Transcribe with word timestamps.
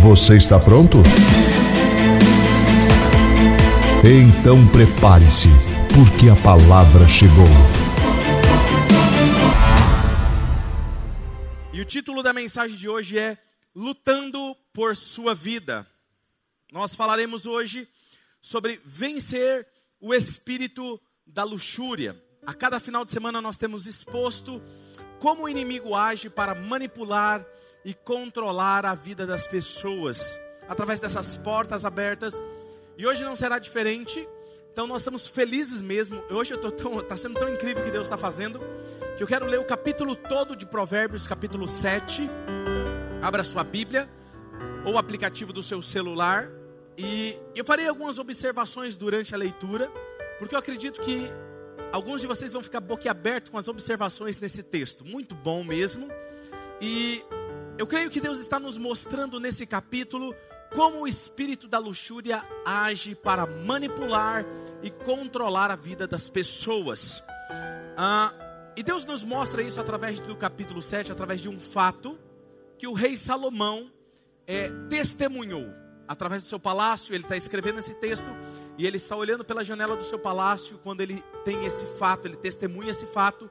Você 0.00 0.34
está 0.34 0.58
pronto? 0.58 0.96
Então 4.02 4.66
prepare-se, 4.68 5.48
porque 5.94 6.30
a 6.30 6.36
palavra 6.42 7.06
chegou. 7.06 7.44
E 11.70 11.82
o 11.82 11.84
título 11.84 12.22
da 12.22 12.32
mensagem 12.32 12.78
de 12.78 12.88
hoje 12.88 13.18
é 13.18 13.36
Lutando 13.76 14.56
por 14.72 14.96
Sua 14.96 15.34
Vida. 15.34 15.86
Nós 16.72 16.94
falaremos 16.94 17.44
hoje 17.44 17.86
sobre 18.40 18.80
vencer 18.86 19.66
o 20.00 20.14
espírito 20.14 20.98
da 21.26 21.44
luxúria. 21.44 22.16
A 22.46 22.54
cada 22.54 22.80
final 22.80 23.04
de 23.04 23.12
semana 23.12 23.42
nós 23.42 23.58
temos 23.58 23.86
exposto 23.86 24.62
como 25.18 25.42
o 25.42 25.48
inimigo 25.48 25.94
age 25.94 26.30
para 26.30 26.54
manipular 26.54 27.44
e 27.84 27.94
controlar 27.94 28.84
a 28.84 28.94
vida 28.94 29.26
das 29.26 29.46
pessoas 29.46 30.38
através 30.68 31.00
dessas 31.00 31.36
portas 31.36 31.84
abertas. 31.84 32.34
E 32.96 33.06
hoje 33.06 33.24
não 33.24 33.36
será 33.36 33.58
diferente. 33.58 34.28
Então 34.72 34.86
nós 34.86 34.98
estamos 34.98 35.26
felizes 35.26 35.80
mesmo. 35.80 36.22
Hoje 36.30 36.52
eu 36.54 36.58
tô 36.58 36.70
tão, 36.70 37.00
tá 37.00 37.16
sendo 37.16 37.38
tão 37.38 37.48
incrível 37.48 37.82
que 37.84 37.90
Deus 37.90 38.06
está 38.06 38.16
fazendo 38.16 38.60
que 39.20 39.22
eu 39.22 39.28
quero 39.28 39.44
ler 39.44 39.60
o 39.60 39.64
capítulo 39.64 40.16
todo 40.16 40.56
de 40.56 40.64
Provérbios, 40.64 41.26
capítulo 41.26 41.68
7. 41.68 42.26
Abra 43.20 43.44
sua 43.44 43.62
Bíblia 43.62 44.08
ou 44.82 44.94
o 44.94 44.98
aplicativo 44.98 45.52
do 45.52 45.62
seu 45.62 45.82
celular 45.82 46.48
e 46.96 47.36
eu 47.54 47.62
farei 47.62 47.86
algumas 47.86 48.18
observações 48.18 48.96
durante 48.96 49.34
a 49.34 49.36
leitura, 49.36 49.92
porque 50.38 50.54
eu 50.54 50.58
acredito 50.58 51.02
que 51.02 51.30
alguns 51.92 52.22
de 52.22 52.26
vocês 52.26 52.54
vão 52.54 52.62
ficar 52.62 52.80
boquiabertos 52.80 53.50
com 53.50 53.58
as 53.58 53.68
observações 53.68 54.38
nesse 54.38 54.62
texto. 54.62 55.04
Muito 55.04 55.34
bom 55.34 55.62
mesmo. 55.62 56.08
E 56.80 57.22
eu 57.80 57.86
creio 57.86 58.10
que 58.10 58.20
Deus 58.20 58.38
está 58.40 58.60
nos 58.60 58.76
mostrando 58.76 59.40
nesse 59.40 59.64
capítulo 59.64 60.36
como 60.76 61.00
o 61.00 61.08
espírito 61.08 61.66
da 61.66 61.78
luxúria 61.78 62.44
age 62.62 63.14
para 63.14 63.46
manipular 63.46 64.44
e 64.82 64.90
controlar 64.90 65.70
a 65.70 65.76
vida 65.76 66.06
das 66.06 66.28
pessoas. 66.28 67.22
Ah, 67.96 68.34
e 68.76 68.82
Deus 68.82 69.06
nos 69.06 69.24
mostra 69.24 69.62
isso 69.62 69.80
através 69.80 70.20
do 70.20 70.36
capítulo 70.36 70.82
7, 70.82 71.10
através 71.10 71.40
de 71.40 71.48
um 71.48 71.58
fato 71.58 72.18
que 72.76 72.86
o 72.86 72.92
rei 72.92 73.16
Salomão 73.16 73.90
é, 74.46 74.68
testemunhou. 74.90 75.72
Através 76.06 76.42
do 76.42 76.48
seu 76.50 76.60
palácio, 76.60 77.14
ele 77.14 77.24
está 77.24 77.38
escrevendo 77.38 77.78
esse 77.78 77.94
texto 77.94 78.26
e 78.76 78.86
ele 78.86 78.98
está 78.98 79.16
olhando 79.16 79.42
pela 79.42 79.64
janela 79.64 79.96
do 79.96 80.04
seu 80.04 80.18
palácio 80.18 80.78
quando 80.82 81.00
ele 81.00 81.24
tem 81.46 81.64
esse 81.64 81.86
fato, 81.98 82.28
ele 82.28 82.36
testemunha 82.36 82.90
esse 82.90 83.06
fato 83.06 83.50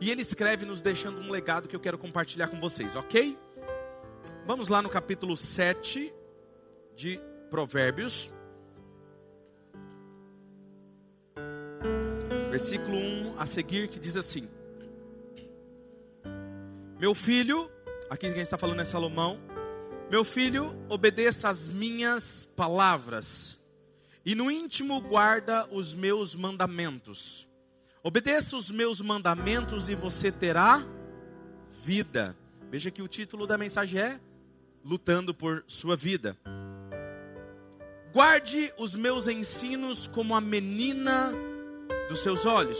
e 0.00 0.10
ele 0.10 0.22
escreve 0.22 0.64
nos 0.64 0.80
deixando 0.80 1.20
um 1.20 1.30
legado 1.30 1.68
que 1.68 1.76
eu 1.76 1.80
quero 1.80 1.98
compartilhar 1.98 2.48
com 2.48 2.58
vocês, 2.58 2.96
ok? 2.96 3.36
Vamos 4.46 4.68
lá 4.68 4.80
no 4.80 4.88
capítulo 4.88 5.36
7 5.36 6.14
de 6.94 7.20
Provérbios. 7.50 8.32
Versículo 12.48 12.96
1 12.96 13.40
a 13.40 13.44
seguir 13.44 13.88
que 13.88 13.98
diz 13.98 14.16
assim: 14.16 14.48
Meu 16.96 17.12
filho, 17.12 17.68
aqui 18.08 18.32
quem 18.32 18.40
está 18.40 18.56
falando 18.56 18.80
é 18.80 18.84
Salomão. 18.84 19.40
Meu 20.08 20.22
filho, 20.22 20.76
obedeça 20.88 21.48
as 21.48 21.68
minhas 21.68 22.48
palavras 22.54 23.60
e 24.24 24.36
no 24.36 24.48
íntimo 24.48 25.00
guarda 25.00 25.66
os 25.72 25.92
meus 25.92 26.36
mandamentos. 26.36 27.48
Obedeça 28.00 28.56
os 28.56 28.70
meus 28.70 29.00
mandamentos 29.00 29.88
e 29.88 29.96
você 29.96 30.30
terá 30.30 30.86
vida. 31.84 32.36
Veja 32.70 32.92
que 32.92 33.02
o 33.02 33.08
título 33.08 33.44
da 33.44 33.58
mensagem 33.58 34.00
é 34.00 34.20
lutando 34.86 35.34
por 35.34 35.64
sua 35.66 35.96
vida. 35.96 36.38
Guarde 38.12 38.72
os 38.78 38.94
meus 38.94 39.26
ensinos 39.26 40.06
como 40.06 40.34
a 40.34 40.40
menina 40.40 41.32
dos 42.08 42.20
seus 42.20 42.46
olhos. 42.46 42.78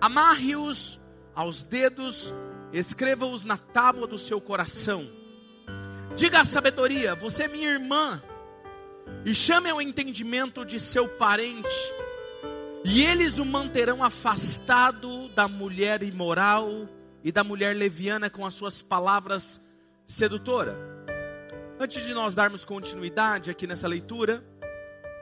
Amarre-os 0.00 1.00
aos 1.34 1.62
dedos, 1.62 2.34
escreva-os 2.72 3.44
na 3.44 3.56
tábua 3.56 4.08
do 4.08 4.18
seu 4.18 4.40
coração. 4.40 5.08
Diga 6.16 6.40
a 6.40 6.44
sabedoria: 6.44 7.14
Você 7.14 7.44
é 7.44 7.48
minha 7.48 7.70
irmã. 7.70 8.20
E 9.24 9.32
chame 9.32 9.70
ao 9.70 9.80
entendimento 9.80 10.64
de 10.64 10.80
seu 10.80 11.08
parente. 11.08 11.92
E 12.84 13.02
eles 13.04 13.38
o 13.38 13.44
manterão 13.44 14.02
afastado 14.02 15.28
da 15.28 15.46
mulher 15.46 16.02
imoral 16.02 16.88
e 17.22 17.30
da 17.30 17.44
mulher 17.44 17.74
leviana 17.74 18.28
com 18.28 18.44
as 18.44 18.54
suas 18.54 18.82
palavras 18.82 19.60
sedutora. 20.06 20.76
Antes 21.78 22.04
de 22.04 22.14
nós 22.14 22.34
darmos 22.34 22.64
continuidade 22.64 23.50
aqui 23.50 23.66
nessa 23.66 23.88
leitura, 23.88 24.42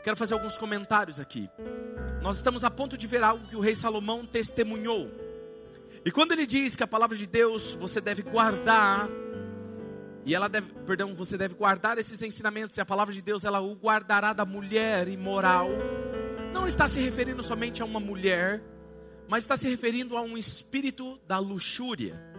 quero 0.05 0.17
fazer 0.17 0.34
alguns 0.34 0.59
comentários 0.59 1.19
aqui. 1.19 1.49
Nós 2.21 2.37
estamos 2.37 2.65
a 2.65 2.71
ponto 2.71 2.97
de 2.97 3.06
ver 3.06 3.23
algo 3.23 3.47
que 3.49 3.56
o 3.56 3.61
rei 3.61 3.75
Salomão 3.75 4.25
testemunhou. 4.27 5.11
E 6.05 6.11
quando 6.11 6.33
ele 6.33 6.47
diz 6.47 6.77
que 6.77 6.83
a 6.83 6.87
palavra 6.87 7.17
de 7.17 7.27
Deus 7.27 7.75
você 7.75 8.00
deve 8.00 8.23
guardar, 8.23 9.09
e 10.27 10.34
ela 10.34 10.49
deve, 10.49 10.71
perdão, 10.87 11.15
você 11.15 11.37
deve 11.37 11.55
guardar 11.55 11.99
esses 11.99 12.21
ensinamentos, 12.23 12.77
e 12.77 12.81
a 12.81 12.87
palavra 12.87 13.12
de 13.12 13.23
Deus 13.23 13.44
ela 13.44 13.61
o 13.61 13.75
guardará 13.75 14.33
da 14.33 14.44
mulher 14.44 15.09
imoral, 15.09 15.69
não 16.53 16.69
está 16.69 16.89
se 16.89 17.00
referindo 17.00 17.43
somente 17.43 17.83
a 17.83 17.84
uma 17.84 17.99
mulher, 17.99 18.62
mas 19.28 19.44
está 19.44 19.56
se 19.56 19.69
referindo 19.69 20.17
a 20.17 20.21
um 20.21 20.37
espírito 20.37 21.19
da 21.27 21.39
luxúria 21.39 22.34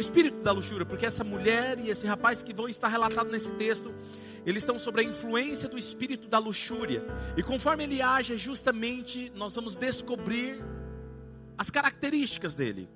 o 0.00 0.02
espírito 0.02 0.42
da 0.42 0.50
luxúria, 0.50 0.86
porque 0.86 1.04
essa 1.04 1.22
mulher 1.22 1.78
e 1.78 1.90
esse 1.90 2.06
rapaz 2.06 2.42
que 2.42 2.54
vão 2.54 2.68
estar 2.68 2.88
relatados 2.88 3.30
nesse 3.30 3.52
texto, 3.52 3.94
eles 4.46 4.62
estão 4.62 4.78
sobre 4.78 5.02
a 5.02 5.04
influência 5.04 5.68
do 5.68 5.78
espírito 5.78 6.26
da 6.26 6.38
luxúria. 6.38 7.04
E 7.36 7.42
conforme 7.42 7.84
ele 7.84 8.00
age, 8.00 8.36
justamente 8.38 9.30
nós 9.36 9.54
vamos 9.54 9.76
descobrir 9.76 10.64
as 11.58 11.68
características 11.68 12.54
dele. 12.54 12.88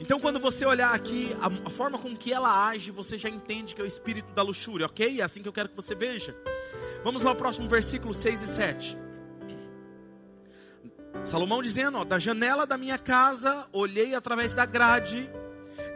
Então, 0.00 0.18
quando 0.18 0.40
você 0.40 0.64
olhar 0.64 0.94
aqui 0.94 1.36
a, 1.40 1.68
a, 1.68 1.70
forma 1.70 1.98
com 1.98 2.16
que 2.16 2.32
ela 2.32 2.68
age, 2.68 2.90
você 2.90 3.18
já 3.18 3.28
entende 3.28 3.74
que 3.74 3.80
é 3.80 3.84
o 3.84 3.86
espírito 3.86 4.32
da 4.32 4.42
luxúria, 4.42 4.86
ok? 4.86 5.20
É 5.20 5.22
assim 5.22 5.42
que 5.42 5.48
eu 5.48 5.52
quero 5.52 5.68
que 5.68 5.76
você 5.76 5.94
veja. 5.94 6.34
Vamos 7.04 7.22
lá 7.22 7.30
ao 7.30 7.36
próximo 7.36 7.68
versículo 7.68 8.14
6 8.14 8.40
e 8.40 8.46
7. 8.46 8.98
Salomão 11.24 11.62
dizendo: 11.62 11.98
ó, 11.98 12.04
Da 12.04 12.18
janela 12.18 12.66
da 12.66 12.78
minha 12.78 12.98
casa 12.98 13.66
olhei 13.72 14.14
através 14.14 14.54
da 14.54 14.64
grade 14.64 15.30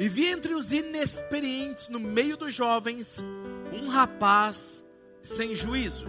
e 0.01 0.09
vi 0.09 0.29
entre 0.29 0.55
os 0.55 0.73
inexperientes, 0.73 1.91
no 1.91 2.01
meio 2.01 2.35
dos 2.35 2.55
jovens, 2.55 3.23
um 3.71 3.87
rapaz 3.89 4.83
sem 5.21 5.55
juízo. 5.55 6.07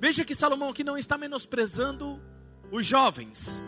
Veja 0.00 0.24
que 0.24 0.34
Salomão 0.34 0.70
aqui 0.70 0.82
não 0.82 0.96
está 0.96 1.18
menosprezando 1.18 2.18
os 2.72 2.86
jovens. 2.86 3.62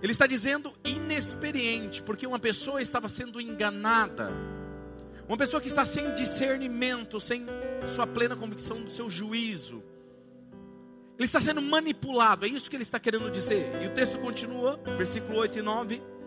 Ele 0.00 0.10
está 0.10 0.26
dizendo 0.26 0.74
inexperiente, 0.82 2.02
porque 2.02 2.26
uma 2.26 2.38
pessoa 2.38 2.80
estava 2.80 3.10
sendo 3.10 3.42
enganada. 3.42 4.32
Uma 5.28 5.36
pessoa 5.36 5.60
que 5.60 5.68
está 5.68 5.84
sem 5.84 6.14
discernimento, 6.14 7.20
sem 7.20 7.44
sua 7.84 8.06
plena 8.06 8.34
convicção 8.34 8.80
do 8.80 8.88
seu 8.88 9.10
juízo. 9.10 9.82
Ele 11.18 11.26
está 11.26 11.42
sendo 11.42 11.60
manipulado, 11.60 12.46
é 12.46 12.48
isso 12.48 12.70
que 12.70 12.76
ele 12.76 12.84
está 12.84 12.98
querendo 12.98 13.30
dizer. 13.30 13.82
E 13.82 13.86
o 13.86 13.92
texto 13.92 14.18
continua, 14.18 14.80
versículo 14.96 15.40
8 15.40 15.58
e 15.58 15.62
9. 15.62 16.17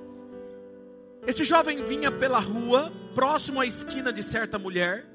Esse 1.25 1.43
jovem 1.45 1.83
vinha 1.83 2.11
pela 2.11 2.39
rua, 2.39 2.91
próximo 3.13 3.59
à 3.59 3.65
esquina 3.65 4.11
de 4.11 4.23
certa 4.23 4.57
mulher, 4.57 5.05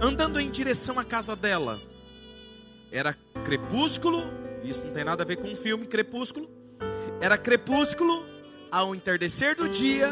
andando 0.00 0.38
em 0.38 0.50
direção 0.50 0.98
à 0.98 1.04
casa 1.04 1.34
dela. 1.34 1.80
Era 2.90 3.16
crepúsculo, 3.44 4.22
isso 4.62 4.84
não 4.84 4.92
tem 4.92 5.04
nada 5.04 5.22
a 5.22 5.26
ver 5.26 5.36
com 5.36 5.48
um 5.48 5.56
filme, 5.56 5.86
crepúsculo. 5.86 6.48
Era 7.20 7.36
crepúsculo, 7.36 8.24
ao 8.70 8.94
entardecer 8.94 9.56
do 9.56 9.68
dia, 9.68 10.10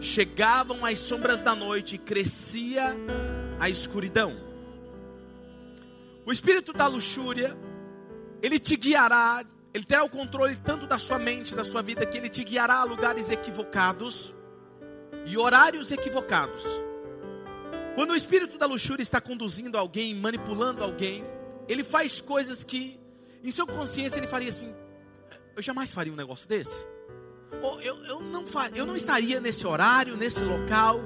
chegavam 0.00 0.84
as 0.84 0.98
sombras 0.98 1.42
da 1.42 1.54
noite 1.54 1.96
e 1.96 1.98
crescia 1.98 2.96
a 3.60 3.68
escuridão. 3.68 4.34
O 6.24 6.32
espírito 6.32 6.72
da 6.72 6.86
luxúria, 6.86 7.56
ele 8.42 8.58
te 8.58 8.76
guiará 8.76 9.44
ele 9.74 9.84
terá 9.84 10.04
o 10.04 10.08
controle 10.08 10.56
tanto 10.56 10.86
da 10.86 10.98
sua 10.98 11.18
mente, 11.18 11.54
da 11.54 11.64
sua 11.64 11.82
vida, 11.82 12.04
que 12.04 12.18
ele 12.18 12.28
te 12.28 12.44
guiará 12.44 12.76
a 12.76 12.84
lugares 12.84 13.30
equivocados 13.30 14.34
e 15.24 15.36
horários 15.36 15.90
equivocados. 15.90 16.64
Quando 17.94 18.10
o 18.10 18.16
espírito 18.16 18.58
da 18.58 18.66
luxúria 18.66 19.02
está 19.02 19.20
conduzindo 19.20 19.78
alguém, 19.78 20.14
manipulando 20.14 20.82
alguém, 20.82 21.24
ele 21.68 21.84
faz 21.84 22.20
coisas 22.20 22.64
que, 22.64 23.00
em 23.42 23.50
sua 23.50 23.66
consciência, 23.66 24.18
ele 24.18 24.26
faria 24.26 24.48
assim: 24.48 24.74
eu 25.56 25.62
jamais 25.62 25.92
faria 25.92 26.12
um 26.12 26.16
negócio 26.16 26.48
desse. 26.48 26.86
Ou 27.62 27.80
eu, 27.80 28.04
eu, 28.04 28.20
não, 28.20 28.44
eu 28.74 28.86
não 28.86 28.96
estaria 28.96 29.40
nesse 29.40 29.66
horário, 29.66 30.16
nesse 30.16 30.42
local. 30.42 31.00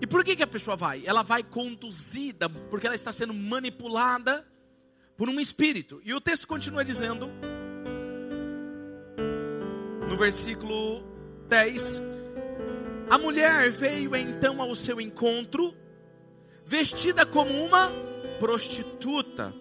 E 0.00 0.06
por 0.06 0.24
que, 0.24 0.36
que 0.36 0.42
a 0.42 0.46
pessoa 0.46 0.76
vai? 0.76 1.02
Ela 1.06 1.22
vai 1.22 1.42
conduzida, 1.42 2.48
porque 2.48 2.86
ela 2.86 2.96
está 2.96 3.12
sendo 3.12 3.32
manipulada 3.32 4.46
por 5.16 5.28
um 5.28 5.38
espírito. 5.38 6.00
E 6.04 6.12
o 6.12 6.20
texto 6.20 6.48
continua 6.48 6.84
dizendo, 6.84 7.30
no 10.14 10.18
versículo 10.18 11.02
10: 11.48 12.00
A 13.10 13.18
mulher 13.18 13.68
veio 13.70 14.14
então 14.14 14.62
ao 14.62 14.72
seu 14.76 15.00
encontro, 15.00 15.74
vestida 16.64 17.26
como 17.26 17.50
uma 17.64 17.90
prostituta, 18.38 19.52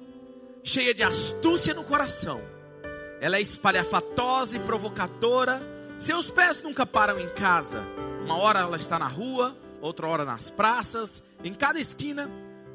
cheia 0.63 0.93
de 0.93 1.01
astúcia 1.01 1.73
no 1.73 1.83
coração. 1.83 2.39
Ela 3.19 3.37
é 3.37 3.41
espalhafatosa 3.41 4.55
e 4.57 4.59
provocadora. 4.59 5.59
Seus 5.97 6.29
pés 6.29 6.61
nunca 6.61 6.85
param 6.85 7.19
em 7.19 7.29
casa. 7.29 7.83
Uma 8.23 8.37
hora 8.37 8.59
ela 8.59 8.77
está 8.77 8.99
na 8.99 9.07
rua, 9.07 9.57
outra 9.81 10.05
hora 10.05 10.23
nas 10.23 10.51
praças. 10.51 11.23
Em 11.43 11.53
cada 11.53 11.79
esquina 11.79 12.29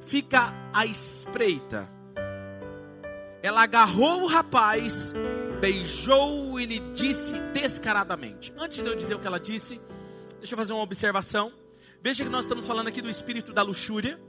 fica 0.05 0.53
à 0.73 0.85
espreita. 0.85 1.89
Ela 3.41 3.63
agarrou 3.63 4.23
o 4.23 4.27
rapaz, 4.27 5.15
beijou 5.61 6.59
e 6.59 6.67
lhe 6.67 6.81
disse 6.93 7.35
descaradamente. 7.53 8.53
Antes 8.57 8.83
de 8.83 8.89
eu 8.89 8.95
dizer 8.95 9.15
o 9.15 9.19
que 9.19 9.27
ela 9.27 9.41
disse, 9.41 9.81
deixa 10.39 10.55
eu 10.55 10.59
fazer 10.59 10.73
uma 10.73 10.83
observação. 10.83 11.53
Veja 12.03 12.25
que 12.25 12.31
nós 12.31 12.45
estamos 12.45 12.67
falando 12.67 12.89
aqui 12.89 13.03
do 13.03 13.11
espírito 13.11 13.53
da 13.53 13.63
luxúria. 13.63 14.21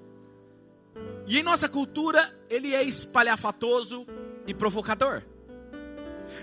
E 1.27 1.37
em 1.37 1.43
nossa 1.43 1.69
cultura, 1.69 2.35
ele 2.49 2.73
é 2.73 2.83
espalhafatoso 2.83 4.05
e 4.47 4.53
provocador. 4.53 5.23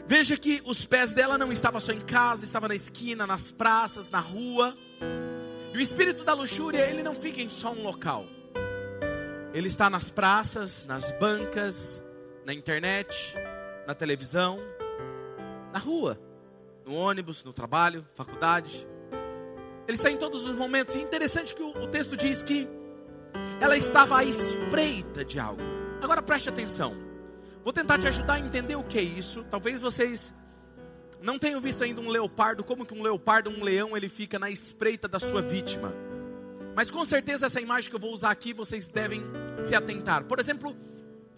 Veja 0.06 0.36
que 0.36 0.62
os 0.64 0.84
pés 0.84 1.12
dela 1.12 1.36
não 1.36 1.50
estavam 1.52 1.80
só 1.80 1.92
em 1.92 2.00
casa, 2.00 2.44
estava 2.44 2.68
na 2.68 2.74
esquina, 2.74 3.26
nas 3.26 3.50
praças, 3.50 4.10
na 4.10 4.20
rua. 4.20 4.74
E 5.72 5.78
o 5.78 5.80
espírito 5.80 6.24
da 6.24 6.32
luxúria, 6.32 6.88
ele 6.88 7.02
não 7.02 7.14
fica 7.14 7.40
em 7.40 7.50
só 7.50 7.72
um 7.72 7.82
local. 7.82 8.26
Ele 9.52 9.68
está 9.68 9.90
nas 9.90 10.10
praças, 10.10 10.84
nas 10.86 11.10
bancas, 11.18 12.04
na 12.44 12.52
internet, 12.52 13.34
na 13.86 13.94
televisão, 13.94 14.60
na 15.76 15.78
rua, 15.78 16.18
no 16.86 16.94
ônibus, 16.94 17.44
no 17.44 17.52
trabalho, 17.52 18.02
faculdade. 18.14 18.88
Ele 19.86 19.96
está 19.96 20.10
em 20.10 20.16
todos 20.16 20.48
os 20.48 20.54
momentos. 20.54 20.94
E 20.94 20.98
é 21.00 21.02
interessante 21.02 21.54
que 21.54 21.62
o, 21.62 21.68
o 21.82 21.86
texto 21.86 22.16
diz 22.16 22.42
que 22.42 22.66
ela 23.60 23.76
estava 23.76 24.16
à 24.16 24.24
espreita 24.24 25.22
de 25.22 25.38
algo. 25.38 25.60
Agora 26.02 26.22
preste 26.22 26.48
atenção. 26.48 26.96
Vou 27.62 27.74
tentar 27.74 27.98
te 27.98 28.08
ajudar 28.08 28.34
a 28.34 28.38
entender 28.38 28.74
o 28.74 28.82
que 28.82 28.98
é 28.98 29.02
isso. 29.02 29.44
Talvez 29.50 29.82
vocês 29.82 30.32
não 31.20 31.38
tenham 31.38 31.60
visto 31.60 31.84
ainda 31.84 32.00
um 32.00 32.08
leopardo, 32.08 32.64
como 32.64 32.86
que 32.86 32.94
um 32.94 33.02
leopardo, 33.02 33.50
um 33.50 33.62
leão, 33.62 33.94
ele 33.94 34.08
fica 34.08 34.38
na 34.38 34.48
espreita 34.48 35.06
da 35.06 35.20
sua 35.20 35.42
vítima. 35.42 35.92
Mas 36.74 36.90
com 36.90 37.04
certeza 37.04 37.46
essa 37.46 37.60
imagem 37.60 37.90
que 37.90 37.96
eu 37.96 38.00
vou 38.00 38.14
usar 38.14 38.30
aqui, 38.30 38.54
vocês 38.54 38.88
devem 38.88 39.22
se 39.62 39.74
atentar. 39.74 40.24
Por 40.24 40.40
exemplo, 40.40 40.74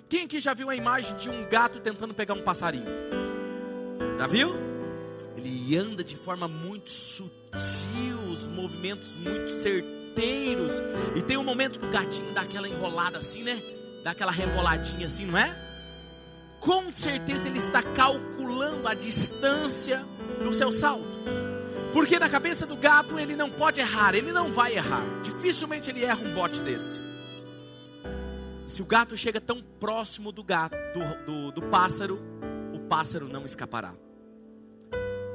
quem 0.08 0.26
aqui 0.26 0.38
já 0.38 0.54
viu 0.54 0.70
a 0.70 0.76
imagem 0.76 1.16
de 1.16 1.28
um 1.28 1.44
gato 1.48 1.80
tentando 1.80 2.14
pegar 2.14 2.34
um 2.34 2.42
passarinho? 2.42 3.27
Já 4.18 4.26
viu? 4.26 4.54
Ele 5.36 5.76
anda 5.76 6.02
de 6.02 6.16
forma 6.16 6.48
muito 6.48 6.90
sutil, 6.90 8.18
os 8.30 8.48
movimentos 8.48 9.14
muito 9.16 9.50
certeiros 9.62 9.98
e 11.14 11.22
tem 11.22 11.36
um 11.36 11.44
momento 11.44 11.78
que 11.78 11.86
o 11.86 11.90
gatinho 11.90 12.32
dá 12.32 12.40
aquela 12.40 12.68
enrolada 12.68 13.18
assim, 13.18 13.44
né? 13.44 13.60
Dá 14.02 14.10
aquela 14.10 14.32
reboladinha 14.32 15.06
assim, 15.06 15.26
não 15.26 15.38
é? 15.38 15.54
Com 16.60 16.90
certeza 16.90 17.46
ele 17.46 17.58
está 17.58 17.82
calculando 17.82 18.88
a 18.88 18.94
distância 18.94 20.04
do 20.42 20.52
seu 20.52 20.72
salto. 20.72 21.06
Porque 21.92 22.18
na 22.18 22.28
cabeça 22.28 22.66
do 22.66 22.76
gato 22.76 23.18
ele 23.18 23.36
não 23.36 23.48
pode 23.48 23.80
errar, 23.80 24.14
ele 24.14 24.32
não 24.32 24.52
vai 24.52 24.74
errar. 24.74 25.04
Dificilmente 25.22 25.88
ele 25.90 26.04
erra 26.04 26.20
um 26.20 26.34
bote 26.34 26.60
desse. 26.60 27.00
Se 28.66 28.82
o 28.82 28.84
gato 28.84 29.16
chega 29.16 29.40
tão 29.40 29.62
próximo 29.80 30.32
do 30.32 30.42
gato, 30.42 30.76
do, 30.94 31.26
do, 31.26 31.52
do 31.52 31.62
pássaro, 31.62 32.20
pássaro 32.88 33.28
não 33.28 33.44
escapará. 33.44 33.94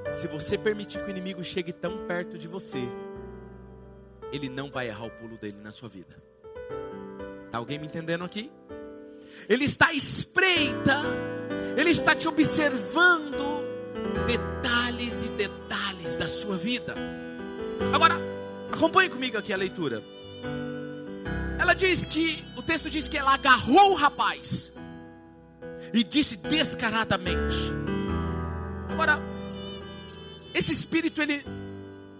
Se 0.09 0.27
você 0.27 0.57
permitir 0.57 0.99
que 1.03 1.07
o 1.07 1.09
inimigo 1.09 1.43
chegue 1.43 1.71
tão 1.71 2.05
perto 2.05 2.37
de 2.37 2.47
você, 2.47 2.79
ele 4.31 4.49
não 4.49 4.69
vai 4.71 4.87
errar 4.87 5.05
o 5.05 5.11
pulo 5.11 5.37
dele 5.37 5.57
na 5.61 5.71
sua 5.71 5.87
vida. 5.87 6.21
Está 7.45 7.59
alguém 7.59 7.77
me 7.77 7.85
entendendo 7.85 8.23
aqui? 8.23 8.51
Ele 9.47 9.65
está 9.65 9.93
espreita, 9.93 11.01
ele 11.77 11.91
está 11.91 12.15
te 12.15 12.27
observando 12.27 13.63
detalhes 14.25 15.23
e 15.23 15.27
detalhes 15.29 16.15
da 16.15 16.27
sua 16.27 16.57
vida. 16.57 16.95
Agora, 17.93 18.15
acompanhe 18.71 19.09
comigo 19.09 19.37
aqui 19.37 19.53
a 19.53 19.57
leitura. 19.57 20.01
Ela 21.59 21.73
diz 21.73 22.05
que, 22.05 22.43
o 22.57 22.61
texto 22.61 22.89
diz 22.89 23.07
que 23.07 23.17
ela 23.17 23.33
agarrou 23.33 23.91
o 23.91 23.95
rapaz 23.95 24.72
e 25.93 26.03
disse 26.03 26.35
descaradamente. 26.37 27.71
Agora, 28.89 29.21
esse 30.53 30.73
espírito 30.73 31.21
ele 31.21 31.45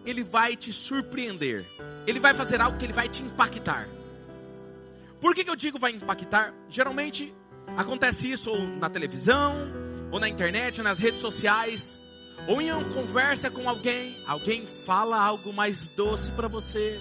ele 0.06 0.24
vai 0.24 0.56
te 0.56 0.72
surpreender. 0.72 1.66
Ele 2.06 2.20
vai 2.20 2.34
fazer 2.34 2.60
algo 2.62 2.78
que 2.78 2.86
ele 2.86 2.94
vai 2.94 3.08
te 3.08 3.24
impactar. 3.24 3.88
Por 5.22 5.34
que, 5.34 5.44
que 5.44 5.50
eu 5.50 5.56
digo 5.56 5.80
vai 5.80 5.92
impactar? 5.92 6.54
Geralmente 6.70 7.34
acontece 7.78 8.30
isso 8.30 8.52
ou 8.52 8.60
na 8.68 8.90
televisão, 8.90 9.56
ou 10.12 10.20
na 10.20 10.28
internet, 10.28 10.82
nas 10.82 11.00
redes 11.00 11.22
sociais, 11.22 11.98
ou 12.48 12.62
em 12.62 12.72
uma 12.72 12.84
conversa 12.94 13.50
com 13.50 13.68
alguém, 13.68 14.16
alguém 14.28 14.68
fala 14.68 15.18
algo 15.18 15.54
mais 15.54 15.88
doce 15.88 16.32
para 16.32 16.50
você, 16.50 17.00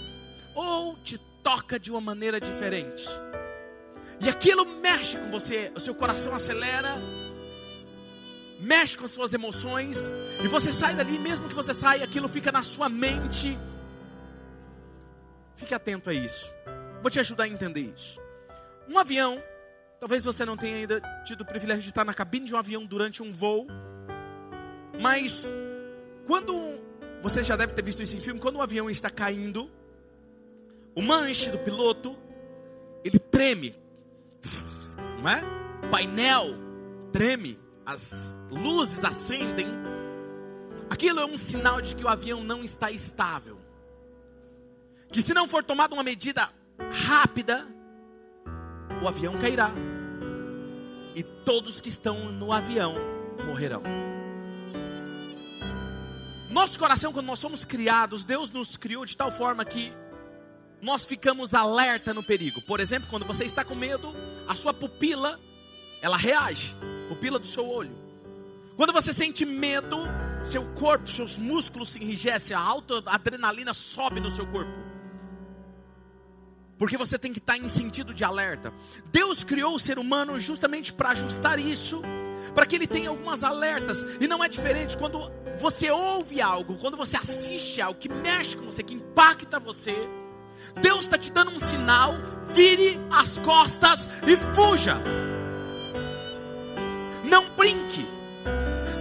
ou 0.55 0.97
te 1.03 1.19
toca 1.43 1.81
de 1.81 1.91
uma 1.91 2.01
maneira 2.01 2.41
diferente. 2.41 3.05
E 4.23 4.29
aquilo 4.29 4.65
mexe 4.65 5.19
com 5.19 5.31
você, 5.31 5.73
o 5.75 5.81
seu 5.81 5.95
coração 5.95 6.33
acelera, 6.33 6.91
mexe 8.61 8.97
com 8.97 9.05
as 9.05 9.11
suas 9.11 9.35
emoções, 9.35 10.13
e 10.45 10.47
você 10.47 10.73
sai 10.73 10.95
dali, 10.95 11.19
mesmo 11.19 11.49
que 11.49 11.55
você 11.55 11.75
saia, 11.75 12.05
aquilo 12.05 12.29
fica 12.29 12.53
na 12.53 12.63
sua 12.63 12.89
mente. 12.89 13.59
Fique 15.57 15.75
atento 15.75 16.09
a 16.09 16.15
isso. 16.15 16.49
Vou 17.03 17.11
te 17.11 17.19
ajudar 17.19 17.45
a 17.45 17.49
entender 17.49 17.93
isso. 17.97 18.21
Um 18.89 18.97
avião, 18.97 19.43
talvez 19.99 20.23
você 20.23 20.45
não 20.45 20.57
tenha 20.57 20.77
ainda 20.77 21.01
tido 21.25 21.41
o 21.41 21.45
privilégio 21.45 21.83
de 21.83 21.89
estar 21.89 22.05
na 22.05 22.15
cabine 22.15 22.47
de 22.47 22.55
um 22.55 22.59
avião 22.59 22.87
durante 22.87 23.25
um 23.25 23.33
voo, 23.33 23.67
mas 25.01 25.53
quando 26.29 26.77
você 27.21 27.43
já 27.43 27.57
deve 27.57 27.73
ter 27.73 27.83
visto 27.83 28.03
isso 28.03 28.17
em 28.17 28.21
filme, 28.21 28.39
quando 28.39 28.57
um 28.57 28.63
avião 28.63 28.89
está 28.89 29.11
caindo, 29.11 29.69
o 30.95 31.03
manche 31.03 31.51
do 31.51 31.59
piloto 31.59 32.17
ele 33.05 33.19
treme, 33.19 33.75
não 35.23 35.31
é? 35.31 35.43
O 35.87 35.91
painel 35.91 36.49
treme 37.13 37.59
as 37.87 38.37
luzes 38.51 39.05
acendem, 39.05 39.67
aquilo 40.91 41.21
é 41.21 41.27
um 41.27 41.37
sinal 41.37 41.81
de 41.81 41.95
que 41.95 42.05
o 42.05 42.09
avião 42.09 42.43
não 42.43 42.63
está 42.63 42.91
estável. 42.91 43.59
Que 45.11 45.23
se 45.23 45.35
não 45.35 45.47
for 45.47 45.63
tomada 45.63 45.95
uma 45.95 46.03
medida 46.03 46.49
rápida, 47.07 47.67
o 49.03 49.09
avião 49.09 49.39
cairá. 49.39 49.73
E 51.15 51.23
todos 51.23 51.81
que 51.81 51.89
estão 51.89 52.33
no 52.33 52.53
avião 52.53 52.95
morrerão. 53.47 53.83
Nosso 56.51 56.79
coração, 56.79 57.13
quando 57.13 57.27
nós 57.27 57.39
somos 57.39 57.65
criados, 57.65 58.25
Deus 58.25 58.51
nos 58.51 58.77
criou 58.77 59.05
de 59.05 59.17
tal 59.17 59.31
forma 59.31 59.65
que 59.65 59.93
nós 60.83 61.07
ficamos 61.07 61.55
alerta 61.55 62.13
no 62.13 62.23
perigo. 62.23 62.61
Por 62.61 62.81
exemplo, 62.81 63.09
quando 63.09 63.25
você 63.25 63.45
está 63.45 63.65
com 63.65 63.75
medo, 63.75 64.13
a 64.47 64.55
sua 64.55 64.75
pupila 64.75 65.39
ela 66.03 66.17
reage 66.17 66.75
pupila 67.09 67.39
do 67.39 67.47
seu 67.47 67.67
olho. 67.69 67.93
Quando 68.77 68.93
você 68.93 69.13
sente 69.13 69.45
medo, 69.45 69.99
seu 70.45 70.65
corpo, 70.71 71.09
seus 71.09 71.39
músculos 71.39 71.91
se 71.91 72.03
enrijecem, 72.03 72.57
a 72.57 72.61
alta 72.61 73.03
adrenalina 73.07 73.73
sobe 73.73 74.19
no 74.19 74.31
seu 74.31 74.47
corpo. 74.47 74.73
Porque 76.79 76.97
você 76.97 77.19
tem 77.19 77.33
que 77.33 77.39
estar 77.39 77.57
em 77.57 77.69
sentido 77.69 78.13
de 78.13 78.25
alerta. 78.25 78.73
Deus 79.13 79.45
criou 79.45 79.75
o 79.75 79.79
ser 79.79 79.99
humano 79.99 80.41
justamente 80.41 80.93
para 80.93 81.11
ajustar 81.11 81.61
isso, 81.61 82.03
para 82.55 82.67
que 82.67 82.75
ele 82.75 82.87
tenha 82.87 83.11
algumas 83.11 83.45
alertas. 83.45 84.05
E 84.21 84.27
não 84.27 84.43
é 84.43 84.49
diferente 84.49 84.97
quando 84.97 85.31
você 85.61 85.91
ouve 85.91 86.41
algo, 86.41 86.77
quando 86.79 86.97
você 86.97 87.17
assiste 87.17 87.81
algo 87.81 88.01
que 88.01 88.09
mexe 88.09 88.57
com 88.57 88.65
você, 88.65 88.83
que 88.83 88.95
impacta 88.95 89.61
você. 89.61 89.95
Deus 90.81 91.01
está 91.01 91.19
te 91.19 91.31
dando 91.31 91.51
um 91.51 91.59
sinal, 91.59 92.15
vire 92.55 92.99
as 93.11 93.39
costas 93.39 94.09
e 94.27 94.37
fuja. 94.55 94.97
Não 97.25 97.45
brinque. 97.57 98.07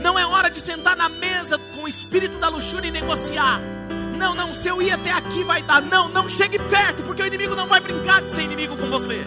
Não 0.01 0.17
é 0.17 0.25
hora 0.25 0.49
de 0.49 0.59
sentar 0.59 0.95
na 0.95 1.09
mesa 1.09 1.57
com 1.75 1.83
o 1.83 1.87
espírito 1.87 2.37
da 2.39 2.49
luxúria 2.49 2.87
e 2.87 2.91
negociar. 2.91 3.61
Não, 4.17 4.35
não, 4.35 4.53
se 4.53 4.67
eu 4.67 4.81
ir 4.81 4.91
até 4.91 5.11
aqui 5.11 5.43
vai 5.43 5.61
dar. 5.63 5.81
Não, 5.81 6.07
não 6.09 6.29
chegue 6.29 6.59
perto, 6.59 7.03
porque 7.03 7.21
o 7.21 7.25
inimigo 7.25 7.55
não 7.55 7.67
vai 7.67 7.79
brincar 7.79 8.21
de 8.21 8.29
ser 8.29 8.43
inimigo 8.43 8.77
com 8.77 8.87
você. 8.87 9.23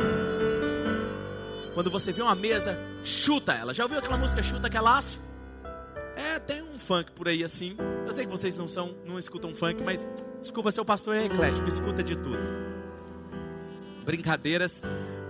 Quando 1.74 1.90
você 1.90 2.12
vê 2.12 2.22
uma 2.22 2.36
mesa, 2.36 2.78
chuta 3.02 3.52
ela. 3.52 3.74
Já 3.74 3.82
ouviu 3.82 3.98
aquela 3.98 4.16
música 4.16 4.42
Chuta 4.42 4.70
que 4.70 4.76
é 4.76 4.80
laço? 4.80 5.20
É, 6.16 6.38
tem 6.38 6.62
um 6.62 6.78
funk 6.78 7.10
por 7.10 7.26
aí 7.26 7.42
assim. 7.42 7.76
Eu 8.06 8.12
sei 8.12 8.26
que 8.26 8.30
vocês 8.30 8.56
não 8.56 8.68
são, 8.68 8.94
não 9.04 9.18
escutam 9.18 9.54
funk, 9.54 9.82
mas 9.82 10.06
desculpa, 10.40 10.70
seu 10.70 10.84
pastor 10.84 11.16
é 11.16 11.24
eclético, 11.24 11.68
escuta 11.68 12.02
de 12.02 12.16
tudo. 12.16 12.38
Brincadeiras. 14.04 14.82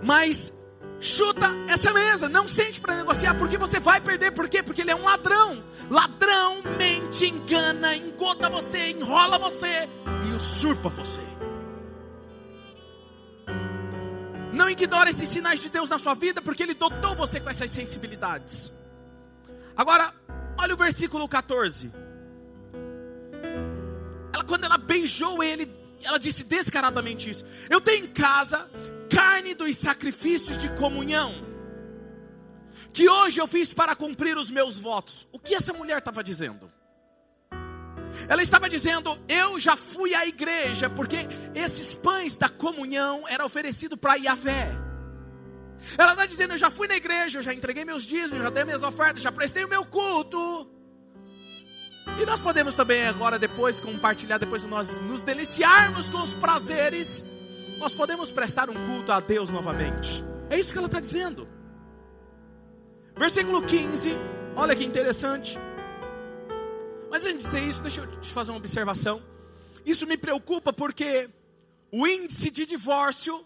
Mas 0.03 0.51
chuta 0.99 1.47
essa 1.67 1.93
mesa, 1.93 2.27
não 2.27 2.47
sente 2.47 2.81
para 2.81 2.95
negociar, 2.95 3.35
porque 3.35 3.57
você 3.57 3.79
vai 3.79 4.01
perder. 4.01 4.31
Por 4.31 4.49
quê? 4.49 4.61
Porque 4.61 4.81
ele 4.81 4.91
é 4.91 4.95
um 4.95 5.03
ladrão. 5.03 5.63
Ladrão 5.89 6.61
mente, 6.77 7.25
engana, 7.25 7.95
engota 7.95 8.49
você, 8.49 8.89
enrola 8.89 9.37
você 9.37 9.87
e 10.27 10.35
usurpa 10.35 10.89
você. 10.89 11.21
Não 14.55 14.69
ignore 14.69 15.09
esses 15.09 15.27
sinais 15.27 15.59
de 15.59 15.69
Deus 15.69 15.89
na 15.89 15.99
sua 15.99 16.13
vida, 16.13 16.41
porque 16.41 16.63
Ele 16.63 16.73
dotou 16.73 17.13
você 17.13 17.41
com 17.41 17.49
essas 17.49 17.69
sensibilidades. 17.69 18.71
Agora, 19.75 20.13
olha 20.57 20.73
o 20.73 20.77
versículo 20.77 21.27
14. 21.27 22.04
Quando 24.47 24.63
ela 24.63 24.77
beijou 24.77 25.43
ele, 25.43 25.69
ela 26.03 26.17
disse 26.17 26.43
descaradamente 26.43 27.29
isso: 27.29 27.45
Eu 27.69 27.81
tenho 27.81 28.05
em 28.05 28.07
casa 28.07 28.69
carne 29.09 29.53
dos 29.53 29.75
sacrifícios 29.77 30.57
de 30.57 30.69
comunhão, 30.75 31.33
que 32.93 33.09
hoje 33.09 33.39
eu 33.39 33.47
fiz 33.47 33.73
para 33.73 33.95
cumprir 33.95 34.37
os 34.37 34.51
meus 34.51 34.79
votos. 34.79 35.27
O 35.31 35.39
que 35.39 35.55
essa 35.55 35.73
mulher 35.73 35.97
estava 35.97 36.23
dizendo? 36.23 36.71
Ela 38.27 38.41
estava 38.41 38.69
dizendo: 38.69 39.19
Eu 39.27 39.59
já 39.59 39.75
fui 39.75 40.13
à 40.15 40.25
igreja, 40.25 40.89
porque 40.89 41.27
esses 41.53 41.93
pães 41.95 42.35
da 42.35 42.49
comunhão 42.49 43.27
eram 43.27 43.45
oferecidos 43.45 43.99
para 43.99 44.15
Yahvé. 44.15 44.71
Ela 45.97 46.11
está 46.11 46.25
dizendo: 46.25 46.53
Eu 46.53 46.57
já 46.57 46.69
fui 46.69 46.87
na 46.87 46.95
igreja, 46.95 47.39
eu 47.39 47.43
já 47.43 47.53
entreguei 47.53 47.83
meus 47.83 48.03
dízimos, 48.03 48.43
já 48.43 48.49
dei 48.49 48.63
minhas 48.63 48.83
ofertas, 48.83 49.21
já 49.21 49.31
prestei 49.31 49.65
o 49.65 49.69
meu 49.69 49.85
culto. 49.85 50.74
E 52.21 52.25
nós 52.25 52.41
podemos 52.41 52.75
também 52.75 53.05
agora, 53.05 53.37
depois, 53.37 53.79
compartilhar, 53.79 54.37
depois 54.37 54.61
de 54.61 54.67
nós 54.67 54.97
nos 54.99 55.21
deliciarmos 55.21 56.09
com 56.09 56.21
os 56.21 56.33
prazeres, 56.33 57.25
nós 57.77 57.93
podemos 57.93 58.31
prestar 58.31 58.69
um 58.69 58.73
culto 58.87 59.11
a 59.11 59.19
Deus 59.19 59.49
novamente. 59.49 60.23
É 60.49 60.57
isso 60.57 60.71
que 60.71 60.77
ela 60.77 60.87
está 60.87 60.99
dizendo. 60.99 61.47
Versículo 63.17 63.61
15, 63.61 64.11
olha 64.55 64.75
que 64.75 64.83
interessante. 64.83 65.57
Mas 67.09 67.25
antes 67.25 67.39
de 67.39 67.43
dizer 67.45 67.63
isso, 67.63 67.81
deixa 67.81 68.01
eu 68.01 68.19
te 68.19 68.31
fazer 68.31 68.51
uma 68.51 68.57
observação. 68.57 69.21
Isso 69.85 70.07
me 70.07 70.17
preocupa 70.17 70.73
porque 70.73 71.29
o 71.91 72.05
índice 72.07 72.49
de 72.49 72.65
divórcio 72.65 73.45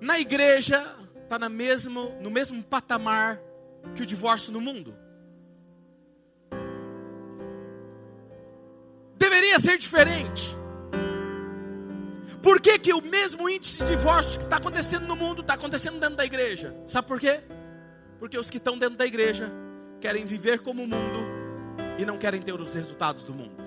na 0.00 0.18
igreja 0.18 0.84
está 1.22 1.38
no 1.38 1.50
mesmo, 1.50 2.16
no 2.20 2.30
mesmo 2.30 2.62
patamar 2.62 3.40
que 3.94 4.02
o 4.02 4.06
divórcio 4.06 4.52
no 4.52 4.60
mundo. 4.60 4.96
Deveria 9.16 9.58
ser 9.58 9.78
diferente. 9.78 10.56
Por 12.42 12.60
que, 12.60 12.78
que 12.78 12.92
o 12.92 13.02
mesmo 13.02 13.48
índice 13.48 13.78
de 13.78 13.96
divórcio 13.96 14.38
que 14.38 14.44
está 14.44 14.56
acontecendo 14.56 15.06
no 15.06 15.16
mundo 15.16 15.40
está 15.40 15.54
acontecendo 15.54 15.98
dentro 15.98 16.16
da 16.16 16.24
igreja? 16.24 16.76
Sabe 16.86 17.08
por 17.08 17.18
quê? 17.18 17.40
Porque 18.18 18.38
os 18.38 18.48
que 18.50 18.58
estão 18.58 18.78
dentro 18.78 18.96
da 18.96 19.06
igreja 19.06 19.52
querem 20.00 20.24
viver 20.24 20.60
como 20.60 20.84
o 20.84 20.86
mundo 20.86 21.26
e 21.98 22.04
não 22.04 22.16
querem 22.16 22.40
ter 22.40 22.52
os 22.52 22.72
resultados 22.72 23.24
do 23.24 23.34
mundo. 23.34 23.65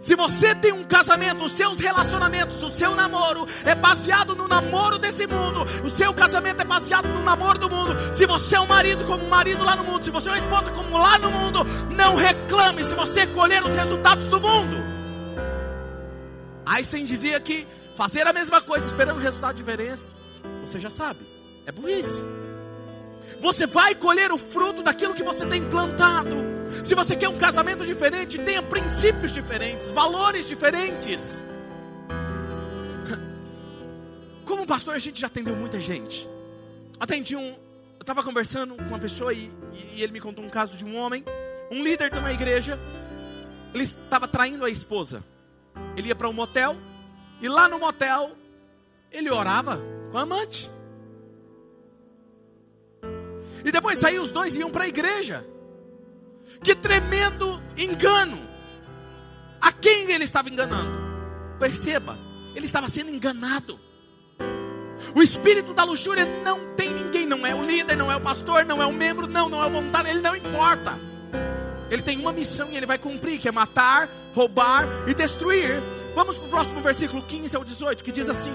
Se 0.00 0.14
você 0.14 0.54
tem 0.54 0.72
um 0.72 0.84
casamento, 0.84 1.44
os 1.44 1.52
seus 1.52 1.80
relacionamentos, 1.80 2.62
o 2.62 2.70
seu 2.70 2.94
namoro 2.94 3.46
é 3.64 3.74
baseado 3.74 4.34
no 4.34 4.46
namoro 4.46 4.98
desse 4.98 5.26
mundo, 5.26 5.64
o 5.84 5.90
seu 5.90 6.14
casamento 6.14 6.62
é 6.62 6.64
baseado 6.64 7.08
no 7.08 7.22
namoro 7.22 7.58
do 7.58 7.68
mundo. 7.68 7.96
Se 8.14 8.24
você 8.24 8.56
é 8.56 8.60
um 8.60 8.66
marido 8.66 9.04
como 9.04 9.24
um 9.24 9.28
marido 9.28 9.64
lá 9.64 9.74
no 9.74 9.84
mundo, 9.84 10.04
se 10.04 10.10
você 10.10 10.28
é 10.28 10.32
uma 10.32 10.38
esposa 10.38 10.70
como 10.70 10.96
lá 10.96 11.18
no 11.18 11.30
mundo, 11.30 11.64
não 11.94 12.14
reclame 12.14 12.84
se 12.84 12.94
você 12.94 13.26
colher 13.26 13.62
os 13.64 13.74
resultados 13.74 14.24
do 14.26 14.40
mundo. 14.40 14.76
Einstein 16.64 17.04
dizia 17.04 17.40
que 17.40 17.66
fazer 17.96 18.26
a 18.26 18.32
mesma 18.32 18.60
coisa 18.60 18.86
esperando 18.86 19.18
resultado 19.18 19.56
diferente, 19.56 20.02
você 20.64 20.78
já 20.78 20.90
sabe, 20.90 21.20
é 21.66 21.72
burrice. 21.72 22.24
Você 23.40 23.66
vai 23.66 23.94
colher 23.94 24.32
o 24.32 24.38
fruto 24.38 24.82
daquilo 24.82 25.14
que 25.14 25.22
você 25.22 25.46
tem 25.46 25.62
plantado. 25.68 26.57
Se 26.84 26.94
você 26.94 27.16
quer 27.16 27.28
um 27.28 27.38
casamento 27.38 27.84
diferente, 27.84 28.38
tenha 28.38 28.62
princípios 28.62 29.32
diferentes, 29.32 29.88
valores 29.90 30.46
diferentes. 30.46 31.44
Como 34.44 34.66
pastor, 34.66 34.94
a 34.94 34.98
gente 34.98 35.20
já 35.20 35.26
atendeu 35.26 35.54
muita 35.54 35.80
gente. 35.80 36.28
Atendi 36.98 37.36
um. 37.36 37.48
Eu 37.50 38.00
estava 38.00 38.22
conversando 38.22 38.74
com 38.74 38.84
uma 38.84 38.98
pessoa 38.98 39.32
e, 39.32 39.50
e 39.94 40.02
ele 40.02 40.12
me 40.12 40.20
contou 40.20 40.44
um 40.44 40.48
caso 40.48 40.76
de 40.76 40.84
um 40.84 40.96
homem, 40.96 41.24
um 41.70 41.82
líder 41.82 42.10
de 42.10 42.18
uma 42.18 42.32
igreja. 42.32 42.78
Ele 43.74 43.84
estava 43.84 44.26
traindo 44.26 44.64
a 44.64 44.70
esposa. 44.70 45.22
Ele 45.96 46.08
ia 46.08 46.14
para 46.14 46.28
um 46.28 46.32
motel 46.32 46.76
e 47.40 47.48
lá 47.48 47.68
no 47.68 47.78
motel 47.78 48.32
ele 49.12 49.30
orava 49.30 49.80
com 50.10 50.18
a 50.18 50.22
amante. 50.22 50.70
E 53.64 53.70
depois 53.70 53.98
saíam 53.98 54.24
os 54.24 54.32
dois 54.32 54.54
e 54.54 54.60
iam 54.60 54.70
para 54.70 54.84
a 54.84 54.88
igreja. 54.88 55.44
Que 56.62 56.74
tremendo 56.74 57.62
engano. 57.76 58.38
A 59.60 59.72
quem 59.72 60.10
ele 60.10 60.24
estava 60.24 60.48
enganando? 60.48 60.92
Perceba, 61.58 62.16
ele 62.54 62.66
estava 62.66 62.88
sendo 62.88 63.10
enganado. 63.10 63.78
O 65.14 65.22
espírito 65.22 65.74
da 65.74 65.84
luxúria 65.84 66.24
não 66.44 66.74
tem 66.76 66.92
ninguém, 66.92 67.26
não 67.26 67.46
é 67.46 67.54
o 67.54 67.64
líder, 67.64 67.96
não 67.96 68.10
é 68.10 68.16
o 68.16 68.20
pastor, 68.20 68.64
não 68.64 68.82
é 68.82 68.86
o 68.86 68.92
membro, 68.92 69.26
não, 69.26 69.48
não 69.48 69.62
é 69.62 69.66
o 69.66 69.70
voluntário, 69.70 70.10
ele 70.10 70.20
não 70.20 70.36
importa. 70.36 70.98
Ele 71.90 72.02
tem 72.02 72.18
uma 72.18 72.32
missão 72.32 72.68
e 72.70 72.76
ele 72.76 72.86
vai 72.86 72.98
cumprir, 72.98 73.40
que 73.40 73.48
é 73.48 73.52
matar, 73.52 74.08
roubar 74.34 74.86
e 75.08 75.14
destruir. 75.14 75.80
Vamos 76.14 76.36
para 76.36 76.46
o 76.46 76.50
próximo 76.50 76.80
versículo 76.80 77.22
15 77.22 77.56
ao 77.56 77.64
18, 77.64 78.04
que 78.04 78.12
diz 78.12 78.28
assim: 78.28 78.54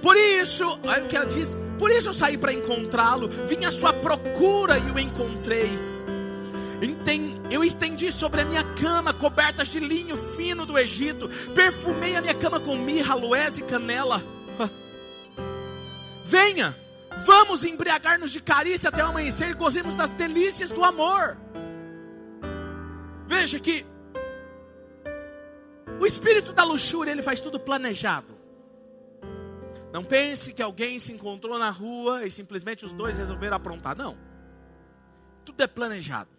Por 0.00 0.16
isso, 0.16 0.78
olha 0.82 1.04
o 1.04 1.06
que 1.06 1.16
ela 1.16 1.26
diz: 1.26 1.54
por 1.78 1.90
isso 1.90 2.08
eu 2.08 2.14
saí 2.14 2.38
para 2.38 2.52
encontrá-lo, 2.52 3.28
vim 3.46 3.64
à 3.64 3.72
sua 3.72 3.92
procura 3.92 4.78
e 4.78 4.90
o 4.90 4.98
encontrei. 4.98 5.70
Eu 7.50 7.64
estendi 7.64 8.12
sobre 8.12 8.42
a 8.42 8.44
minha 8.44 8.62
cama 8.74 9.14
cobertas 9.14 9.68
de 9.68 9.78
linho 9.78 10.16
fino 10.36 10.66
do 10.66 10.78
Egito, 10.78 11.28
perfumei 11.54 12.16
a 12.16 12.20
minha 12.20 12.34
cama 12.34 12.60
com 12.60 12.76
mirra, 12.76 13.14
aloés 13.14 13.56
e 13.58 13.62
canela. 13.62 14.22
Venha, 16.26 16.76
vamos 17.24 17.64
embriagar-nos 17.64 18.30
de 18.30 18.40
carícia 18.40 18.88
até 18.88 19.02
o 19.04 19.08
amanhecer 19.08 19.50
e 19.50 19.54
gozemos 19.54 19.94
das 19.94 20.10
delícias 20.10 20.70
do 20.70 20.84
amor. 20.84 21.36
Veja 23.26 23.58
que 23.58 23.86
o 25.98 26.04
espírito 26.04 26.52
da 26.52 26.64
luxúria 26.64 27.12
ele 27.12 27.22
faz 27.22 27.40
tudo 27.40 27.58
planejado. 27.58 28.36
Não 29.92 30.04
pense 30.04 30.52
que 30.52 30.60
alguém 30.60 30.98
se 30.98 31.12
encontrou 31.12 31.58
na 31.58 31.70
rua 31.70 32.26
e 32.26 32.30
simplesmente 32.30 32.84
os 32.84 32.92
dois 32.92 33.16
resolveram 33.16 33.56
aprontar. 33.56 33.96
Não. 33.96 34.18
Tudo 35.44 35.62
é 35.62 35.66
planejado. 35.66 36.35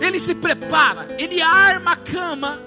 Ele 0.00 0.18
se 0.18 0.34
prepara, 0.34 1.14
ele 1.18 1.40
arma 1.40 1.92
a 1.92 1.96
cama. 1.96 2.60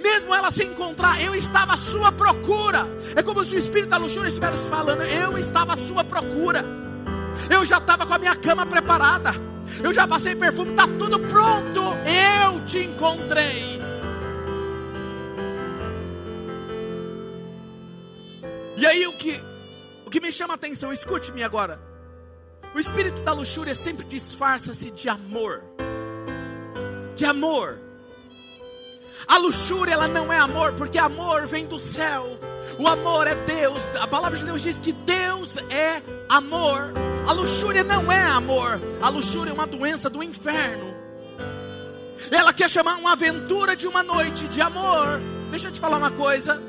Mesmo 0.00 0.34
ela 0.34 0.50
se 0.50 0.64
encontrar, 0.64 1.22
eu 1.22 1.34
estava 1.34 1.74
à 1.74 1.76
sua 1.76 2.12
procura. 2.12 2.86
É 3.16 3.22
como 3.22 3.44
se 3.44 3.56
o 3.56 3.58
espírito 3.58 3.90
da 3.90 3.96
luxúria 3.96 4.28
estivesse 4.28 4.64
falando: 4.68 5.02
Eu 5.02 5.36
estava 5.38 5.74
à 5.74 5.76
sua 5.76 6.04
procura. 6.04 6.64
Eu 7.50 7.64
já 7.64 7.78
estava 7.78 8.06
com 8.06 8.14
a 8.14 8.18
minha 8.18 8.36
cama 8.36 8.66
preparada. 8.66 9.32
Eu 9.82 9.92
já 9.92 10.06
passei 10.06 10.34
perfume, 10.34 10.70
está 10.70 10.86
tudo 10.86 11.18
pronto. 11.20 11.80
Eu 12.04 12.64
te 12.66 12.78
encontrei. 12.78 13.78
E 18.76 18.86
aí 18.86 19.06
o 19.06 19.12
que, 19.12 19.40
o 20.06 20.10
que 20.10 20.20
me 20.20 20.30
chama 20.30 20.54
a 20.54 20.56
atenção, 20.56 20.92
escute-me 20.92 21.42
agora. 21.42 21.80
O 22.74 22.78
espírito 22.78 23.20
da 23.22 23.32
luxúria 23.32 23.74
sempre 23.74 24.06
disfarça-se 24.06 24.90
de 24.90 25.08
amor. 25.08 25.62
De 27.18 27.24
amor. 27.24 27.76
A 29.26 29.38
luxúria 29.38 29.92
ela 29.92 30.06
não 30.06 30.32
é 30.32 30.38
amor, 30.38 30.74
porque 30.74 30.98
amor 30.98 31.48
vem 31.48 31.66
do 31.66 31.80
céu. 31.80 32.38
O 32.78 32.86
amor 32.86 33.26
é 33.26 33.34
Deus. 33.34 33.82
A 34.00 34.06
palavra 34.06 34.38
de 34.38 34.44
Deus 34.44 34.62
diz 34.62 34.78
que 34.78 34.92
Deus 34.92 35.56
é 35.68 36.00
amor. 36.28 36.92
A 37.26 37.32
luxúria 37.32 37.82
não 37.82 38.12
é 38.12 38.22
amor. 38.22 38.80
A 39.02 39.08
luxúria 39.08 39.50
é 39.50 39.52
uma 39.52 39.66
doença 39.66 40.08
do 40.08 40.22
inferno. 40.22 40.94
Ela 42.30 42.52
quer 42.52 42.70
chamar 42.70 42.94
uma 42.94 43.14
aventura 43.14 43.74
de 43.74 43.88
uma 43.88 44.04
noite 44.04 44.46
de 44.46 44.60
amor. 44.60 45.20
Deixa 45.50 45.66
eu 45.66 45.72
te 45.72 45.80
falar 45.80 45.98
uma 45.98 46.12
coisa. 46.12 46.62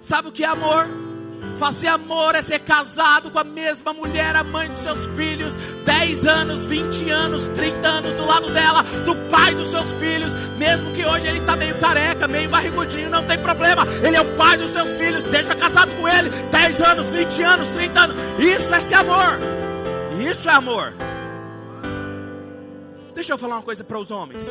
Sabe 0.00 0.28
o 0.28 0.32
que 0.32 0.44
é 0.44 0.46
amor? 0.46 0.88
Fazer 1.56 1.88
amor 1.88 2.34
é 2.34 2.42
ser 2.42 2.58
casado 2.58 3.30
com 3.30 3.38
a 3.38 3.44
mesma 3.44 3.94
mulher, 3.94 4.36
a 4.36 4.44
mãe 4.44 4.68
dos 4.68 4.80
seus 4.80 5.06
filhos, 5.16 5.54
10 5.86 6.26
anos, 6.26 6.66
20 6.66 7.10
anos, 7.10 7.46
30 7.54 7.88
anos 7.88 8.12
do 8.12 8.26
lado 8.26 8.52
dela, 8.52 8.82
do 8.82 9.16
pai 9.30 9.54
dos 9.54 9.68
seus 9.68 9.90
filhos, 9.92 10.32
mesmo 10.58 10.92
que 10.92 11.04
hoje 11.04 11.26
ele 11.26 11.38
está 11.38 11.56
meio 11.56 11.78
careca, 11.78 12.28
meio 12.28 12.50
barrigudinho, 12.50 13.08
não 13.08 13.24
tem 13.24 13.38
problema. 13.38 13.86
Ele 14.04 14.16
é 14.16 14.20
o 14.20 14.36
pai 14.36 14.58
dos 14.58 14.70
seus 14.70 14.90
filhos, 14.92 15.24
seja 15.30 15.54
casado 15.54 15.90
com 15.96 16.06
ele 16.06 16.28
10 16.50 16.80
anos, 16.82 17.06
20 17.06 17.42
anos, 17.42 17.68
30 17.68 18.00
anos. 18.00 18.16
Isso 18.38 18.74
é 18.74 18.80
ser 18.80 18.94
amor. 18.96 19.38
Isso 20.20 20.48
é 20.48 20.52
amor. 20.52 20.92
Deixa 23.14 23.32
eu 23.32 23.38
falar 23.38 23.56
uma 23.56 23.62
coisa 23.62 23.82
para 23.82 23.98
os 23.98 24.10
homens. 24.10 24.44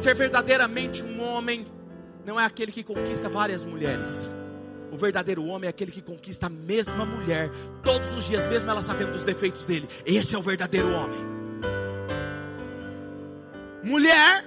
Ser 0.00 0.14
verdadeiramente 0.14 1.02
um 1.02 1.22
homem 1.22 1.66
não 2.26 2.38
é 2.38 2.44
aquele 2.44 2.70
que 2.70 2.84
conquista 2.84 3.28
várias 3.28 3.64
mulheres. 3.64 4.28
O 4.92 4.96
verdadeiro 4.98 5.42
homem 5.46 5.66
é 5.66 5.70
aquele 5.70 5.90
que 5.90 6.02
conquista 6.02 6.46
a 6.46 6.50
mesma 6.50 7.06
mulher 7.06 7.50
todos 7.82 8.14
os 8.14 8.24
dias, 8.24 8.46
mesmo 8.46 8.70
ela 8.70 8.82
sabendo 8.82 9.12
dos 9.12 9.24
defeitos 9.24 9.64
dele. 9.64 9.88
Esse 10.04 10.36
é 10.36 10.38
o 10.38 10.42
verdadeiro 10.42 10.92
homem. 10.92 11.18
Mulher, 13.82 14.44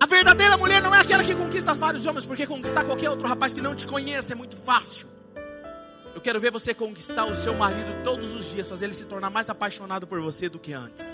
a 0.00 0.06
verdadeira 0.06 0.56
mulher 0.56 0.82
não 0.82 0.92
é 0.92 1.00
aquela 1.00 1.22
que 1.22 1.32
conquista 1.36 1.72
vários 1.72 2.04
homens, 2.04 2.26
porque 2.26 2.44
conquistar 2.48 2.82
qualquer 2.82 3.10
outro 3.10 3.28
rapaz 3.28 3.52
que 3.52 3.60
não 3.60 3.76
te 3.76 3.86
conhece 3.86 4.32
é 4.32 4.34
muito 4.34 4.56
fácil. 4.56 5.06
Eu 6.12 6.20
quero 6.20 6.40
ver 6.40 6.50
você 6.50 6.74
conquistar 6.74 7.24
o 7.24 7.34
seu 7.36 7.54
marido 7.54 8.02
todos 8.02 8.34
os 8.34 8.44
dias, 8.50 8.68
fazer 8.68 8.86
ele 8.86 8.94
se 8.94 9.04
tornar 9.04 9.30
mais 9.30 9.48
apaixonado 9.48 10.04
por 10.04 10.20
você 10.20 10.48
do 10.48 10.58
que 10.58 10.72
antes. 10.72 11.12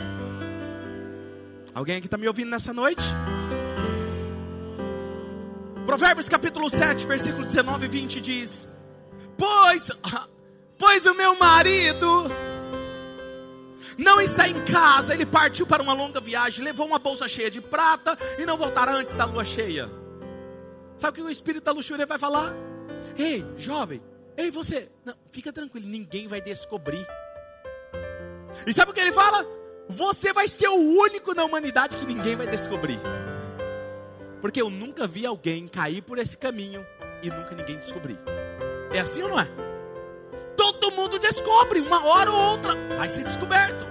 Alguém 1.74 1.96
aqui 1.96 2.06
está 2.06 2.16
me 2.16 2.26
ouvindo 2.26 2.48
nessa 2.48 2.72
noite? 2.72 3.04
Provérbios 5.92 6.26
capítulo 6.26 6.70
7, 6.70 7.06
versículo 7.06 7.44
19 7.44 7.84
e 7.84 7.88
20 7.90 8.20
diz: 8.22 8.66
Pois, 9.36 9.90
pois 10.78 11.04
o 11.04 11.14
meu 11.14 11.38
marido 11.38 12.30
não 13.98 14.18
está 14.18 14.48
em 14.48 14.58
casa, 14.64 15.12
ele 15.12 15.26
partiu 15.26 15.66
para 15.66 15.82
uma 15.82 15.92
longa 15.92 16.18
viagem, 16.18 16.64
levou 16.64 16.86
uma 16.86 16.98
bolsa 16.98 17.28
cheia 17.28 17.50
de 17.50 17.60
prata 17.60 18.16
e 18.38 18.46
não 18.46 18.56
voltará 18.56 18.94
antes 18.94 19.14
da 19.14 19.26
lua 19.26 19.44
cheia. 19.44 19.90
Sabe 20.96 21.10
o 21.10 21.12
que 21.24 21.28
o 21.28 21.30
espírito 21.30 21.64
da 21.64 21.72
luxúria 21.72 22.06
vai 22.06 22.18
falar? 22.18 22.54
Ei, 23.18 23.44
jovem, 23.58 24.02
ei 24.34 24.50
você, 24.50 24.90
não, 25.04 25.14
fica 25.30 25.52
tranquilo, 25.52 25.86
ninguém 25.86 26.26
vai 26.26 26.40
descobrir. 26.40 27.06
E 28.66 28.72
sabe 28.72 28.92
o 28.92 28.94
que 28.94 29.00
ele 29.00 29.12
fala? 29.12 29.46
Você 29.90 30.32
vai 30.32 30.48
ser 30.48 30.68
o 30.68 31.00
único 31.00 31.34
na 31.34 31.44
humanidade 31.44 31.98
que 31.98 32.06
ninguém 32.06 32.34
vai 32.34 32.46
descobrir. 32.46 32.98
Porque 34.42 34.60
eu 34.60 34.68
nunca 34.68 35.06
vi 35.06 35.24
alguém 35.24 35.68
cair 35.68 36.02
por 36.02 36.18
esse 36.18 36.36
caminho 36.36 36.84
e 37.22 37.30
nunca 37.30 37.54
ninguém 37.54 37.78
descobrir. 37.78 38.18
É 38.92 38.98
assim 38.98 39.22
ou 39.22 39.28
não 39.28 39.40
é? 39.40 39.48
Todo 40.56 40.90
mundo 40.90 41.18
descobre, 41.18 41.80
uma 41.80 42.04
hora 42.04 42.30
ou 42.30 42.50
outra 42.50 42.74
vai 42.98 43.08
ser 43.08 43.24
descoberto. 43.24 43.86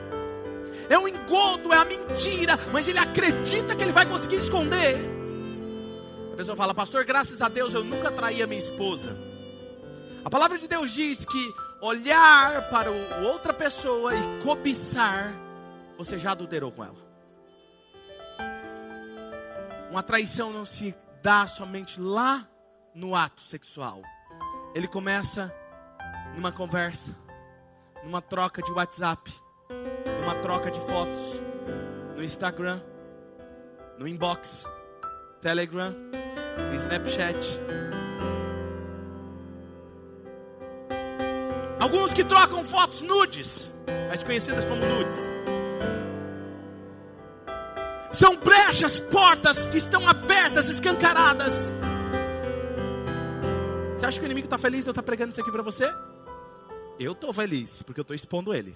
É 0.90 1.00
um 1.00 1.08
engodo, 1.08 1.72
é 1.74 1.78
a 1.78 1.86
mentira, 1.86 2.60
mas 2.72 2.86
ele 2.90 3.00
acredita 3.00 3.76
que 3.76 3.82
ele 3.82 3.94
vai 3.94 4.06
conseguir 4.06 4.36
esconder. 4.36 4.98
A 6.34 6.36
pessoa 6.36 6.56
fala, 6.56 6.74
pastor, 6.74 7.06
graças 7.06 7.42
a 7.42 7.48
Deus 7.48 7.74
eu 7.74 7.84
nunca 7.84 8.12
traí 8.12 8.44
a 8.44 8.48
minha 8.48 8.60
esposa. 8.60 9.16
A 10.26 10.30
palavra 10.30 10.60
de 10.60 10.68
Deus 10.68 10.92
diz 10.92 11.24
que 11.24 11.54
olhar 11.82 12.70
para 12.70 12.92
outra 12.92 13.54
pessoa 13.54 14.14
e 14.14 14.44
cobiçar, 14.44 15.34
você 15.98 16.18
já 16.18 16.32
adulterou 16.32 16.72
com 16.74 16.84
ela. 16.84 17.01
Uma 19.92 20.02
traição 20.02 20.54
não 20.54 20.66
se 20.66 20.96
dá 21.22 21.46
somente 21.46 22.00
lá 22.00 22.48
no 22.96 23.14
ato 23.14 23.42
sexual. 23.42 24.02
Ele 24.74 24.88
começa 24.88 25.54
numa 26.34 26.50
conversa, 26.50 27.14
numa 28.02 28.22
troca 28.22 28.62
de 28.62 28.72
WhatsApp, 28.72 29.30
numa 30.22 30.34
troca 30.36 30.72
de 30.72 30.80
fotos, 30.80 31.42
no 32.16 32.24
Instagram, 32.24 32.82
no 34.00 34.08
inbox, 34.08 34.66
Telegram, 35.42 35.94
Snapchat. 36.74 37.60
Alguns 41.82 42.14
que 42.14 42.24
trocam 42.24 42.64
fotos 42.64 43.02
nudes, 43.02 43.70
mais 44.08 44.24
conhecidas 44.24 44.64
como 44.64 44.86
nudes. 44.86 45.30
São 48.12 48.36
brechas, 48.36 49.00
portas 49.00 49.66
que 49.68 49.78
estão 49.78 50.08
abertas, 50.08 50.68
escancaradas. 50.68 51.74
Você 53.96 54.06
acha 54.06 54.20
que 54.20 54.26
o 54.26 54.28
inimigo 54.28 54.48
está 54.48 54.58
feliz 54.58 54.84
de 54.84 54.90
eu 54.90 54.92
estar 54.92 55.02
tá 55.02 55.06
pregando 55.06 55.32
isso 55.32 55.42
aqui 55.42 55.52
para 55.52 55.64
você? 55.64 55.92
Eu 57.00 57.14
estou 57.14 57.32
feliz, 57.32 57.82
porque 57.82 58.00
eu 58.00 58.04
estou 58.04 58.16
expondo 58.16 58.54
ele. 58.54 58.74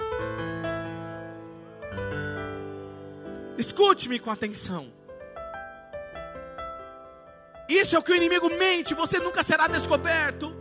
Escute-me 3.58 4.20
com 4.20 4.32
atenção. 4.32 4.92
Isso 7.68 7.96
é 7.96 8.00
o 8.00 8.04
que 8.04 8.12
o 8.12 8.16
inimigo 8.16 8.50
mente, 8.58 8.94
você 8.94 9.20
nunca 9.20 9.44
será 9.44 9.68
descoberto. 9.68 10.56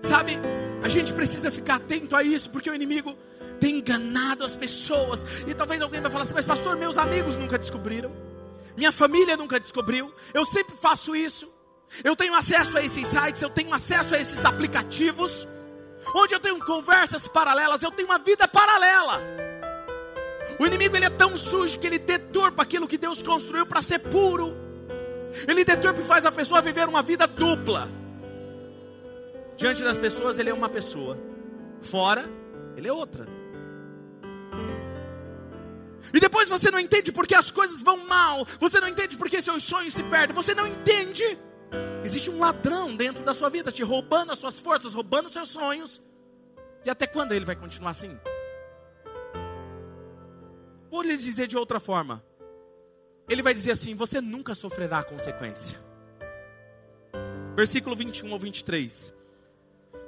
Sabe, 0.00 0.38
a 0.82 0.88
gente 0.88 1.12
precisa 1.12 1.50
ficar 1.50 1.76
atento 1.76 2.16
a 2.16 2.22
isso, 2.22 2.50
porque 2.50 2.68
o 2.68 2.74
inimigo 2.74 3.16
tem 3.62 3.78
enganado 3.78 4.44
as 4.44 4.56
pessoas. 4.56 5.24
E 5.46 5.54
talvez 5.54 5.80
alguém 5.80 6.00
vai 6.00 6.10
falar 6.10 6.24
assim: 6.24 6.34
Mas, 6.34 6.44
pastor, 6.44 6.76
meus 6.76 6.98
amigos 6.98 7.36
nunca 7.36 7.56
descobriram, 7.56 8.10
minha 8.76 8.90
família 8.90 9.36
nunca 9.36 9.60
descobriu, 9.60 10.12
eu 10.34 10.44
sempre 10.44 10.74
faço 10.76 11.14
isso. 11.14 11.48
Eu 12.02 12.16
tenho 12.16 12.34
acesso 12.34 12.76
a 12.76 12.82
esses 12.82 13.06
sites, 13.06 13.40
eu 13.40 13.50
tenho 13.50 13.72
acesso 13.72 14.14
a 14.14 14.18
esses 14.18 14.44
aplicativos, 14.44 15.46
onde 16.14 16.34
eu 16.34 16.40
tenho 16.40 16.58
conversas 16.64 17.28
paralelas, 17.28 17.82
eu 17.82 17.90
tenho 17.92 18.08
uma 18.08 18.18
vida 18.18 18.48
paralela. 18.48 19.20
O 20.58 20.66
inimigo 20.66 20.96
ele 20.96 21.04
é 21.04 21.10
tão 21.10 21.36
sujo 21.38 21.78
que 21.78 21.86
ele 21.86 21.98
deturpa 21.98 22.62
aquilo 22.62 22.88
que 22.88 22.98
Deus 22.98 23.22
construiu 23.22 23.66
para 23.66 23.82
ser 23.82 24.00
puro. 24.00 24.56
Ele 25.46 25.64
deturpa 25.64 26.00
e 26.00 26.04
faz 26.04 26.24
a 26.24 26.32
pessoa 26.32 26.60
viver 26.60 26.88
uma 26.88 27.02
vida 27.02 27.26
dupla. 27.26 27.88
Diante 29.56 29.84
das 29.84 29.98
pessoas 29.98 30.38
ele 30.38 30.50
é 30.50 30.54
uma 30.54 30.68
pessoa, 30.68 31.16
fora 31.82 32.28
ele 32.76 32.88
é 32.88 32.92
outra. 32.92 33.41
E 36.12 36.20
depois 36.20 36.48
você 36.48 36.70
não 36.70 36.78
entende 36.78 37.12
porque 37.12 37.34
as 37.34 37.50
coisas 37.50 37.80
vão 37.80 37.98
mal, 38.06 38.46
você 38.58 38.80
não 38.80 38.88
entende 38.88 39.16
porque 39.16 39.42
seus 39.42 39.62
sonhos 39.62 39.94
se 39.94 40.02
perdem, 40.04 40.34
você 40.34 40.54
não 40.54 40.66
entende. 40.66 41.38
Existe 42.04 42.30
um 42.30 42.40
ladrão 42.40 42.94
dentro 42.94 43.22
da 43.22 43.34
sua 43.34 43.48
vida 43.48 43.70
te 43.70 43.82
roubando 43.82 44.32
as 44.32 44.38
suas 44.38 44.58
forças, 44.58 44.94
roubando 44.94 45.26
os 45.26 45.32
seus 45.32 45.48
sonhos. 45.48 46.02
E 46.84 46.90
até 46.90 47.06
quando 47.06 47.32
ele 47.32 47.44
vai 47.44 47.54
continuar 47.54 47.92
assim? 47.92 48.18
Vou 50.90 51.02
lhe 51.02 51.16
dizer 51.16 51.46
de 51.46 51.56
outra 51.56 51.78
forma. 51.80 52.22
Ele 53.28 53.42
vai 53.42 53.54
dizer 53.54 53.72
assim: 53.72 53.94
Você 53.94 54.20
nunca 54.20 54.54
sofrerá 54.54 54.98
a 54.98 55.04
consequência. 55.04 55.80
Versículo 57.54 57.94
21 57.94 58.32
ou 58.32 58.38
23. 58.38 59.14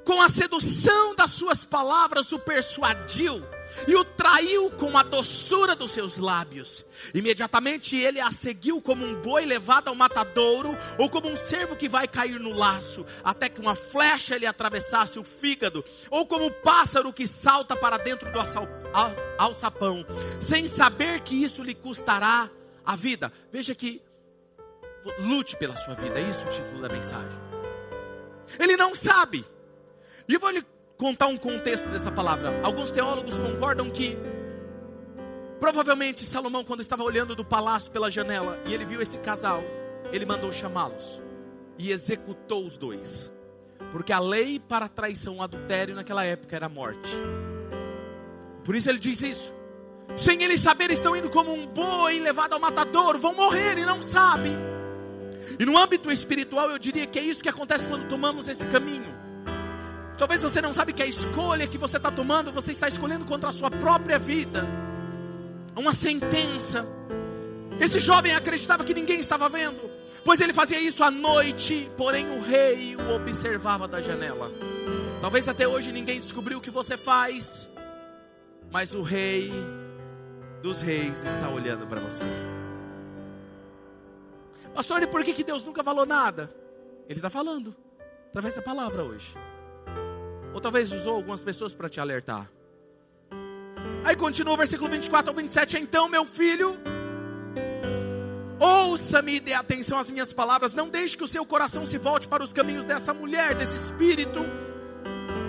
Com 0.04 0.20
a 0.20 0.28
sedução 0.28 1.14
das 1.14 1.30
suas 1.30 1.64
palavras 1.64 2.32
o 2.32 2.38
persuadiu 2.38 3.42
e 3.86 3.94
o 3.94 4.04
traiu 4.04 4.70
com 4.70 4.96
a 4.96 5.02
doçura 5.02 5.74
dos 5.74 5.90
seus 5.90 6.16
lábios. 6.16 6.84
Imediatamente 7.12 7.96
ele 7.96 8.20
a 8.20 8.30
seguiu 8.30 8.80
como 8.80 9.04
um 9.04 9.14
boi 9.14 9.44
levado 9.44 9.88
ao 9.88 9.94
matadouro, 9.94 10.76
ou 10.98 11.10
como 11.10 11.28
um 11.28 11.36
cervo 11.36 11.76
que 11.76 11.88
vai 11.88 12.06
cair 12.06 12.38
no 12.38 12.52
laço, 12.52 13.04
até 13.22 13.48
que 13.48 13.60
uma 13.60 13.74
flecha 13.74 14.36
lhe 14.36 14.46
atravessasse 14.46 15.18
o 15.18 15.24
fígado, 15.24 15.84
ou 16.10 16.26
como 16.26 16.46
um 16.46 16.50
pássaro 16.50 17.12
que 17.12 17.26
salta 17.26 17.76
para 17.76 17.98
dentro 17.98 18.30
do 18.30 18.38
alçapão, 19.38 20.06
sem 20.40 20.66
saber 20.66 21.20
que 21.20 21.42
isso 21.42 21.62
lhe 21.62 21.74
custará 21.74 22.50
a 22.84 22.96
vida. 22.96 23.32
Veja 23.52 23.74
que 23.74 24.02
lute 25.20 25.56
pela 25.56 25.76
sua 25.76 25.94
vida, 25.94 26.18
é 26.18 26.22
isso 26.22 26.44
o 26.44 26.48
título 26.48 26.80
da 26.80 26.88
mensagem. 26.88 27.38
Ele 28.58 28.76
não 28.76 28.94
sabe. 28.94 29.44
E 30.28 30.34
eu 30.34 30.40
vou 30.40 30.50
lhe 30.50 30.64
contar 30.96 31.26
um 31.26 31.36
contexto 31.36 31.88
dessa 31.88 32.10
palavra. 32.10 32.60
Alguns 32.62 32.90
teólogos 32.90 33.38
concordam 33.38 33.90
que 33.90 34.16
provavelmente 35.58 36.24
Salomão, 36.24 36.64
quando 36.64 36.80
estava 36.80 37.02
olhando 37.02 37.34
do 37.34 37.44
palácio 37.44 37.90
pela 37.90 38.10
janela 38.10 38.60
e 38.66 38.74
ele 38.74 38.84
viu 38.84 39.00
esse 39.00 39.18
casal, 39.18 39.62
ele 40.12 40.26
mandou 40.26 40.52
chamá-los 40.52 41.22
e 41.78 41.90
executou 41.90 42.64
os 42.64 42.76
dois. 42.76 43.32
Porque 43.90 44.12
a 44.12 44.18
lei 44.18 44.60
para 44.60 44.88
traição, 44.88 45.42
adultério 45.42 45.94
naquela 45.94 46.24
época 46.24 46.54
era 46.54 46.66
a 46.66 46.68
morte. 46.68 47.10
Por 48.64 48.74
isso 48.74 48.88
ele 48.88 48.98
diz 48.98 49.22
isso. 49.22 49.54
Sem 50.16 50.42
eles 50.42 50.60
saber, 50.60 50.90
estão 50.90 51.16
indo 51.16 51.30
como 51.30 51.52
um 51.52 51.66
boi 51.66 52.20
levado 52.20 52.52
ao 52.52 52.60
matador, 52.60 53.18
vão 53.18 53.34
morrer 53.34 53.78
e 53.78 53.84
não 53.84 54.02
sabem. 54.02 54.56
E 55.58 55.64
no 55.64 55.76
âmbito 55.76 56.10
espiritual, 56.10 56.70
eu 56.70 56.78
diria 56.78 57.06
que 57.06 57.18
é 57.18 57.22
isso 57.22 57.42
que 57.42 57.48
acontece 57.48 57.88
quando 57.88 58.08
tomamos 58.08 58.48
esse 58.48 58.66
caminho. 58.66 59.23
Talvez 60.16 60.40
você 60.40 60.62
não 60.62 60.72
sabe 60.72 60.92
que 60.92 61.02
a 61.02 61.06
escolha 61.06 61.66
que 61.66 61.76
você 61.76 61.96
está 61.96 62.10
tomando, 62.10 62.52
você 62.52 62.72
está 62.72 62.88
escolhendo 62.88 63.24
contra 63.24 63.48
a 63.48 63.52
sua 63.52 63.70
própria 63.70 64.18
vida. 64.18 64.64
Uma 65.76 65.92
sentença. 65.92 66.86
Esse 67.80 67.98
jovem 67.98 68.34
acreditava 68.34 68.84
que 68.84 68.94
ninguém 68.94 69.18
estava 69.18 69.48
vendo, 69.48 69.80
pois 70.24 70.40
ele 70.40 70.52
fazia 70.52 70.80
isso 70.80 71.02
à 71.02 71.10
noite, 71.10 71.90
porém 71.96 72.30
o 72.30 72.40
rei 72.40 72.94
o 72.94 73.14
observava 73.14 73.88
da 73.88 74.00
janela. 74.00 74.50
Talvez 75.20 75.48
até 75.48 75.66
hoje 75.66 75.90
ninguém 75.90 76.20
descobriu 76.20 76.58
o 76.58 76.60
que 76.60 76.70
você 76.70 76.96
faz, 76.96 77.68
mas 78.70 78.94
o 78.94 79.02
rei 79.02 79.52
dos 80.62 80.80
reis 80.80 81.24
está 81.24 81.48
olhando 81.48 81.86
para 81.86 82.00
você. 82.00 82.26
Pastor, 84.72 85.02
e 85.02 85.06
por 85.06 85.24
que, 85.24 85.32
que 85.32 85.44
Deus 85.44 85.64
nunca 85.64 85.82
falou 85.82 86.06
nada? 86.06 86.54
Ele 87.08 87.18
está 87.18 87.30
falando, 87.30 87.74
através 88.28 88.54
da 88.54 88.62
palavra 88.62 89.02
hoje. 89.02 89.34
Ou 90.54 90.60
talvez 90.60 90.92
usou 90.92 91.16
algumas 91.16 91.42
pessoas 91.42 91.74
para 91.74 91.88
te 91.88 92.00
alertar. 92.00 92.48
Aí 94.04 94.14
continua 94.14 94.54
o 94.54 94.56
versículo 94.56 94.88
24 94.88 95.30
ao 95.30 95.36
27. 95.36 95.78
Então, 95.78 96.08
meu 96.08 96.24
filho, 96.24 96.78
ouça-me 98.60 99.36
e 99.36 99.40
dê 99.40 99.52
atenção 99.52 99.98
às 99.98 100.10
minhas 100.10 100.32
palavras. 100.32 100.74
Não 100.74 100.88
deixe 100.88 101.16
que 101.16 101.24
o 101.24 101.28
seu 101.28 101.44
coração 101.44 101.84
se 101.84 101.98
volte 101.98 102.28
para 102.28 102.44
os 102.44 102.52
caminhos 102.52 102.84
dessa 102.84 103.12
mulher, 103.12 103.54
desse 103.54 103.76
espírito. 103.76 104.40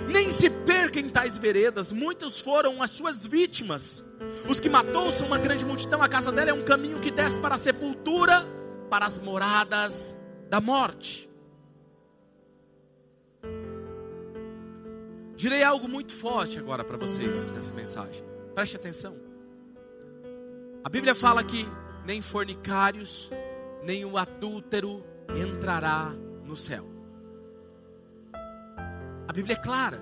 Nem 0.08 0.30
se 0.30 0.50
perca 0.50 0.98
em 0.98 1.08
tais 1.08 1.38
veredas. 1.38 1.92
Muitos 1.92 2.40
foram 2.40 2.82
as 2.82 2.90
suas 2.90 3.26
vítimas. 3.26 4.02
Os 4.48 4.58
que 4.58 4.68
matou 4.68 5.12
são 5.12 5.26
uma 5.26 5.38
grande 5.38 5.64
multidão. 5.64 6.02
A 6.02 6.08
casa 6.08 6.32
dela 6.32 6.50
é 6.50 6.54
um 6.54 6.64
caminho 6.64 6.98
que 6.98 7.10
desce 7.10 7.38
para 7.38 7.54
a 7.54 7.58
sepultura, 7.58 8.46
para 8.90 9.06
as 9.06 9.18
moradas 9.18 10.16
da 10.48 10.60
morte. 10.60 11.25
Direi 15.36 15.62
algo 15.62 15.86
muito 15.86 16.14
forte 16.14 16.58
agora 16.58 16.82
para 16.82 16.96
vocês 16.96 17.44
nessa 17.46 17.72
mensagem. 17.74 18.24
Preste 18.54 18.76
atenção. 18.76 19.14
A 20.82 20.88
Bíblia 20.88 21.14
fala 21.14 21.44
que 21.44 21.68
nem 22.06 22.22
fornicários, 22.22 23.30
nem 23.82 24.04
o 24.04 24.16
adúltero 24.16 25.04
entrará 25.36 26.10
no 26.44 26.56
céu. 26.56 26.86
A 29.28 29.32
Bíblia 29.32 29.56
é 29.56 29.60
clara. 29.60 30.00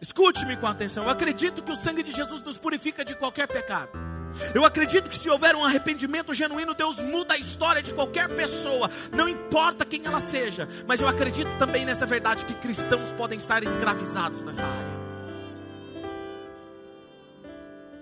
Escute-me 0.00 0.56
com 0.56 0.66
atenção. 0.66 1.04
Eu 1.04 1.10
acredito 1.10 1.64
que 1.64 1.72
o 1.72 1.76
sangue 1.76 2.02
de 2.02 2.12
Jesus 2.12 2.42
nos 2.42 2.58
purifica 2.58 3.04
de 3.04 3.16
qualquer 3.16 3.48
pecado. 3.48 4.05
Eu 4.54 4.64
acredito 4.64 5.10
que 5.10 5.18
se 5.18 5.30
houver 5.30 5.54
um 5.54 5.64
arrependimento 5.64 6.34
genuíno, 6.34 6.74
Deus 6.74 6.98
muda 7.00 7.34
a 7.34 7.38
história 7.38 7.82
de 7.82 7.92
qualquer 7.92 8.28
pessoa, 8.28 8.90
não 9.12 9.28
importa 9.28 9.84
quem 9.84 10.04
ela 10.04 10.20
seja. 10.20 10.68
Mas 10.86 11.00
eu 11.00 11.08
acredito 11.08 11.56
também 11.58 11.84
nessa 11.84 12.06
verdade 12.06 12.44
que 12.44 12.54
cristãos 12.54 13.12
podem 13.12 13.38
estar 13.38 13.62
escravizados 13.62 14.42
nessa 14.42 14.64
área. 14.64 15.06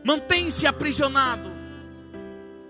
mantém-se 0.05 0.66
aprisionado 0.66 1.51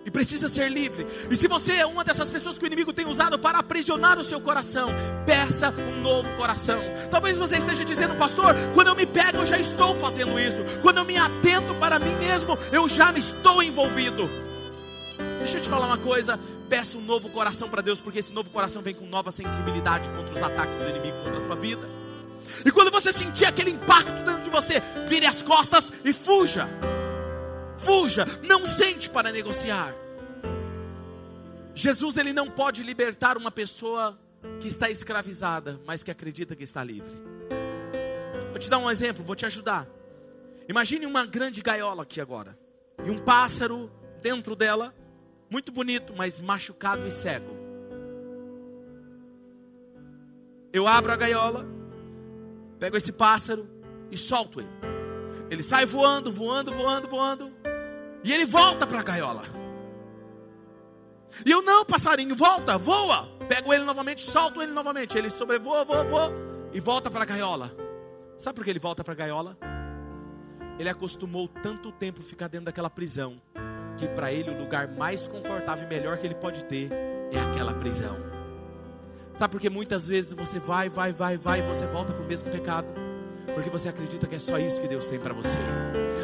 e 0.04 0.10
precisa 0.10 0.48
ser 0.48 0.70
livre. 0.70 1.06
E 1.30 1.36
se 1.36 1.48
você 1.48 1.74
é 1.74 1.86
uma 1.86 2.04
dessas 2.04 2.30
pessoas 2.30 2.58
que 2.58 2.64
o 2.64 2.66
inimigo 2.66 2.92
tem 2.92 3.06
usado 3.06 3.38
para 3.38 3.58
aprisionar 3.58 4.18
o 4.18 4.24
seu 4.24 4.40
coração, 4.40 4.90
peça 5.24 5.70
um 5.70 6.00
novo 6.00 6.28
coração. 6.36 6.78
Talvez 7.10 7.38
você 7.38 7.56
esteja 7.56 7.84
dizendo, 7.84 8.14
pastor, 8.16 8.54
quando 8.74 8.88
eu 8.88 8.94
me 8.94 9.06
pego, 9.06 9.38
eu 9.38 9.46
já 9.46 9.58
estou 9.58 9.96
fazendo 9.96 10.38
isso. 10.38 10.58
Quando 10.82 10.98
eu 10.98 11.04
me 11.04 11.16
atento 11.16 11.74
para 11.80 11.98
mim 11.98 12.14
mesmo, 12.16 12.58
eu 12.70 12.88
já 12.88 13.12
me 13.12 13.20
estou 13.20 13.62
envolvido. 13.62 14.28
Deixa 15.38 15.58
eu 15.58 15.62
te 15.62 15.68
falar 15.68 15.86
uma 15.86 15.98
coisa, 15.98 16.38
peça 16.68 16.98
um 16.98 17.02
novo 17.02 17.28
coração 17.30 17.68
para 17.68 17.82
Deus, 17.82 18.00
porque 18.00 18.18
esse 18.18 18.32
novo 18.32 18.50
coração 18.50 18.82
vem 18.82 18.94
com 18.94 19.06
nova 19.06 19.30
sensibilidade 19.30 20.08
contra 20.08 20.34
os 20.34 20.42
ataques 20.42 20.76
do 20.76 20.88
inimigo 20.88 21.16
contra 21.22 21.42
a 21.42 21.46
sua 21.46 21.56
vida. 21.56 21.88
E 22.64 22.70
quando 22.70 22.90
você 22.90 23.12
sentir 23.12 23.46
aquele 23.46 23.70
impacto 23.70 24.24
dentro 24.24 24.42
de 24.42 24.50
você, 24.50 24.82
vire 25.08 25.26
as 25.26 25.42
costas 25.42 25.92
e 26.04 26.12
fuja 26.12 26.68
fuja, 27.84 28.24
não 28.42 28.66
sente 28.66 29.10
para 29.10 29.30
negociar. 29.30 29.94
Jesus 31.74 32.16
ele 32.16 32.32
não 32.32 32.48
pode 32.48 32.82
libertar 32.82 33.36
uma 33.36 33.50
pessoa 33.50 34.18
que 34.60 34.68
está 34.68 34.90
escravizada, 34.90 35.80
mas 35.86 36.02
que 36.02 36.10
acredita 36.10 36.54
que 36.54 36.64
está 36.64 36.82
livre. 36.82 37.20
Vou 38.50 38.58
te 38.58 38.70
dar 38.70 38.78
um 38.78 38.90
exemplo, 38.90 39.24
vou 39.24 39.34
te 39.34 39.44
ajudar. 39.44 39.86
Imagine 40.68 41.06
uma 41.06 41.26
grande 41.26 41.60
gaiola 41.60 42.04
aqui 42.04 42.20
agora, 42.20 42.58
e 43.04 43.10
um 43.10 43.18
pássaro 43.18 43.90
dentro 44.22 44.56
dela, 44.56 44.94
muito 45.50 45.72
bonito, 45.72 46.14
mas 46.16 46.40
machucado 46.40 47.06
e 47.06 47.10
cego. 47.10 47.54
Eu 50.72 50.88
abro 50.88 51.12
a 51.12 51.16
gaiola, 51.16 51.66
pego 52.78 52.96
esse 52.96 53.12
pássaro 53.12 53.68
e 54.10 54.16
solto 54.16 54.60
ele. 54.60 54.68
Ele 55.50 55.62
sai 55.62 55.84
voando, 55.84 56.32
voando, 56.32 56.72
voando, 56.72 57.08
voando. 57.08 57.52
E 58.24 58.32
ele 58.32 58.46
volta 58.46 58.86
para 58.86 59.00
a 59.00 59.02
gaiola. 59.02 59.42
E 61.44 61.50
eu, 61.50 61.60
não, 61.60 61.84
passarinho, 61.84 62.34
volta, 62.34 62.78
voa. 62.78 63.28
Pego 63.48 63.72
ele 63.72 63.84
novamente, 63.84 64.22
solto 64.22 64.62
ele 64.62 64.72
novamente. 64.72 65.16
Ele 65.16 65.28
sobrevoa, 65.28 65.84
voa, 65.84 66.04
voa 66.04 66.32
e 66.72 66.80
volta 66.80 67.10
para 67.10 67.22
a 67.22 67.26
gaiola. 67.26 67.70
Sabe 68.38 68.56
por 68.56 68.64
que 68.64 68.70
ele 68.70 68.78
volta 68.78 69.04
para 69.04 69.12
a 69.12 69.16
gaiola? 69.16 69.58
Ele 70.78 70.88
acostumou 70.88 71.46
tanto 71.46 71.92
tempo 71.92 72.22
ficar 72.22 72.48
dentro 72.48 72.66
daquela 72.66 72.90
prisão 72.90 73.40
que 73.96 74.08
para 74.08 74.32
ele 74.32 74.50
o 74.50 74.58
lugar 74.58 74.88
mais 74.88 75.28
confortável 75.28 75.86
e 75.86 75.88
melhor 75.88 76.18
que 76.18 76.26
ele 76.26 76.34
pode 76.34 76.64
ter 76.64 76.90
é 77.30 77.38
aquela 77.38 77.74
prisão. 77.74 78.16
Sabe 79.32 79.52
por 79.52 79.60
que 79.60 79.68
muitas 79.68 80.08
vezes 80.08 80.32
você 80.32 80.58
vai, 80.58 80.88
vai, 80.88 81.12
vai, 81.12 81.36
vai 81.36 81.58
e 81.60 81.62
você 81.62 81.86
volta 81.86 82.12
para 82.12 82.22
o 82.22 82.26
mesmo 82.26 82.50
pecado? 82.50 83.03
Porque 83.52 83.70
você 83.70 83.88
acredita 83.88 84.26
que 84.26 84.36
é 84.36 84.38
só 84.38 84.58
isso 84.58 84.80
que 84.80 84.88
Deus 84.88 85.06
tem 85.06 85.18
para 85.18 85.34
você 85.34 85.58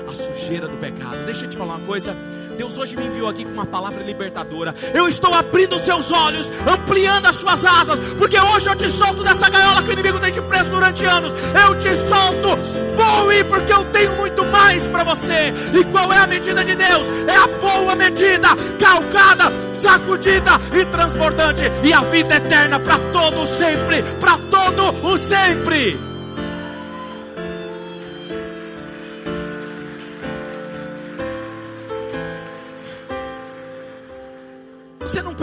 a 0.09 0.15
sujeira 0.15 0.67
do 0.67 0.77
pecado. 0.77 1.25
Deixa 1.25 1.45
eu 1.45 1.51
te 1.51 1.57
falar 1.57 1.77
uma 1.77 1.87
coisa. 1.87 2.15
Deus 2.57 2.77
hoje 2.77 2.97
me 2.97 3.07
enviou 3.07 3.29
aqui 3.29 3.45
com 3.45 3.53
uma 3.53 3.65
palavra 3.65 4.03
libertadora. 4.03 4.75
Eu 4.93 5.09
estou 5.09 5.33
abrindo 5.33 5.77
os 5.77 5.83
seus 5.83 6.11
olhos, 6.11 6.51
ampliando 6.71 7.27
as 7.27 7.37
suas 7.37 7.65
asas, 7.65 7.99
porque 8.19 8.39
hoje 8.39 8.69
eu 8.69 8.77
te 8.77 8.91
solto 8.91 9.23
dessa 9.23 9.49
gaiola 9.49 9.83
que 9.83 9.89
o 9.89 9.93
inimigo 9.93 10.19
tem 10.19 10.33
te 10.33 10.43
preso 10.43 10.71
durante 10.71 11.05
anos. 11.05 11.33
Eu 11.33 11.81
te 11.81 11.97
solto, 11.97 12.57
voe, 12.97 13.45
porque 13.45 13.73
eu 13.73 13.85
tenho 13.87 14.15
muito 14.17 14.45
mais 14.47 14.87
para 14.89 15.05
você. 15.05 15.55
E 15.75 15.85
qual 15.85 16.13
é 16.13 16.19
a 16.19 16.27
medida 16.27 16.65
de 16.65 16.75
Deus? 16.75 17.07
É 17.29 17.37
a 17.37 17.47
boa 17.47 17.95
medida, 17.95 18.49
calcada, 18.79 19.45
sacudida 19.81 20.51
e 20.79 20.85
transbordante, 20.85 21.65
e 21.83 21.93
a 21.93 22.01
vida 22.03 22.37
eterna 22.37 22.79
para 22.79 22.99
todo 23.11 23.47
sempre, 23.47 24.03
para 24.21 24.37
todo 24.51 25.07
o 25.07 25.17
sempre. 25.17 26.10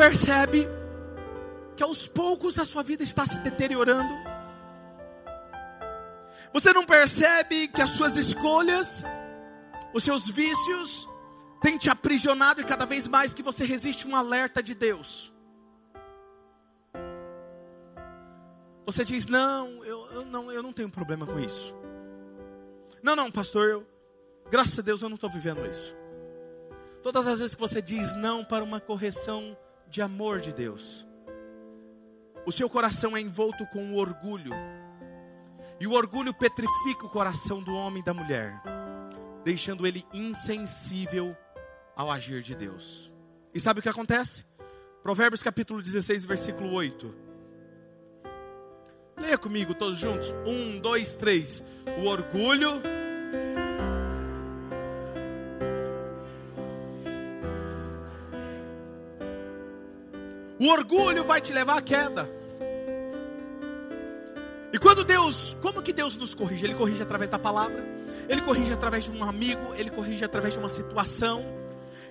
Percebe 0.07 0.65
que 1.75 1.83
aos 1.83 2.07
poucos 2.07 2.57
a 2.57 2.65
sua 2.65 2.81
vida 2.81 3.03
está 3.03 3.27
se 3.27 3.39
deteriorando? 3.39 4.13
Você 6.53 6.71
não 6.71 6.85
percebe 6.85 7.67
que 7.67 7.81
as 7.81 7.91
suas 7.91 8.15
escolhas, 8.15 9.03
os 9.93 10.05
seus 10.05 10.29
vícios, 10.29 11.09
têm 11.61 11.77
te 11.77 11.89
aprisionado 11.89 12.61
e 12.61 12.63
cada 12.63 12.85
vez 12.85 13.05
mais 13.05 13.33
que 13.33 13.43
você 13.43 13.65
resiste 13.65 14.07
um 14.07 14.15
alerta 14.15 14.63
de 14.63 14.73
Deus? 14.73 15.33
Você 18.85 19.03
diz: 19.03 19.25
Não, 19.25 19.83
eu, 19.83 20.07
eu 20.13 20.25
não, 20.25 20.49
eu 20.49 20.63
não 20.63 20.71
tenho 20.71 20.89
problema 20.89 21.25
com 21.25 21.37
isso. 21.37 21.75
Não, 23.03 23.13
não, 23.13 23.29
pastor, 23.29 23.69
eu, 23.69 23.87
graças 24.49 24.79
a 24.79 24.81
Deus 24.81 25.01
eu 25.01 25.09
não 25.09 25.15
estou 25.15 25.29
vivendo 25.29 25.69
isso. 25.69 25.93
Todas 27.03 27.27
as 27.27 27.39
vezes 27.39 27.55
que 27.55 27.61
você 27.61 27.81
diz 27.81 28.15
não 28.15 28.45
para 28.45 28.63
uma 28.63 28.79
correção 28.79 29.55
de 29.89 30.01
amor 30.01 30.39
de 30.39 30.53
Deus, 30.53 31.07
o 32.45 32.51
seu 32.51 32.69
coração 32.69 33.15
é 33.15 33.21
envolto 33.21 33.65
com 33.67 33.91
o 33.91 33.97
orgulho, 33.97 34.53
e 35.79 35.87
o 35.87 35.93
orgulho 35.93 36.33
petrifica 36.33 37.05
o 37.05 37.09
coração 37.09 37.61
do 37.61 37.73
homem 37.73 38.01
e 38.01 38.05
da 38.05 38.13
mulher, 38.13 38.61
deixando 39.43 39.85
ele 39.85 40.03
insensível 40.13 41.35
ao 41.95 42.11
agir 42.11 42.41
de 42.41 42.55
Deus. 42.55 43.11
E 43.53 43.59
sabe 43.59 43.79
o 43.79 43.83
que 43.83 43.89
acontece? 43.89 44.45
Provérbios 45.01 45.41
capítulo 45.41 45.81
16, 45.81 46.25
versículo 46.25 46.71
8. 46.73 47.27
Leia 49.17 49.37
comigo 49.37 49.73
todos 49.73 49.97
juntos. 49.97 50.31
Um, 50.45 50.79
dois, 50.79 51.15
três. 51.15 51.63
O 51.97 52.05
orgulho 52.05 52.81
O 60.59 60.67
orgulho 60.69 61.23
vai 61.23 61.39
te 61.39 61.53
levar 61.53 61.77
à 61.77 61.81
queda. 61.81 62.29
E 64.73 64.79
quando 64.79 65.03
Deus, 65.03 65.55
como 65.61 65.81
que 65.81 65.93
Deus 65.93 66.17
nos 66.17 66.33
corrige? 66.33 66.65
Ele 66.65 66.73
corrige 66.73 67.01
através 67.01 67.29
da 67.29 67.39
palavra, 67.39 67.83
ele 68.27 68.41
corrige 68.41 68.73
através 68.73 69.05
de 69.05 69.11
um 69.11 69.23
amigo, 69.23 69.73
ele 69.75 69.89
corrige 69.89 70.25
através 70.25 70.53
de 70.53 70.59
uma 70.59 70.69
situação, 70.69 71.45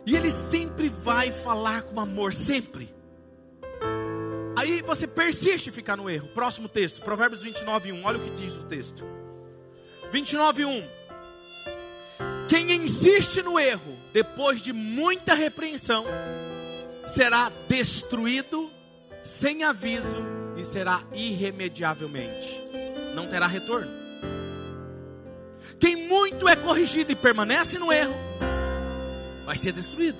e 0.06 0.16
ele 0.16 0.30
sempre 0.30 0.88
vai 0.88 1.30
falar 1.30 1.82
com 1.82 2.00
amor, 2.00 2.32
sempre. 2.32 2.94
Aí 4.56 4.80
você 4.80 5.06
persiste 5.06 5.68
em 5.68 5.72
ficar 5.72 5.96
no 5.96 6.08
erro. 6.08 6.28
Próximo 6.28 6.68
texto, 6.68 7.02
Provérbios 7.02 7.42
29, 7.42 7.92
1. 7.92 8.04
Olha 8.04 8.16
o 8.16 8.20
que 8.20 8.30
diz 8.30 8.54
o 8.54 8.64
texto. 8.64 9.04
29, 10.10 10.64
1. 10.64 10.84
Quem 12.48 12.72
insiste 12.72 13.42
no 13.42 13.58
erro, 13.58 13.96
depois 14.12 14.62
de 14.62 14.72
muita 14.72 15.34
repreensão, 15.34 16.06
será 17.06 17.50
destruído 17.68 18.70
sem 19.22 19.64
aviso 19.64 20.24
e 20.56 20.64
será 20.64 21.02
irremediavelmente. 21.12 22.60
Não 23.14 23.26
terá 23.26 23.46
retorno. 23.46 23.90
Quem 25.78 26.08
muito 26.08 26.48
é 26.48 26.56
corrigido 26.56 27.12
e 27.12 27.16
permanece 27.16 27.78
no 27.78 27.92
erro, 27.92 28.14
vai 29.44 29.56
ser 29.56 29.72
destruído. 29.72 30.18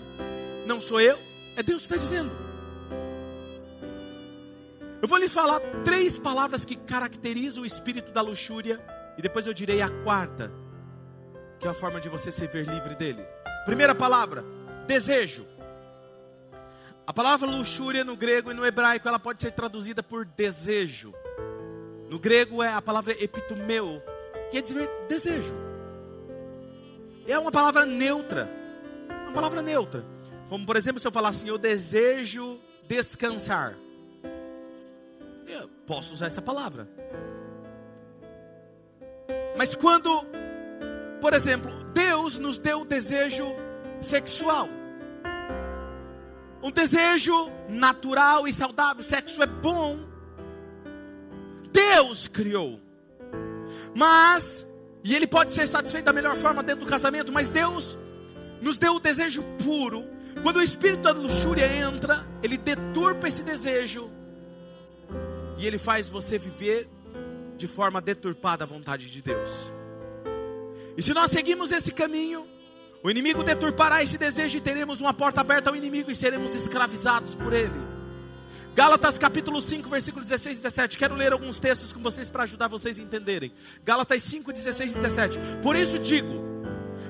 Não 0.67 0.81
sou 0.81 1.01
eu, 1.01 1.19
É 1.57 1.63
Deus 1.63 1.87
que 1.87 1.95
está 1.95 1.97
dizendo. 1.97 2.31
Eu 5.01 5.09
vou 5.09 5.19
lhe 5.19 5.29
falar 5.29 5.61
três 5.85 6.19
palavras 6.19 6.65
que 6.65 6.77
caracterizam 6.77 7.63
o 7.63 7.67
espírito 7.67 8.13
da 8.13 8.21
luxúria, 8.21 8.79
e 9.17 9.23
depois 9.23 9.47
eu 9.47 9.55
direi 9.55 9.81
a 9.81 9.89
quarta, 9.89 10.53
que 11.59 11.67
é 11.67 11.71
a 11.71 11.75
forma 11.75 11.99
de 11.99 12.11
você 12.11 12.31
se 12.31 12.47
ver 12.47 12.67
livre 12.67 12.95
dele. 12.95 13.25
Primeira 13.65 13.95
palavra: 13.95 14.45
desejo. 14.87 15.47
A 17.07 17.13
palavra 17.13 17.49
luxúria 17.49 18.03
no 18.03 18.17
grego 18.17 18.51
e 18.51 18.55
no 18.55 18.67
hebraico 18.67 19.07
ela 19.07 19.19
pode 19.19 19.41
ser 19.41 19.53
traduzida 19.53 20.03
por 20.03 20.25
desejo. 20.25 21.15
No 22.11 22.19
grego 22.19 22.63
é 22.63 22.73
a 22.73 22.83
palavra 22.83 23.13
epitomeu, 23.23 24.03
que 24.51 24.61
dizer 24.61 24.91
desejo. 25.09 25.55
É 27.27 27.39
uma 27.39 27.53
palavra 27.53 27.87
neutra. 27.87 28.51
Uma 29.09 29.33
palavra 29.33 29.63
neutra. 29.63 30.05
Como 30.49 30.67
por 30.67 30.77
exemplo, 30.77 31.01
se 31.01 31.07
eu 31.07 31.13
falar 31.13 31.29
assim, 31.29 31.49
eu 31.49 31.57
desejo 31.57 32.59
descansar. 32.89 33.77
Eu 35.47 35.69
posso 35.87 36.13
usar 36.15 36.27
essa 36.27 36.43
palavra. 36.43 36.89
Mas 39.57 39.77
quando, 39.77 40.27
por 41.21 41.33
exemplo, 41.33 41.73
Deus 41.95 42.37
nos 42.37 42.59
deu 42.59 42.81
o 42.81 42.85
desejo 42.85 43.47
sexual 44.01 44.69
um 46.63 46.71
desejo 46.71 47.51
natural 47.69 48.47
e 48.47 48.53
saudável. 48.53 49.03
Sexo 49.03 49.43
é 49.43 49.47
bom. 49.47 49.99
Deus 51.73 52.29
criou. 52.29 52.81
Mas, 53.95 54.67
e 55.05 55.15
ele 55.15 55.27
pode 55.27 55.53
ser 55.53 55.67
satisfeito 55.67 56.05
da 56.05 56.13
melhor 56.13 56.37
forma 56.37 56.63
dentro 56.63 56.85
do 56.85 56.91
casamento, 56.91 57.33
mas 57.33 57.51
Deus 57.51 57.97
nos 58.61 58.79
deu 58.79 58.95
o 58.95 59.01
desejo 59.01 59.43
puro. 59.63 60.05
Quando 60.43 60.57
o 60.57 60.63
espírito 60.63 61.03
da 61.03 61.13
luxúria 61.13 61.67
entra, 61.77 62.27
ele 62.43 62.59
deturpa 62.59 63.27
esse 63.27 63.43
desejo 63.43 64.11
e 65.59 65.67
ele 65.67 65.79
faz 65.79 66.09
você 66.09 66.39
viver 66.39 66.89
de 67.57 67.67
forma 67.67 68.01
deturpada 68.01 68.65
a 68.65 68.67
vontade 68.67 69.11
de 69.11 69.23
Deus. 69.23 69.73
E 70.97 71.03
se 71.03 71.13
nós 71.15 71.31
seguimos 71.31 71.73
esse 71.73 71.93
caminho, 71.93 72.47
o 73.03 73.11
inimigo 73.11 73.43
deturpará 73.43 74.03
esse 74.03 74.19
desejo 74.19 74.59
e 74.59 74.61
teremos 74.61 75.01
uma 75.01 75.15
porta 75.15 75.41
aberta 75.41 75.71
ao 75.71 75.77
inimigo 75.77 76.11
e 76.11 76.15
seremos 76.15 76.55
escravizados 76.55 77.35
por 77.35 77.53
ele. 77.53 77.97
Gálatas 78.75 79.17
capítulo 79.17 79.63
5, 79.63 79.89
versículo 79.89 80.25
16 80.25 80.59
e 80.59 80.63
17. 80.63 80.99
Quero 80.99 81.15
ler 81.15 81.33
alguns 81.33 81.59
textos 81.59 81.93
com 81.93 82.01
vocês 82.01 82.29
para 82.29 82.43
ajudar 82.43 82.69
vocês 82.69 82.99
a 82.99 83.03
entenderem. 83.03 83.53
Gálatas 83.85 84.23
5, 84.23 84.53
16 84.53 84.91
e 84.91 84.95
17. 84.95 85.39
Por 85.63 85.77
isso 85.77 85.99
digo: 85.99 86.45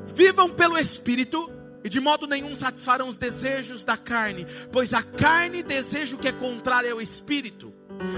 vivam 0.06 0.48
pelo 0.48 0.78
Espírito 0.78 1.50
e 1.82 1.88
de 1.88 2.00
modo 2.00 2.26
nenhum 2.26 2.54
satisfarão 2.54 3.08
os 3.08 3.16
desejos 3.16 3.84
da 3.84 3.96
carne, 3.96 4.46
pois 4.70 4.94
a 4.94 5.02
carne 5.02 5.62
deseja 5.62 6.14
o 6.16 6.18
que 6.18 6.28
é 6.28 6.32
contrário 6.32 6.92
ao 6.92 7.00
Espírito 7.00 7.72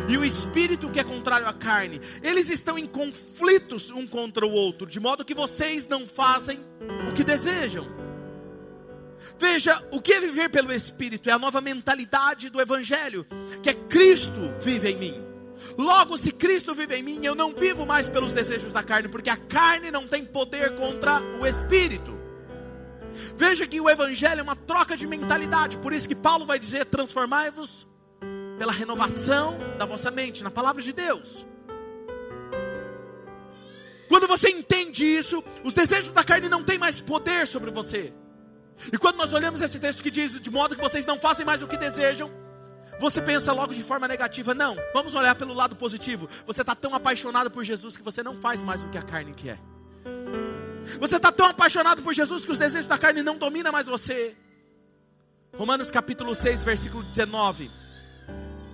e 0.09 0.17
o 0.17 0.25
espírito 0.25 0.91
que 0.91 1.01
é 1.01 1.05
contrário 1.05 1.47
à 1.47 1.53
carne, 1.53 2.01
eles 2.23 2.49
estão 2.51 2.79
em 2.79 2.87
conflitos 2.87 3.91
um 3.91 4.07
contra 4.07 4.47
o 4.47 4.53
outro, 4.53 4.87
de 4.87 4.99
modo 4.99 5.25
que 5.25 5.35
vocês 5.35 5.87
não 5.87 6.07
fazem 6.07 6.59
o 7.09 7.15
que 7.15 7.25
desejam. 7.25 7.87
Veja, 9.39 9.83
o 9.91 10.01
que 10.01 10.13
é 10.13 10.21
viver 10.21 10.49
pelo 10.49 10.73
espírito 10.73 11.29
é 11.29 11.33
a 11.33 11.39
nova 11.39 11.61
mentalidade 11.61 12.51
do 12.51 12.61
evangelho, 12.61 13.27
que 13.63 13.71
é 13.71 13.75
Cristo 13.75 14.53
vive 14.61 14.91
em 14.91 14.97
mim. 14.97 15.29
Logo, 15.77 16.17
se 16.17 16.33
Cristo 16.33 16.75
vive 16.75 16.97
em 16.97 17.03
mim, 17.03 17.21
eu 17.23 17.35
não 17.35 17.55
vivo 17.55 17.85
mais 17.85 18.09
pelos 18.09 18.33
desejos 18.33 18.73
da 18.73 18.83
carne, 18.83 19.09
porque 19.09 19.31
a 19.31 19.37
carne 19.37 19.91
não 19.91 20.07
tem 20.07 20.25
poder 20.25 20.75
contra 20.77 21.21
o 21.41 21.47
espírito. 21.47 22.17
Veja 23.37 23.67
que 23.67 23.81
o 23.81 23.91
evangelho 23.91 24.41
é 24.41 24.43
uma 24.43 24.57
troca 24.57 24.97
de 24.97 25.07
mentalidade, 25.07 25.79
por 25.79 25.93
isso 25.93 26.09
que 26.09 26.15
Paulo 26.15 26.47
vai 26.47 26.59
dizer: 26.59 26.85
transformai-vos 26.85 27.87
pela 28.59 28.73
renovação 28.73 29.57
da 29.79 29.87
vossa 29.87 30.11
mente, 30.11 30.43
na 30.43 30.51
palavra 30.51 30.83
de 30.83 30.93
Deus. 30.93 31.47
Quando 34.09 34.27
você 34.27 34.51
entende 34.51 35.05
isso, 35.05 35.45
os 35.63 35.75
desejos 35.75 36.11
da 36.11 36.25
carne 36.25 36.49
não 36.49 36.65
têm 36.65 36.79
mais 36.79 37.01
poder 37.01 37.47
sobre 37.47 37.71
você. 37.71 38.13
E 38.93 38.99
quando 38.99 39.17
nós 39.17 39.33
olhamos 39.33 39.61
esse 39.61 39.79
texto 39.79 40.03
que 40.03 40.11
diz 40.11 40.41
de 40.41 40.51
modo 40.51 40.75
que 40.75 40.81
vocês 40.81 41.07
não 41.07 41.19
fazem 41.19 41.45
mais 41.45 41.63
o 41.63 41.69
que 41.69 41.77
desejam, 41.77 42.31
você 42.99 43.21
pensa 43.21 43.53
logo 43.53 43.75
de 43.75 43.83
forma 43.83 44.09
negativa. 44.09 44.55
Não, 44.55 44.77
vamos 44.93 45.15
olhar 45.15 45.35
pelo 45.35 45.55
lado 45.55 45.77
positivo. 45.77 46.29
Você 46.47 46.63
está 46.63 46.75
tão 46.75 46.95
apaixonado 46.95 47.51
por 47.51 47.63
Jesus 47.63 47.97
que 47.97 48.03
você 48.03 48.23
não 48.23 48.37
faz 48.37 48.65
mais 48.65 48.83
o 48.83 48.89
que 48.89 48.99
a 48.99 49.03
carne 49.03 49.33
quer. 49.35 49.59
Você 50.99 51.17
está 51.17 51.31
tão 51.31 51.47
apaixonado 51.47 52.03
por 52.03 52.15
Jesus 52.15 52.45
que 52.45 52.53
os 52.53 52.59
desejos 52.59 52.87
da 52.87 52.97
carne 52.97 53.23
não 53.23 53.37
dominam 53.37 53.71
mais 53.71 53.87
você. 53.87 54.35
Romanos 55.57 55.91
capítulo 55.91 56.35
6, 56.35 56.65
versículo 56.65 57.03
19. 57.05 57.71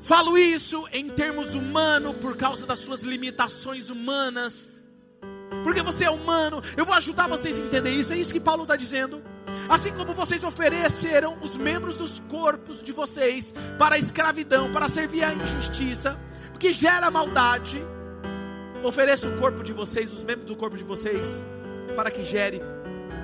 Falo 0.04 0.36
isso 0.36 0.86
em 0.92 1.08
termos 1.08 1.54
humanos 1.54 2.14
por 2.16 2.36
causa 2.36 2.66
das 2.66 2.80
suas 2.80 3.02
limitações 3.02 3.88
humanas. 3.88 4.82
Porque 5.62 5.80
você 5.80 6.04
é 6.04 6.10
humano, 6.10 6.62
eu 6.76 6.84
vou 6.84 6.94
ajudar 6.94 7.26
vocês 7.26 7.58
a 7.58 7.62
entender 7.62 7.88
isso. 7.88 8.12
É 8.12 8.18
isso 8.18 8.32
que 8.32 8.38
Paulo 8.38 8.64
está 8.64 8.76
dizendo. 8.76 9.22
Assim 9.66 9.92
como 9.94 10.12
vocês 10.12 10.44
ofereceram 10.44 11.38
os 11.40 11.56
membros 11.56 11.96
dos 11.96 12.20
corpos 12.20 12.82
de 12.82 12.92
vocês 12.92 13.54
para 13.78 13.94
a 13.94 13.98
escravidão, 13.98 14.70
para 14.70 14.90
servir 14.90 15.24
à 15.24 15.32
injustiça, 15.32 16.20
que 16.60 16.70
gera 16.70 17.10
maldade, 17.10 17.82
ofereça 18.82 19.26
o 19.26 19.38
corpo 19.38 19.62
de 19.62 19.72
vocês, 19.72 20.12
os 20.12 20.22
membros 20.22 20.48
do 20.48 20.56
corpo 20.56 20.76
de 20.76 20.84
vocês, 20.84 21.42
para 21.96 22.10
que 22.10 22.24
gere, 22.24 22.60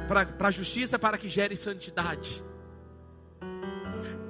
para, 0.08 0.24
para 0.24 0.48
a 0.48 0.50
justiça, 0.50 0.98
para 0.98 1.18
que 1.18 1.28
gere 1.28 1.54
santidade. 1.54 2.42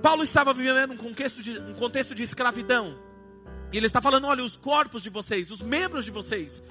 Paulo 0.02 0.22
estava 0.22 0.54
vivendo 0.54 0.92
um 0.92 0.96
contexto, 0.96 1.42
de, 1.42 1.58
um 1.60 1.74
contexto 1.74 2.14
de 2.14 2.22
escravidão. 2.22 2.98
E 3.72 3.76
ele 3.76 3.86
está 3.86 4.00
falando: 4.00 4.26
olha, 4.26 4.42
os 4.42 4.56
corpos 4.56 5.02
de 5.02 5.10
vocês, 5.10 5.50
os 5.50 5.62
membros 5.62 6.04
de 6.04 6.10
vocês, 6.10 6.62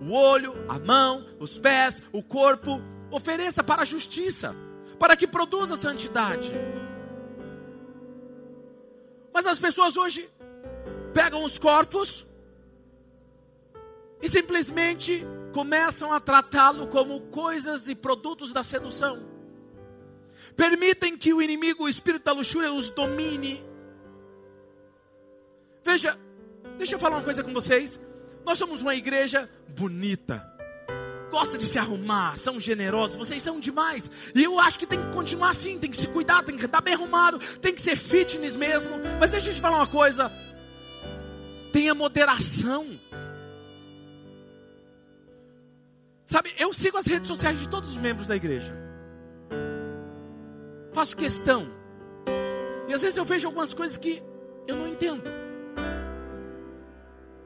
o 0.00 0.12
olho, 0.12 0.54
a 0.68 0.78
mão, 0.78 1.26
os 1.40 1.58
pés, 1.58 2.02
o 2.12 2.22
corpo, 2.22 2.80
ofereça 3.10 3.64
para 3.64 3.82
a 3.82 3.84
justiça, 3.84 4.54
para 4.98 5.16
que 5.16 5.26
produza 5.26 5.76
santidade. 5.76 6.52
Mas 9.32 9.46
as 9.46 9.58
pessoas 9.58 9.96
hoje 9.96 10.28
pegam 11.12 11.42
os 11.42 11.58
corpos 11.58 12.24
e 14.22 14.28
simplesmente 14.28 15.26
começam 15.52 16.12
a 16.12 16.20
tratá-lo 16.20 16.86
como 16.88 17.20
coisas 17.22 17.88
e 17.88 17.94
produtos 17.94 18.52
da 18.52 18.62
sedução 18.62 19.33
permitem 20.56 21.16
que 21.16 21.32
o 21.32 21.42
inimigo, 21.42 21.84
o 21.84 21.88
espírito 21.88 22.24
da 22.24 22.32
luxúria, 22.32 22.72
os 22.72 22.90
domine. 22.90 23.64
Veja, 25.84 26.18
deixa 26.78 26.94
eu 26.94 26.98
falar 26.98 27.16
uma 27.16 27.24
coisa 27.24 27.42
com 27.42 27.52
vocês. 27.52 28.00
Nós 28.44 28.58
somos 28.58 28.82
uma 28.82 28.94
igreja 28.94 29.48
bonita, 29.76 30.44
gosta 31.30 31.56
de 31.56 31.66
se 31.66 31.78
arrumar, 31.78 32.38
são 32.38 32.60
generosos, 32.60 33.16
vocês 33.16 33.42
são 33.42 33.58
demais. 33.58 34.10
E 34.34 34.44
eu 34.44 34.60
acho 34.60 34.78
que 34.78 34.86
tem 34.86 35.00
que 35.00 35.12
continuar 35.12 35.50
assim, 35.50 35.78
tem 35.78 35.90
que 35.90 35.96
se 35.96 36.06
cuidar, 36.06 36.42
tem 36.42 36.56
que 36.56 36.64
estar 36.64 36.80
bem 36.80 36.94
arrumado, 36.94 37.38
tem 37.58 37.74
que 37.74 37.80
ser 37.80 37.96
fitness 37.96 38.54
mesmo. 38.54 38.90
Mas 39.18 39.30
deixa 39.30 39.50
eu 39.50 39.54
te 39.54 39.60
falar 39.60 39.78
uma 39.78 39.86
coisa: 39.86 40.30
tenha 41.72 41.94
moderação. 41.94 42.86
Sabe, 46.26 46.52
eu 46.58 46.72
sigo 46.72 46.98
as 46.98 47.06
redes 47.06 47.28
sociais 47.28 47.58
de 47.58 47.68
todos 47.68 47.90
os 47.90 47.96
membros 47.96 48.26
da 48.26 48.36
igreja 48.36 48.83
faço 50.94 51.16
questão. 51.16 51.68
E 52.88 52.94
às 52.94 53.02
vezes 53.02 53.16
eu 53.16 53.24
vejo 53.24 53.48
algumas 53.48 53.74
coisas 53.74 53.96
que 53.96 54.22
eu 54.66 54.76
não 54.76 54.88
entendo. 54.88 55.22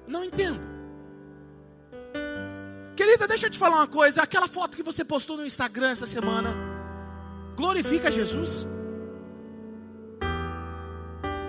Não 0.07 0.23
entendo. 0.23 0.61
Querida, 2.95 3.27
deixa 3.27 3.47
eu 3.47 3.51
te 3.51 3.59
falar 3.59 3.77
uma 3.77 3.87
coisa. 3.87 4.23
Aquela 4.23 4.47
foto 4.47 4.77
que 4.77 4.83
você 4.83 5.05
postou 5.05 5.37
no 5.37 5.47
Instagram 5.47 5.91
essa 5.91 6.07
semana, 6.07 6.55
glorifica 7.57 8.11
Jesus? 8.11 8.67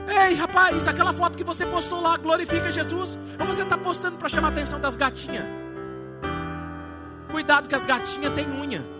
Ei, 0.08 0.34
rapaz, 0.36 0.88
aquela 0.88 1.14
foto 1.14 1.38
que 1.38 1.44
você 1.44 1.66
postou 1.66 2.02
lá, 2.02 2.18
glorifica 2.18 2.72
Jesus? 2.72 3.18
Ou 3.40 3.46
você 3.46 3.64
está 3.64 3.78
postando 3.78 4.18
para 4.18 4.30
chamar 4.30 4.50
a 4.50 4.52
atenção 4.52 4.80
das 4.80 4.96
gatinhas? 4.96 5.46
Cuidado 7.32 7.68
que 7.68 7.76
as 7.76 7.86
gatinhas 7.86 8.34
têm 8.34 8.48
unha. 8.50 8.99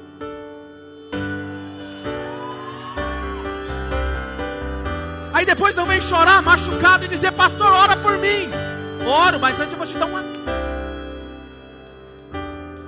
Aí 5.40 5.46
depois 5.46 5.74
não 5.74 5.86
vem 5.86 6.02
chorar 6.02 6.42
machucado 6.42 7.06
e 7.06 7.08
dizer, 7.08 7.32
pastor, 7.32 7.72
ora 7.72 7.96
por 7.96 8.18
mim. 8.18 8.50
Oro, 9.08 9.40
mas 9.40 9.58
antes 9.58 9.72
eu 9.72 9.78
vou 9.78 9.88
te 9.88 9.98
dar 9.98 10.06
uma. 10.06 10.22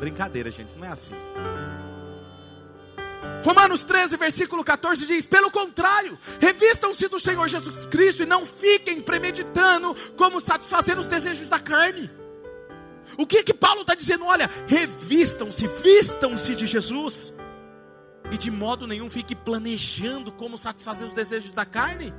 Brincadeira, 0.01 0.51
gente, 0.51 0.77
não 0.77 0.85
é 0.85 0.89
assim. 0.89 1.15
Romanos 3.45 3.85
13, 3.85 4.17
versículo 4.17 4.65
14 4.65 5.05
diz: 5.05 5.25
Pelo 5.25 5.49
contrário, 5.49 6.19
revistam-se 6.41 7.07
do 7.07 7.21
Senhor 7.21 7.47
Jesus 7.47 7.85
Cristo 7.85 8.23
e 8.23 8.25
não 8.25 8.45
fiquem 8.45 8.99
premeditando 8.99 9.95
como 10.17 10.41
satisfazer 10.41 10.99
os 10.99 11.07
desejos 11.07 11.47
da 11.47 11.57
carne. 11.57 12.11
O 13.17 13.25
que 13.25 13.43
que 13.43 13.53
Paulo 13.53 13.83
está 13.83 13.95
dizendo? 13.95 14.25
Olha, 14.25 14.49
revistam-se, 14.67 15.67
vistam-se 15.81 16.53
de 16.53 16.67
Jesus. 16.67 17.33
E 18.29 18.37
de 18.37 18.51
modo 18.51 18.85
nenhum 18.85 19.09
fique 19.09 19.35
planejando 19.35 20.33
como 20.33 20.57
satisfazer 20.57 21.07
os 21.07 21.13
desejos 21.13 21.53
da 21.53 21.65
carne. 21.65 22.13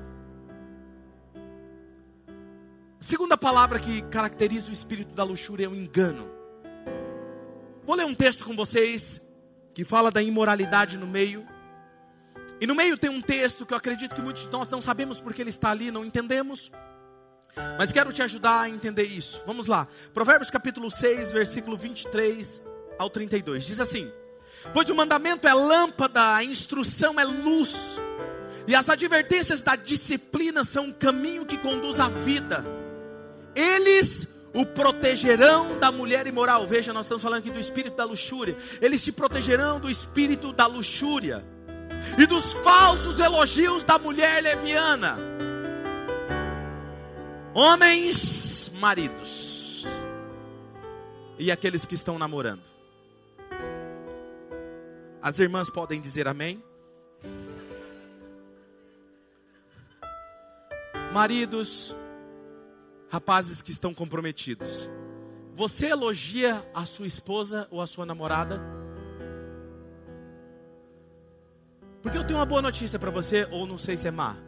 Segunda 3.02 3.36
palavra 3.36 3.80
que 3.80 4.00
caracteriza 4.02 4.70
o 4.70 4.72
espírito 4.72 5.12
da 5.12 5.24
luxúria 5.24 5.64
é 5.64 5.68
o 5.68 5.74
engano. 5.74 6.30
Vou 7.84 7.96
ler 7.96 8.06
um 8.06 8.14
texto 8.14 8.44
com 8.44 8.54
vocês 8.54 9.20
que 9.74 9.82
fala 9.82 10.08
da 10.08 10.22
imoralidade 10.22 10.96
no 10.96 11.06
meio. 11.08 11.44
E 12.60 12.66
no 12.66 12.76
meio 12.76 12.96
tem 12.96 13.10
um 13.10 13.20
texto 13.20 13.66
que 13.66 13.74
eu 13.74 13.76
acredito 13.76 14.14
que 14.14 14.22
muitos 14.22 14.42
de 14.42 14.52
nós 14.52 14.70
não 14.70 14.80
sabemos 14.80 15.20
porque 15.20 15.42
ele 15.42 15.50
está 15.50 15.72
ali, 15.72 15.90
não 15.90 16.04
entendemos. 16.04 16.70
Mas 17.76 17.92
quero 17.92 18.12
te 18.12 18.22
ajudar 18.22 18.60
a 18.60 18.68
entender 18.68 19.02
isso. 19.02 19.42
Vamos 19.44 19.66
lá. 19.66 19.88
Provérbios 20.14 20.48
capítulo 20.48 20.88
6, 20.88 21.32
versículo 21.32 21.76
23 21.76 22.62
ao 23.00 23.10
32. 23.10 23.66
Diz 23.66 23.80
assim: 23.80 24.12
Pois 24.72 24.88
o 24.88 24.94
mandamento 24.94 25.48
é 25.48 25.52
lâmpada, 25.52 26.36
a 26.36 26.44
instrução 26.44 27.18
é 27.18 27.24
luz, 27.24 27.98
e 28.64 28.76
as 28.76 28.88
advertências 28.88 29.60
da 29.60 29.74
disciplina 29.74 30.62
são 30.62 30.84
um 30.84 30.92
caminho 30.92 31.44
que 31.44 31.58
conduz 31.58 31.98
à 31.98 32.08
vida. 32.08 32.81
Eles 33.54 34.28
o 34.54 34.66
protegerão 34.66 35.78
da 35.78 35.90
mulher 35.90 36.26
imoral. 36.26 36.66
Veja, 36.66 36.92
nós 36.92 37.06
estamos 37.06 37.22
falando 37.22 37.40
aqui 37.40 37.50
do 37.50 37.60
espírito 37.60 37.96
da 37.96 38.04
luxúria. 38.04 38.56
Eles 38.80 39.02
te 39.02 39.10
protegerão 39.10 39.80
do 39.80 39.90
espírito 39.90 40.52
da 40.52 40.66
luxúria 40.66 41.44
e 42.18 42.26
dos 42.26 42.52
falsos 42.52 43.18
elogios 43.18 43.84
da 43.84 43.98
mulher 43.98 44.42
leviana. 44.42 45.18
Homens, 47.54 48.70
maridos, 48.74 49.86
e 51.38 51.50
aqueles 51.50 51.84
que 51.86 51.94
estão 51.94 52.18
namorando. 52.18 52.62
As 55.20 55.38
irmãs 55.38 55.70
podem 55.70 56.00
dizer 56.00 56.26
amém? 56.26 56.62
Maridos, 61.12 61.94
rapazes 63.12 63.60
que 63.60 63.70
estão 63.70 63.92
comprometidos. 63.92 64.88
Você 65.52 65.88
elogia 65.88 66.66
a 66.74 66.86
sua 66.86 67.06
esposa 67.06 67.68
ou 67.70 67.82
a 67.82 67.86
sua 67.86 68.06
namorada? 68.06 68.58
Porque 72.00 72.16
eu 72.16 72.24
tenho 72.24 72.38
uma 72.38 72.46
boa 72.46 72.62
notícia 72.62 72.98
para 72.98 73.10
você, 73.10 73.46
ou 73.50 73.66
não 73.66 73.76
sei 73.76 73.98
se 73.98 74.08
é 74.08 74.10
má. 74.10 74.38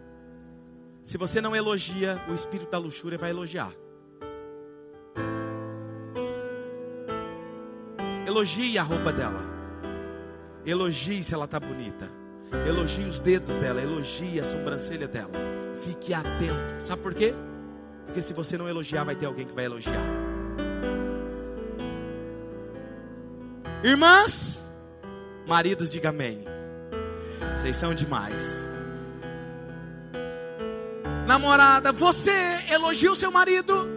Se 1.02 1.18
você 1.18 1.42
não 1.42 1.54
elogia, 1.54 2.18
o 2.26 2.32
espírito 2.32 2.70
da 2.70 2.78
luxúria 2.78 3.18
vai 3.18 3.28
elogiar. 3.28 3.70
Elogie 8.26 8.78
a 8.78 8.82
roupa 8.82 9.12
dela. 9.12 9.44
Elogie 10.64 11.22
se 11.22 11.34
ela 11.34 11.44
está 11.44 11.60
bonita. 11.60 12.10
Elogie 12.66 13.04
os 13.04 13.20
dedos 13.20 13.58
dela. 13.58 13.82
Elogie 13.82 14.40
a 14.40 14.44
sobrancelha 14.50 15.06
dela. 15.06 15.34
Fique 15.84 16.14
atento. 16.14 16.80
Sabe 16.80 17.02
por 17.02 17.12
quê? 17.12 17.34
Porque 18.04 18.22
se 18.22 18.32
você 18.32 18.56
não 18.56 18.68
elogiar, 18.68 19.04
vai 19.04 19.14
ter 19.14 19.26
alguém 19.26 19.46
que 19.46 19.54
vai 19.54 19.64
elogiar. 19.64 19.94
Irmãs, 23.82 24.60
maridos, 25.46 25.90
diga 25.90 26.08
amém. 26.08 26.44
Vocês 27.56 27.76
são 27.76 27.94
demais. 27.94 28.64
Namorada, 31.26 31.92
você 31.92 32.32
elogia 32.70 33.12
o 33.12 33.16
seu 33.16 33.30
marido? 33.30 33.88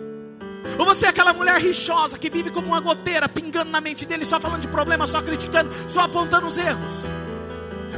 Ou 0.78 0.86
você 0.86 1.06
é 1.06 1.10
aquela 1.10 1.34
mulher 1.34 1.60
rixosa 1.60 2.18
que 2.18 2.30
vive 2.30 2.52
como 2.52 2.68
uma 2.68 2.80
goteira, 2.80 3.28
pingando 3.30 3.72
na 3.72 3.82
mente 3.82 4.06
dele, 4.06 4.26
só 4.26 4.40
falando 4.40 4.62
de 4.62 4.68
problemas, 4.68 5.10
só 5.10 5.22
criticando, 5.22 5.70
só 5.90 6.02
apontando 6.02 6.48
os 6.48 6.58
erros? 6.58 6.94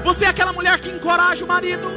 Você 0.03 0.25
é 0.25 0.29
aquela 0.29 0.53
mulher 0.53 0.79
que 0.79 0.89
encoraja 0.89 1.43
o 1.43 1.47
marido? 1.47 1.87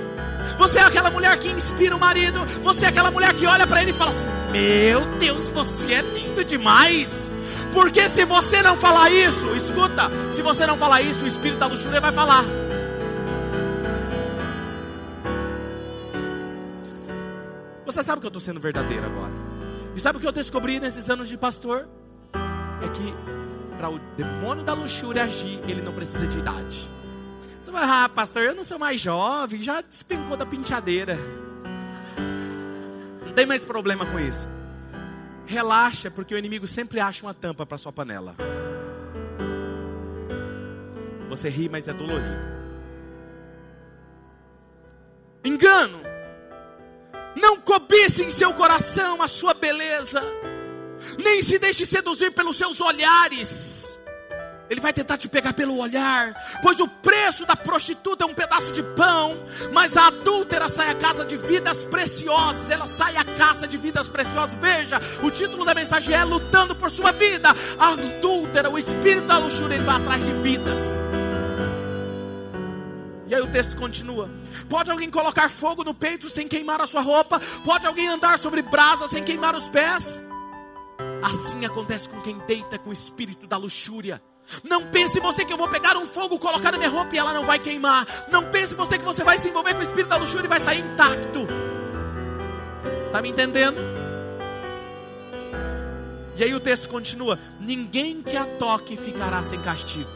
Você 0.63 0.79
é 0.79 0.83
aquela 0.83 1.11
mulher 1.11 1.37
que 1.41 1.49
inspira 1.51 1.97
o 1.97 1.99
marido? 1.99 2.39
Você 2.63 2.85
é 2.85 2.89
aquela 2.89 3.11
mulher 3.11 3.35
que 3.35 3.45
olha 3.45 3.67
para 3.67 3.83
ele 3.83 3.91
e 3.91 3.95
fala 3.95 4.13
assim: 4.13 4.29
Meu 4.53 5.01
Deus, 5.19 5.51
você 5.51 5.95
é 5.95 6.03
lindo 6.03 6.45
demais. 6.45 7.33
Porque 7.73 8.09
se 8.09 8.25
você 8.25 8.63
não 8.63 8.77
falar 8.77 9.11
isso, 9.11 9.45
escuta, 9.57 10.09
se 10.31 10.41
você 10.41 10.65
não 10.65 10.79
falar 10.79 11.03
isso, 11.03 11.25
o 11.25 11.27
espírito 11.27 11.59
da 11.59 11.67
luxúria 11.67 12.01
vai 12.01 12.13
falar. 12.13 12.45
Você 17.85 18.05
sabe 18.05 18.21
que 18.21 18.27
eu 18.27 18.29
estou 18.29 18.41
sendo 18.41 18.61
verdadeiro 18.61 19.05
agora. 19.05 19.33
E 19.97 20.01
sabe 20.01 20.19
o 20.19 20.21
que 20.21 20.29
eu 20.29 20.33
descobri 20.33 20.79
nesses 20.79 21.11
anos 21.11 21.29
de 21.29 21.37
pastor? 21.37 21.89
É 22.81 22.89
que 22.89 23.13
para 23.77 23.91
o 23.91 23.99
demônio 24.17 24.63
da 24.63 24.75
luxúria 24.75 25.25
agir, 25.25 25.59
ele 25.67 25.83
não 25.83 25.93
precisa 25.93 26.25
de 26.29 26.39
idade. 26.39 26.89
Você 27.63 27.71
vai, 27.71 27.85
ah, 27.85 28.09
pastor, 28.09 28.43
eu 28.43 28.55
não 28.55 28.65
sou 28.65 28.79
mais 28.79 29.01
jovem, 29.01 29.63
já 29.63 29.81
despencou 29.81 30.37
da 30.37 30.45
penteadeira. 30.45 31.17
Não 33.25 33.33
tem 33.33 33.47
mais 33.47 33.65
problema 33.65 34.05
com 34.05 34.19
isso. 34.19 34.49
Relaxa, 35.47 36.11
porque 36.11 36.35
o 36.35 36.39
inimigo 36.39 36.67
sempre 36.67 36.99
acha 36.99 37.25
uma 37.25 37.33
tampa 37.33 37.65
para 37.65 37.79
sua 37.79 37.93
panela. 37.93 38.35
Você 41.29 41.49
ri, 41.49 41.69
mas 41.69 41.87
é 41.87 41.93
dolorido. 41.93 42.53
Engano 45.45 46.13
não 47.41 47.57
cobice 47.61 48.23
em 48.23 48.31
seu 48.31 48.53
coração 48.55 49.23
a 49.23 49.29
sua 49.29 49.55
beleza, 49.55 50.23
nem 51.23 51.43
se 51.43 51.59
deixe 51.59 51.87
seduzir 51.87 52.31
pelos 52.33 52.57
seus 52.57 52.81
olhares. 52.81 53.82
Ele 54.73 54.81
vai 54.81 54.91
tentar 54.91 55.19
te 55.19 55.29
pegar 55.29 55.53
pelo 55.53 55.77
olhar, 55.77 56.33
pois 56.63 56.81
o 56.81 56.89
preço 56.89 57.45
da 57.45 57.55
prostituta 57.55 58.25
é 58.25 58.27
um 58.27 58.33
pedaço 58.33 58.73
de 58.73 58.83
pão, 58.83 59.37
mas 59.71 59.99
a 59.99 60.07
adúltera 60.07 60.67
sai 60.71 60.91
à 60.91 60.95
casa 60.95 61.27
de 61.27 61.37
vidas 61.37 61.85
preciosas, 61.85 62.71
ela 62.71 62.87
sai 62.87 63.19
à 63.19 63.23
caça 63.23 63.69
de 63.69 63.77
vidas 63.77 64.09
preciosas. 64.09 64.57
Veja, 64.57 64.99
o 65.23 65.31
título 65.31 65.67
da 65.67 65.75
mensagem 65.75 66.15
é 66.15 66.25
Lutando 66.25 66.75
por 66.75 66.91
Sua 66.91 67.13
Vida. 67.13 67.51
A 67.79 67.91
adúltera, 67.91 68.71
o 68.71 68.79
espírito 68.79 69.27
da 69.27 69.37
luxúria, 69.37 69.75
ele 69.75 69.85
vai 69.85 69.97
atrás 69.97 70.25
de 70.25 70.33
vidas. 70.33 70.81
E 73.29 73.35
aí 73.35 73.43
o 73.43 73.53
texto 73.53 73.77
continua. 73.77 74.31
Pode 74.71 74.91
alguém 74.91 75.11
colocar 75.11 75.51
fogo 75.51 75.85
no 75.85 75.93
peito 75.93 76.31
sem 76.31 76.49
queimar 76.49 76.81
a 76.81 76.87
sua 76.87 77.03
roupa? 77.03 77.39
Pode 77.63 77.87
alguém 77.87 78.09
andar 78.09 78.39
sobre 78.39 78.63
brasa 78.63 79.07
sem 79.07 79.23
queimar 79.23 79.55
os 79.55 79.69
pés? 79.69 80.23
Assim 81.23 81.67
acontece 81.67 82.09
com 82.09 82.23
quem 82.23 82.39
deita 82.47 82.79
com 82.79 82.89
o 82.89 82.93
espírito 82.93 83.47
da 83.47 83.59
luxúria. 83.59 84.23
Não 84.63 84.87
pense 84.87 85.19
você 85.21 85.45
que 85.45 85.53
eu 85.53 85.57
vou 85.57 85.69
pegar 85.69 85.97
um 85.97 86.07
fogo, 86.07 86.39
colocar 86.39 86.73
na 86.73 86.79
minha 86.79 86.91
roupa 86.91 87.15
e 87.15 87.19
ela 87.19 87.33
não 87.33 87.45
vai 87.45 87.59
queimar. 87.59 88.07
Não 88.31 88.45
pense 88.45 88.75
você 88.75 88.99
que 88.99 89.05
você 89.05 89.25
vai 89.25 89.39
se 89.39 89.49
envolver 89.49 89.75
com 89.75 89.81
o 89.81 89.85
espírito 89.85 90.09
da 90.09 90.17
luxúria 90.17 90.47
e 90.47 90.49
vai 90.49 90.61
sair 90.61 90.81
intacto. 90.81 91.47
Está 93.07 93.21
me 93.21 93.31
entendendo? 93.31 93.79
E 96.37 96.45
aí 96.45 96.55
o 96.55 96.61
texto 96.61 96.89
continua: 96.89 97.39
Ninguém 97.61 98.23
que 98.23 98.37
a 98.37 98.45
toque 98.45 98.97
ficará 98.97 99.43
sem 99.43 99.61
castigo. 99.61 100.11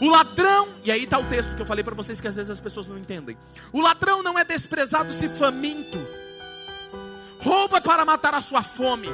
O 0.00 0.10
ladrão, 0.10 0.68
e 0.84 0.92
aí 0.92 1.04
está 1.04 1.18
o 1.18 1.24
texto 1.24 1.56
que 1.56 1.62
eu 1.62 1.66
falei 1.66 1.82
para 1.82 1.94
vocês 1.94 2.20
que 2.20 2.28
às 2.28 2.36
vezes 2.36 2.50
as 2.50 2.60
pessoas 2.60 2.86
não 2.86 2.96
entendem. 2.96 3.36
O 3.72 3.80
ladrão 3.80 4.22
não 4.22 4.38
é 4.38 4.44
desprezado 4.44 5.12
se 5.12 5.28
faminto, 5.28 5.98
rouba 7.40 7.80
para 7.80 8.04
matar 8.04 8.34
a 8.34 8.40
sua 8.40 8.62
fome. 8.62 9.08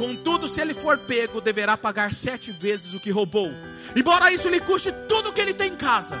Contudo, 0.00 0.48
se 0.48 0.62
ele 0.62 0.72
for 0.72 0.96
pego, 0.96 1.42
deverá 1.42 1.76
pagar 1.76 2.10
sete 2.14 2.50
vezes 2.50 2.94
o 2.94 3.00
que 3.00 3.10
roubou, 3.10 3.50
embora 3.94 4.32
isso 4.32 4.48
lhe 4.48 4.58
custe 4.58 4.90
tudo 5.06 5.28
o 5.28 5.32
que 5.34 5.42
ele 5.42 5.52
tem 5.52 5.74
em 5.74 5.76
casa. 5.76 6.18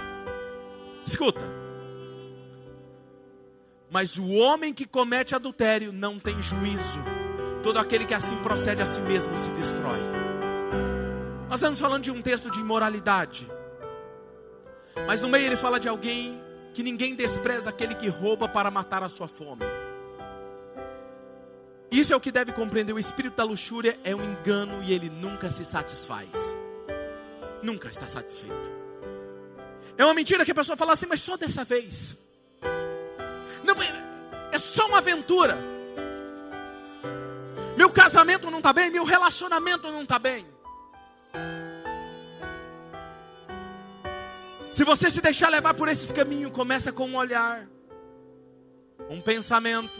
Escuta, 1.06 1.40
mas 3.90 4.18
o 4.18 4.32
homem 4.32 4.74
que 4.74 4.84
comete 4.84 5.34
adultério 5.34 5.94
não 5.94 6.18
tem 6.18 6.42
juízo, 6.42 7.00
todo 7.62 7.78
aquele 7.78 8.04
que 8.04 8.12
assim 8.12 8.36
procede 8.42 8.82
a 8.82 8.86
si 8.86 9.00
mesmo 9.00 9.34
se 9.38 9.50
destrói. 9.52 10.00
Nós 11.48 11.58
estamos 11.58 11.80
falando 11.80 12.02
de 12.02 12.10
um 12.10 12.20
texto 12.20 12.50
de 12.50 12.60
imoralidade. 12.60 13.50
Mas 15.06 15.22
no 15.22 15.28
meio 15.30 15.46
ele 15.46 15.56
fala 15.56 15.80
de 15.80 15.88
alguém 15.88 16.38
que 16.74 16.82
ninguém 16.82 17.14
despreza 17.14 17.70
aquele 17.70 17.94
que 17.94 18.08
rouba 18.08 18.46
para 18.46 18.70
matar 18.70 19.02
a 19.02 19.08
sua 19.08 19.26
fome. 19.26 19.64
Isso 21.90 22.12
é 22.12 22.16
o 22.16 22.20
que 22.20 22.30
deve 22.30 22.52
compreender. 22.52 22.92
O 22.92 22.98
espírito 22.98 23.36
da 23.36 23.44
luxúria 23.44 23.98
é 24.04 24.14
um 24.14 24.22
engano 24.22 24.82
e 24.84 24.92
ele 24.92 25.10
nunca 25.10 25.50
se 25.50 25.64
satisfaz. 25.64 26.54
Nunca 27.62 27.88
está 27.88 28.08
satisfeito. 28.08 28.70
É 29.98 30.04
uma 30.04 30.14
mentira 30.14 30.44
que 30.44 30.52
a 30.52 30.54
pessoa 30.54 30.76
fala 30.76 30.92
assim, 30.92 31.06
mas 31.06 31.20
só 31.20 31.36
dessa 31.36 31.64
vez. 31.64 32.16
Não, 33.64 33.74
é 34.52 34.58
só 34.58 34.86
uma 34.86 34.98
aventura. 34.98 35.58
Meu 37.76 37.90
casamento 37.90 38.50
não 38.50 38.58
está 38.58 38.72
bem, 38.72 38.90
meu 38.90 39.04
relacionamento 39.04 39.90
não 39.90 40.02
está 40.02 40.18
bem. 40.18 40.46
Se 44.72 44.84
você 44.84 45.10
se 45.10 45.20
deixar 45.20 45.48
levar 45.48 45.74
por 45.74 45.88
esses 45.88 46.12
caminhos, 46.12 46.52
começa 46.52 46.92
com 46.92 47.06
um 47.06 47.16
olhar, 47.16 47.66
um 49.10 49.20
pensamento, 49.20 49.90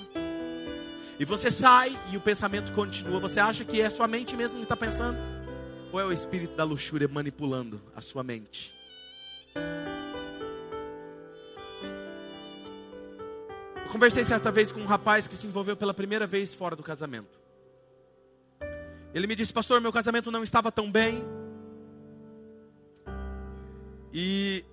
e 1.21 1.25
você 1.27 1.51
sai 1.51 1.95
e 2.11 2.17
o 2.17 2.21
pensamento 2.21 2.73
continua. 2.73 3.21
Você 3.21 3.39
acha 3.39 3.63
que 3.63 3.79
é 3.79 3.91
sua 3.91 4.09
mente 4.09 4.35
mesmo 4.35 4.57
que 4.57 4.63
está 4.63 4.75
pensando? 4.75 5.19
Ou 5.93 6.01
é 6.01 6.05
o 6.07 6.11
espírito 6.11 6.57
da 6.57 6.65
luxúria 6.65 7.07
manipulando 7.07 7.79
a 7.95 8.01
sua 8.01 8.23
mente? 8.23 8.73
Eu 13.85 13.93
conversei 13.93 14.25
certa 14.25 14.51
vez 14.51 14.73
com 14.73 14.81
um 14.81 14.87
rapaz 14.87 15.29
que 15.29 15.37
se 15.37 15.47
envolveu 15.47 15.77
pela 15.77 15.93
primeira 15.93 16.27
vez 16.27 16.55
fora 16.55 16.75
do 16.75 16.83
casamento. 16.83 17.39
Ele 19.13 19.27
me 19.27 19.35
disse, 19.35 19.53
pastor, 19.53 19.79
meu 19.79 19.93
casamento 19.93 20.31
não 20.31 20.43
estava 20.43 20.73
tão 20.73 20.91
bem. 20.91 21.23
E 24.11 24.65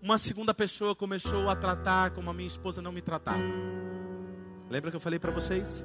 uma 0.00 0.16
segunda 0.16 0.54
pessoa 0.54 0.96
começou 0.96 1.50
a 1.50 1.54
tratar 1.54 2.12
como 2.12 2.30
a 2.30 2.32
minha 2.32 2.48
esposa 2.48 2.80
não 2.80 2.92
me 2.92 3.02
tratava. 3.02 3.42
Lembra 4.70 4.90
que 4.90 4.96
eu 4.96 5.00
falei 5.00 5.18
para 5.18 5.30
vocês? 5.30 5.84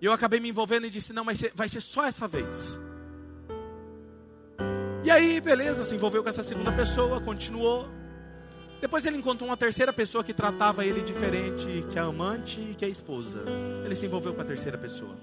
E 0.00 0.06
eu 0.06 0.12
acabei 0.12 0.40
me 0.40 0.48
envolvendo 0.48 0.86
e 0.86 0.90
disse: 0.90 1.12
não, 1.12 1.24
ser, 1.34 1.52
vai 1.54 1.68
ser 1.68 1.80
só 1.80 2.04
essa 2.04 2.26
vez. 2.26 2.78
E 5.04 5.10
aí, 5.10 5.40
beleza, 5.40 5.84
se 5.84 5.94
envolveu 5.94 6.22
com 6.22 6.28
essa 6.28 6.42
segunda 6.42 6.72
pessoa, 6.72 7.20
continuou. 7.20 7.88
Depois 8.80 9.04
ele 9.06 9.16
encontrou 9.16 9.48
uma 9.48 9.56
terceira 9.56 9.92
pessoa 9.92 10.22
que 10.22 10.32
tratava 10.32 10.84
ele 10.84 11.02
diferente 11.02 11.84
que 11.90 11.98
a 11.98 12.02
amante 12.02 12.60
e 12.60 12.74
que 12.74 12.84
a 12.84 12.88
esposa. 12.88 13.42
Ele 13.84 13.96
se 13.96 14.06
envolveu 14.06 14.34
com 14.34 14.40
a 14.40 14.44
terceira 14.44 14.78
pessoa. 14.78 15.16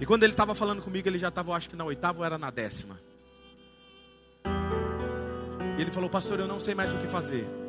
E 0.00 0.06
quando 0.06 0.24
ele 0.24 0.32
estava 0.32 0.54
falando 0.54 0.82
comigo, 0.82 1.08
ele 1.08 1.18
já 1.18 1.28
estava, 1.28 1.54
acho 1.54 1.68
que 1.68 1.76
na 1.76 1.84
oitava 1.84 2.20
ou 2.20 2.24
era 2.24 2.38
na 2.38 2.50
décima. 2.50 2.98
E 5.76 5.82
ele 5.82 5.90
falou, 5.90 6.08
pastor, 6.08 6.38
eu 6.40 6.46
não 6.46 6.60
sei 6.60 6.74
mais 6.74 6.92
o 6.92 6.98
que 6.98 7.06
fazer. 7.06 7.63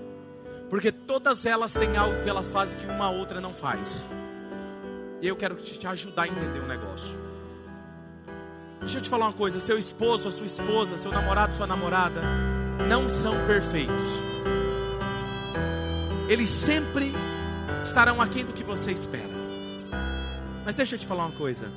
Porque 0.69 0.91
todas 0.91 1.45
elas 1.45 1.73
têm 1.73 1.95
algo 1.95 2.23
que 2.23 2.29
elas 2.29 2.51
fazem 2.51 2.79
que 2.79 2.85
uma 2.85 3.09
outra 3.09 3.39
não 3.39 3.53
faz. 3.53 4.09
E 5.21 5.27
eu 5.27 5.35
quero 5.35 5.55
te 5.55 5.85
ajudar 5.87 6.23
a 6.23 6.27
entender 6.27 6.59
o 6.59 6.67
negócio. 6.67 7.17
Deixa 8.79 8.97
eu 8.97 9.01
te 9.01 9.09
falar 9.09 9.27
uma 9.27 9.33
coisa: 9.33 9.59
seu 9.59 9.77
esposo, 9.77 10.27
a 10.27 10.31
sua 10.31 10.45
esposa, 10.45 10.97
seu 10.97 11.11
namorado, 11.11 11.55
sua 11.55 11.67
namorada, 11.67 12.21
não 12.87 13.07
são 13.09 13.33
perfeitos. 13.45 14.05
Eles 16.27 16.49
sempre 16.49 17.11
estarão 17.83 18.21
aquém 18.21 18.43
do 18.43 18.53
que 18.53 18.63
você 18.63 18.91
espera. 18.91 19.35
Mas 20.65 20.75
deixa 20.75 20.95
eu 20.95 20.99
te 20.99 21.05
falar 21.05 21.25
uma 21.25 21.37
coisa. 21.37 21.69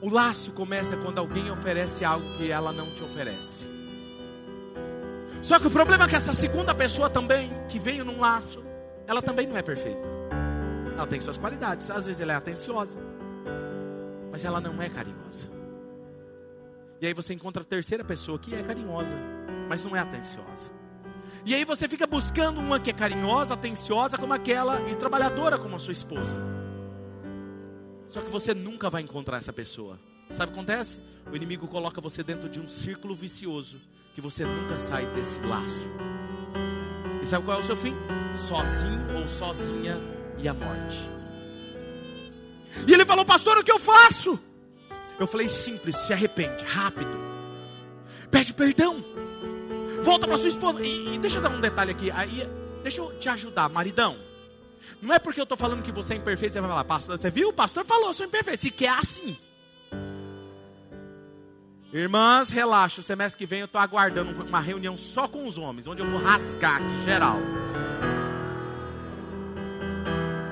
O 0.00 0.10
laço 0.10 0.52
começa 0.52 0.96
quando 0.98 1.18
alguém 1.18 1.50
oferece 1.50 2.04
algo 2.04 2.26
que 2.36 2.50
ela 2.50 2.72
não 2.72 2.84
te 2.94 3.02
oferece. 3.02 3.66
Só 5.44 5.58
que 5.58 5.66
o 5.66 5.70
problema 5.70 6.04
é 6.04 6.08
que 6.08 6.16
essa 6.16 6.32
segunda 6.32 6.74
pessoa 6.74 7.10
também, 7.10 7.50
que 7.68 7.78
veio 7.78 8.02
num 8.02 8.18
laço, 8.18 8.64
ela 9.06 9.20
também 9.20 9.46
não 9.46 9.58
é 9.58 9.62
perfeita. 9.62 10.00
Ela 10.96 11.06
tem 11.06 11.20
suas 11.20 11.36
qualidades. 11.36 11.90
Às 11.90 12.06
vezes 12.06 12.18
ela 12.18 12.32
é 12.32 12.36
atenciosa, 12.36 12.98
mas 14.32 14.42
ela 14.42 14.58
não 14.58 14.80
é 14.80 14.88
carinhosa. 14.88 15.52
E 16.98 17.06
aí 17.06 17.12
você 17.12 17.34
encontra 17.34 17.60
a 17.60 17.66
terceira 17.66 18.02
pessoa 18.02 18.38
que 18.38 18.54
é 18.54 18.62
carinhosa, 18.62 19.14
mas 19.68 19.82
não 19.82 19.94
é 19.94 19.98
atenciosa. 19.98 20.72
E 21.44 21.54
aí 21.54 21.62
você 21.66 21.86
fica 21.86 22.06
buscando 22.06 22.58
uma 22.58 22.80
que 22.80 22.88
é 22.88 22.94
carinhosa, 22.94 23.52
atenciosa, 23.52 24.16
como 24.16 24.32
aquela, 24.32 24.80
e 24.90 24.96
trabalhadora 24.96 25.58
como 25.58 25.76
a 25.76 25.78
sua 25.78 25.92
esposa. 25.92 26.36
Só 28.08 28.22
que 28.22 28.30
você 28.30 28.54
nunca 28.54 28.88
vai 28.88 29.02
encontrar 29.02 29.36
essa 29.36 29.52
pessoa. 29.52 29.98
Sabe 30.34 30.50
o 30.50 30.54
que 30.54 30.60
acontece? 30.60 31.00
O 31.30 31.36
inimigo 31.36 31.68
coloca 31.68 32.00
você 32.00 32.22
dentro 32.24 32.48
de 32.48 32.60
um 32.60 32.68
círculo 32.68 33.14
vicioso 33.14 33.80
que 34.14 34.20
você 34.20 34.44
nunca 34.44 34.76
sai 34.78 35.06
desse 35.14 35.40
laço. 35.40 35.88
E 37.22 37.26
sabe 37.26 37.44
qual 37.44 37.58
é 37.58 37.62
o 37.62 37.64
seu 37.64 37.76
fim? 37.76 37.94
Sozinho 38.34 39.16
ou 39.16 39.28
sozinha 39.28 39.96
e 40.38 40.48
a 40.48 40.52
morte. 40.52 41.08
E 42.86 42.92
ele 42.92 43.04
falou, 43.04 43.24
pastor, 43.24 43.58
o 43.58 43.64
que 43.64 43.70
eu 43.70 43.78
faço? 43.78 44.38
Eu 45.20 45.26
falei, 45.26 45.48
simples, 45.48 45.94
se 45.96 46.12
arrepende, 46.12 46.64
rápido. 46.64 47.16
Pede 48.28 48.52
perdão. 48.52 49.02
Volta 50.02 50.26
para 50.26 50.36
sua 50.36 50.48
esposa. 50.48 50.82
E, 50.82 51.14
e, 51.14 51.18
deixa 51.18 51.38
eu 51.38 51.42
dar 51.42 51.50
um 51.50 51.60
detalhe 51.60 51.92
aqui. 51.92 52.10
Aí, 52.10 52.46
deixa 52.82 53.00
eu 53.00 53.16
te 53.18 53.28
ajudar, 53.28 53.68
maridão. 53.68 54.16
Não 55.00 55.14
é 55.14 55.20
porque 55.20 55.40
eu 55.40 55.44
estou 55.44 55.56
falando 55.56 55.82
que 55.82 55.92
você 55.92 56.14
é 56.14 56.16
imperfeito, 56.16 56.54
você 56.54 56.60
vai 56.60 56.70
falar, 56.70 56.84
pastor, 56.84 57.18
você 57.18 57.30
viu? 57.30 57.50
O 57.50 57.52
pastor 57.52 57.84
falou, 57.84 58.08
eu 58.08 58.14
sou 58.14 58.26
imperfeito. 58.26 58.62
Se 58.62 58.70
quer 58.70 58.90
assim. 58.90 59.36
Irmãs, 61.94 62.50
relaxa. 62.50 63.00
O 63.00 63.04
semestre 63.04 63.38
que 63.38 63.46
vem 63.46 63.60
eu 63.60 63.66
estou 63.66 63.80
aguardando 63.80 64.44
uma 64.44 64.58
reunião 64.58 64.96
só 64.96 65.28
com 65.28 65.44
os 65.44 65.56
homens, 65.56 65.86
onde 65.86 66.02
eu 66.02 66.10
vou 66.10 66.20
rasgar 66.20 66.82
aqui, 66.82 67.04
geral. 67.04 67.38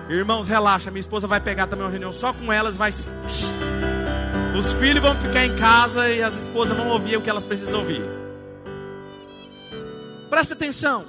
Irmãos, 0.09 0.47
relaxa. 0.47 0.88
Minha 0.93 1.01
esposa 1.01 1.26
vai 1.26 1.40
pegar 1.40 1.66
também 1.66 1.84
uma 1.84 1.90
reunião 1.90 2.12
só 2.12 2.32
com 2.32 2.53
elas, 2.53 2.76
vai. 2.76 2.93
Os 4.57 4.72
filhos 4.74 5.03
vão 5.03 5.16
ficar 5.16 5.45
em 5.45 5.57
casa 5.57 6.09
e 6.11 6.22
as 6.22 6.32
esposas 6.32 6.76
vão 6.76 6.90
ouvir 6.90 7.16
o 7.16 7.20
que 7.20 7.28
elas 7.28 7.45
precisam 7.45 7.80
ouvir. 7.80 8.03
Presta 10.30 10.55
atenção. 10.55 11.07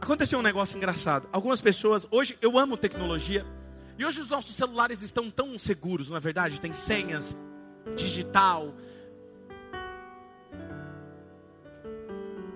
Aconteceu 0.00 0.36
um 0.36 0.42
negócio 0.42 0.76
engraçado. 0.76 1.28
Algumas 1.30 1.60
pessoas, 1.60 2.08
hoje 2.10 2.36
eu 2.42 2.58
amo 2.58 2.76
tecnologia. 2.76 3.46
E 3.98 4.04
hoje 4.04 4.20
os 4.20 4.28
nossos 4.28 4.56
celulares 4.56 5.02
estão 5.02 5.30
tão 5.30 5.58
seguros, 5.58 6.08
não 6.08 6.16
é 6.16 6.20
verdade? 6.20 6.60
Tem 6.60 6.74
senhas, 6.74 7.36
digital. 7.94 8.74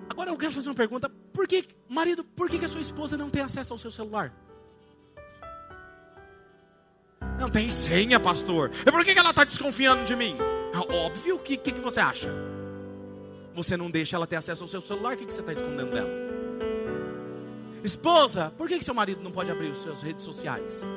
Agora 0.09 0.31
eu 0.31 0.37
quero 0.37 0.51
fazer 0.51 0.69
uma 0.69 0.75
pergunta: 0.75 1.09
por 1.31 1.47
que, 1.47 1.67
marido, 1.87 2.23
por 2.23 2.49
que, 2.49 2.57
que 2.57 2.65
a 2.65 2.69
sua 2.69 2.81
esposa 2.81 3.17
não 3.17 3.29
tem 3.29 3.43
acesso 3.43 3.73
ao 3.73 3.77
seu 3.77 3.91
celular? 3.91 4.33
Não 7.39 7.49
tem 7.49 7.69
senha, 7.69 8.19
pastor. 8.19 8.71
E 8.85 8.91
por 8.91 9.05
que, 9.05 9.13
que 9.13 9.19
ela 9.19 9.29
está 9.29 9.43
desconfiando 9.43 10.03
de 10.05 10.15
mim? 10.15 10.35
É 10.73 10.93
óbvio, 10.93 11.35
o 11.35 11.39
que, 11.39 11.55
que, 11.55 11.71
que, 11.71 11.79
você 11.79 11.99
acha? 11.99 12.29
Você 13.53 13.77
não 13.77 13.91
deixa 13.91 14.15
ela 14.15 14.25
ter 14.25 14.35
acesso 14.37 14.63
ao 14.63 14.67
seu 14.67 14.81
celular, 14.81 15.13
o 15.13 15.17
que, 15.17 15.25
que 15.25 15.33
você 15.33 15.41
está 15.41 15.53
escondendo 15.53 15.91
dela? 15.91 16.09
Esposa, 17.83 18.51
por 18.57 18.67
que, 18.67 18.77
que 18.79 18.83
seu 18.83 18.93
marido 18.93 19.21
não 19.23 19.31
pode 19.31 19.51
abrir 19.51 19.71
as 19.71 19.77
suas 19.77 20.01
redes 20.01 20.25
sociais? 20.25 20.89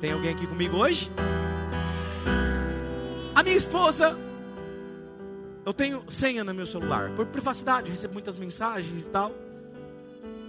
Tem 0.00 0.12
alguém 0.12 0.30
aqui 0.30 0.46
comigo 0.46 0.78
hoje? 0.78 1.10
A 3.34 3.42
minha 3.42 3.56
esposa, 3.56 4.16
eu 5.64 5.74
tenho 5.74 6.02
senha 6.08 6.42
no 6.42 6.54
meu 6.54 6.66
celular, 6.66 7.10
por 7.10 7.26
privacidade, 7.26 7.90
recebo 7.90 8.14
muitas 8.14 8.38
mensagens 8.38 9.04
e 9.04 9.08
tal. 9.08 9.30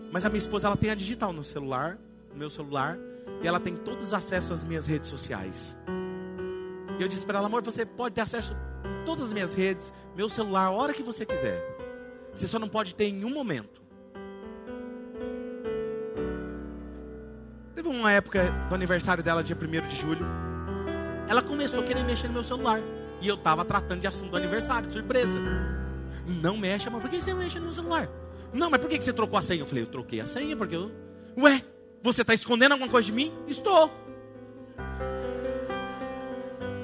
Mas 0.09 0.25
a 0.25 0.29
minha 0.29 0.39
esposa, 0.39 0.67
ela 0.67 0.77
tem 0.77 0.89
a 0.89 0.95
digital 0.95 1.33
no 1.33 1.43
celular, 1.43 1.97
no 2.31 2.37
meu 2.37 2.49
celular, 2.49 2.97
e 3.43 3.47
ela 3.47 3.59
tem 3.59 3.75
todos 3.75 4.07
os 4.07 4.13
acessos 4.13 4.51
às 4.51 4.63
minhas 4.63 4.87
redes 4.87 5.09
sociais. 5.09 5.75
E 6.97 7.01
eu 7.01 7.09
disse 7.09 7.25
para 7.25 7.37
ela, 7.37 7.47
amor, 7.47 7.61
você 7.61 7.85
pode 7.85 8.15
ter 8.15 8.21
acesso 8.21 8.53
a 8.53 9.03
todas 9.03 9.25
as 9.25 9.33
minhas 9.33 9.53
redes, 9.53 9.91
meu 10.15 10.29
celular, 10.29 10.67
a 10.67 10.71
hora 10.71 10.93
que 10.93 11.03
você 11.03 11.25
quiser. 11.25 11.61
Você 12.33 12.47
só 12.47 12.57
não 12.57 12.69
pode 12.69 12.95
ter 12.95 13.05
em 13.05 13.25
um 13.25 13.29
momento. 13.29 13.80
Teve 17.81 17.97
uma 17.97 18.11
época 18.11 18.43
do 18.69 18.75
aniversário 18.75 19.23
dela, 19.23 19.43
dia 19.43 19.57
1 19.59 19.87
de 19.87 19.95
julho. 19.95 20.23
Ela 21.27 21.41
começou 21.41 21.81
a 21.81 21.83
querer 21.83 22.03
mexer 22.03 22.27
no 22.27 22.33
meu 22.33 22.43
celular. 22.43 22.79
E 23.19 23.27
eu 23.27 23.33
estava 23.33 23.65
tratando 23.65 24.01
de 24.01 24.05
assunto 24.05 24.29
do 24.29 24.37
aniversário, 24.37 24.87
surpresa. 24.87 25.33
Não 26.27 26.55
mexe, 26.55 26.87
amor. 26.87 27.01
Por 27.01 27.09
que 27.09 27.19
você 27.19 27.33
mexe 27.33 27.57
no 27.57 27.65
meu 27.65 27.73
celular? 27.73 28.07
Não, 28.53 28.69
mas 28.69 28.79
por 28.79 28.87
que 28.87 29.01
você 29.01 29.11
trocou 29.11 29.39
a 29.39 29.41
senha? 29.41 29.61
Eu 29.61 29.65
falei, 29.65 29.83
eu 29.83 29.87
troquei 29.87 30.21
a 30.21 30.27
senha 30.27 30.55
porque 30.55 30.75
eu. 30.75 30.91
Ué, 31.35 31.63
você 32.03 32.21
está 32.21 32.35
escondendo 32.35 32.73
alguma 32.73 32.87
coisa 32.87 33.07
de 33.07 33.13
mim? 33.13 33.33
Estou. 33.47 33.89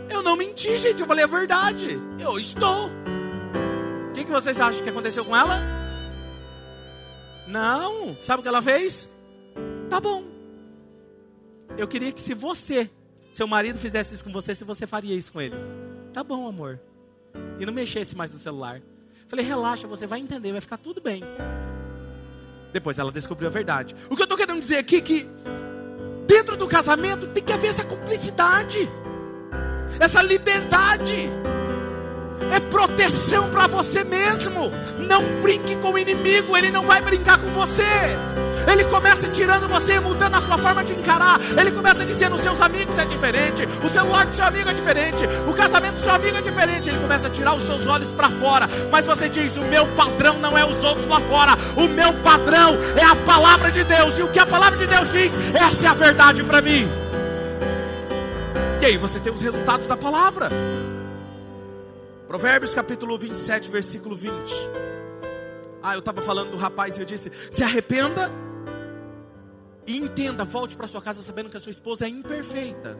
Eu 0.09 0.23
não 0.23 0.35
menti, 0.35 0.79
gente. 0.79 0.99
Eu 0.99 1.05
falei 1.05 1.25
a 1.25 1.27
verdade. 1.27 1.89
Eu 2.19 2.39
estou. 2.39 2.87
O 2.87 4.13
que, 4.15 4.25
que 4.25 4.31
vocês 4.31 4.59
acham 4.59 4.81
que 4.81 4.89
aconteceu 4.89 5.23
com 5.23 5.37
ela? 5.37 5.59
Não. 7.47 8.15
Sabe 8.23 8.39
o 8.39 8.41
que 8.41 8.49
ela 8.49 8.63
fez? 8.63 9.07
Tá 9.91 9.99
bom. 9.99 10.36
Eu 11.75 11.87
queria 11.87 12.11
que 12.11 12.21
se 12.21 12.33
você, 12.33 12.89
seu 13.33 13.47
marido 13.47 13.79
fizesse 13.79 14.13
isso 14.13 14.23
com 14.23 14.31
você, 14.31 14.55
se 14.55 14.63
você 14.63 14.85
faria 14.85 15.15
isso 15.15 15.33
com 15.33 15.41
ele. 15.41 15.55
Tá 16.13 16.23
bom, 16.23 16.47
amor. 16.47 16.79
E 17.59 17.65
não 17.65 17.73
mexesse 17.73 18.15
mais 18.15 18.31
no 18.31 18.39
celular. 18.39 18.81
Falei, 19.27 19.45
relaxa, 19.45 19.87
você 19.87 20.07
vai 20.07 20.19
entender, 20.19 20.51
vai 20.51 20.61
ficar 20.61 20.77
tudo 20.77 21.01
bem. 21.01 21.21
Depois 22.71 22.97
ela 22.99 23.11
descobriu 23.11 23.49
a 23.49 23.51
verdade. 23.51 23.95
O 24.09 24.15
que 24.15 24.21
eu 24.21 24.25
estou 24.25 24.37
querendo 24.37 24.59
dizer 24.59 24.77
aqui 24.77 24.97
é 24.97 25.01
que 25.01 25.27
dentro 26.27 26.55
do 26.55 26.67
casamento 26.67 27.27
tem 27.27 27.43
que 27.43 27.51
haver 27.51 27.69
essa 27.69 27.83
cumplicidade, 27.83 28.87
essa 29.99 30.21
liberdade 30.21 31.29
é 32.51 32.59
proteção 32.59 33.49
para 33.49 33.67
você 33.67 34.03
mesmo. 34.03 34.71
Não 34.99 35.23
brinque 35.41 35.75
com 35.77 35.91
o 35.91 35.97
inimigo, 35.97 36.55
ele 36.55 36.71
não 36.71 36.85
vai 36.85 37.01
brincar 37.01 37.37
com 37.37 37.49
você. 37.49 37.83
Ele 38.71 38.83
começa 38.85 39.29
tirando 39.29 39.67
você, 39.67 39.99
mudando 39.99 40.35
a 40.35 40.41
sua 40.41 40.57
forma 40.57 40.83
de 40.83 40.93
encarar. 40.93 41.39
Ele 41.57 41.71
começa 41.71 42.05
dizendo: 42.05 42.35
os 42.35 42.41
seus 42.41 42.59
amigos 42.59 42.97
é 42.97 43.05
diferente, 43.05 43.67
o 43.83 43.89
celular 43.89 44.25
do 44.25 44.35
seu 44.35 44.45
amigo 44.45 44.69
é 44.69 44.73
diferente, 44.73 45.23
o 45.47 45.53
casamento 45.53 45.95
do 45.95 46.01
seu 46.01 46.13
amigo 46.13 46.37
é 46.37 46.41
diferente. 46.41 46.89
Ele 46.89 46.99
começa 46.99 47.27
a 47.27 47.29
tirar 47.29 47.53
os 47.53 47.63
seus 47.63 47.87
olhos 47.87 48.09
para 48.11 48.29
fora. 48.29 48.67
Mas 48.91 49.05
você 49.05 49.29
diz: 49.29 49.55
o 49.55 49.65
meu 49.65 49.87
padrão 49.87 50.37
não 50.39 50.57
é 50.57 50.65
os 50.65 50.83
outros 50.83 51.05
lá 51.07 51.21
fora, 51.21 51.57
o 51.75 51.87
meu 51.87 52.13
padrão 52.15 52.77
é 52.97 53.03
a 53.03 53.15
palavra 53.15 53.71
de 53.71 53.83
Deus. 53.83 54.17
E 54.17 54.23
o 54.23 54.27
que 54.27 54.39
a 54.39 54.45
palavra 54.45 54.77
de 54.77 54.87
Deus 54.87 55.09
diz, 55.09 55.33
essa 55.53 55.85
é 55.85 55.89
a 55.89 55.93
verdade 55.93 56.43
para 56.43 56.61
mim. 56.61 56.87
aí 58.81 58.97
você 58.97 59.19
tem 59.19 59.31
os 59.31 59.41
resultados 59.41 59.87
da 59.87 59.97
palavra. 59.97 60.49
Provérbios 62.27 62.75
capítulo 62.75 63.17
27, 63.17 63.69
versículo 63.71 64.15
20. 64.15 64.53
Ah, 65.81 65.93
eu 65.93 65.99
estava 65.99 66.21
falando 66.21 66.51
do 66.51 66.57
rapaz 66.57 66.97
e 66.97 67.01
eu 67.01 67.05
disse: 67.05 67.31
se 67.49 67.63
arrependa 67.63 68.29
e 69.85 69.97
entenda, 69.97 70.43
volte 70.43 70.75
para 70.75 70.87
sua 70.89 71.01
casa 71.01 71.23
sabendo 71.23 71.49
que 71.49 71.55
a 71.55 71.59
sua 71.59 71.71
esposa 71.71 72.05
é 72.05 72.09
imperfeita. 72.09 72.99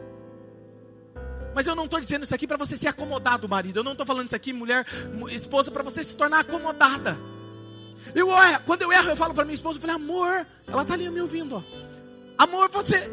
Mas 1.54 1.66
eu 1.66 1.74
não 1.74 1.84
estou 1.84 2.00
dizendo 2.00 2.24
isso 2.24 2.34
aqui 2.34 2.46
para 2.46 2.56
você 2.56 2.76
se 2.76 2.88
acomodar 2.88 3.38
do 3.38 3.48
marido. 3.48 3.80
Eu 3.80 3.84
não 3.84 3.92
estou 3.92 4.06
falando 4.06 4.28
isso 4.28 4.36
aqui, 4.36 4.52
mulher, 4.52 4.86
esposa, 5.30 5.70
para 5.70 5.82
você 5.82 6.02
se 6.02 6.16
tornar 6.16 6.40
acomodada. 6.40 7.16
Eu 8.14 8.30
erro, 8.30 8.62
quando 8.64 8.82
eu 8.82 8.92
erro, 8.92 9.10
eu 9.10 9.16
falo 9.16 9.34
para 9.34 9.44
minha 9.44 9.54
esposa, 9.54 9.76
eu 9.76 9.80
falei, 9.80 9.96
amor, 9.96 10.46
ela 10.66 10.82
está 10.82 10.94
ali 10.94 11.08
me 11.10 11.20
ouvindo, 11.20 11.56
ó. 11.56 11.62
Amor, 12.38 12.70
você 12.70 13.10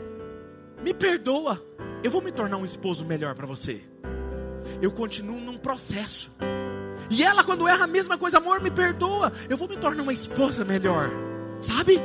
me 0.81 0.93
perdoa. 0.93 1.61
Eu 2.03 2.11
vou 2.11 2.21
me 2.21 2.31
tornar 2.31 2.57
um 2.57 2.65
esposo 2.65 3.03
melhor 3.03 3.33
para 3.35 3.47
você. 3.47 3.83
Eu 4.81 4.91
continuo 4.91 5.39
num 5.39 5.57
processo. 5.57 6.31
E 7.09 7.23
ela, 7.23 7.43
quando 7.43 7.67
erra 7.67 7.83
a 7.83 7.87
mesma 7.87 8.17
coisa, 8.17 8.37
amor, 8.37 8.61
me 8.61 8.71
perdoa. 8.71 9.31
Eu 9.49 9.57
vou 9.57 9.67
me 9.67 9.77
tornar 9.77 10.01
uma 10.01 10.13
esposa 10.13 10.65
melhor. 10.65 11.11
Sabe? 11.61 12.01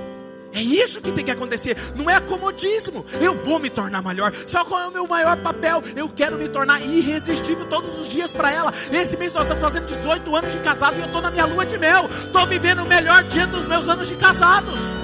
É 0.52 0.60
isso 0.60 1.00
que 1.00 1.12
tem 1.12 1.24
que 1.24 1.30
acontecer, 1.30 1.76
não 1.94 2.10
é 2.10 2.16
acomodismo. 2.16 3.06
Eu 3.20 3.34
vou 3.44 3.58
me 3.58 3.70
tornar 3.70 4.02
melhor. 4.02 4.32
Só 4.46 4.64
qual 4.64 4.80
é 4.80 4.86
o 4.86 4.90
meu 4.90 5.06
maior 5.06 5.36
papel? 5.36 5.82
Eu 5.94 6.08
quero 6.08 6.36
me 6.36 6.48
tornar 6.48 6.80
irresistível 6.80 7.66
todos 7.68 7.98
os 7.98 8.08
dias 8.08 8.32
para 8.32 8.52
ela. 8.52 8.74
Esse 8.92 9.16
mês 9.16 9.32
nós 9.32 9.42
estamos 9.42 9.62
fazendo 9.62 9.86
18 9.86 10.36
anos 10.36 10.52
de 10.52 10.58
casado 10.58 10.96
e 10.96 11.00
eu 11.00 11.06
estou 11.06 11.22
na 11.22 11.30
minha 11.30 11.46
lua 11.46 11.64
de 11.64 11.78
mel. 11.78 12.08
Estou 12.26 12.46
vivendo 12.46 12.82
o 12.82 12.86
melhor 12.86 13.22
dia 13.24 13.46
dos 13.46 13.66
meus 13.66 13.88
anos 13.88 14.08
de 14.08 14.16
casados. 14.16 14.99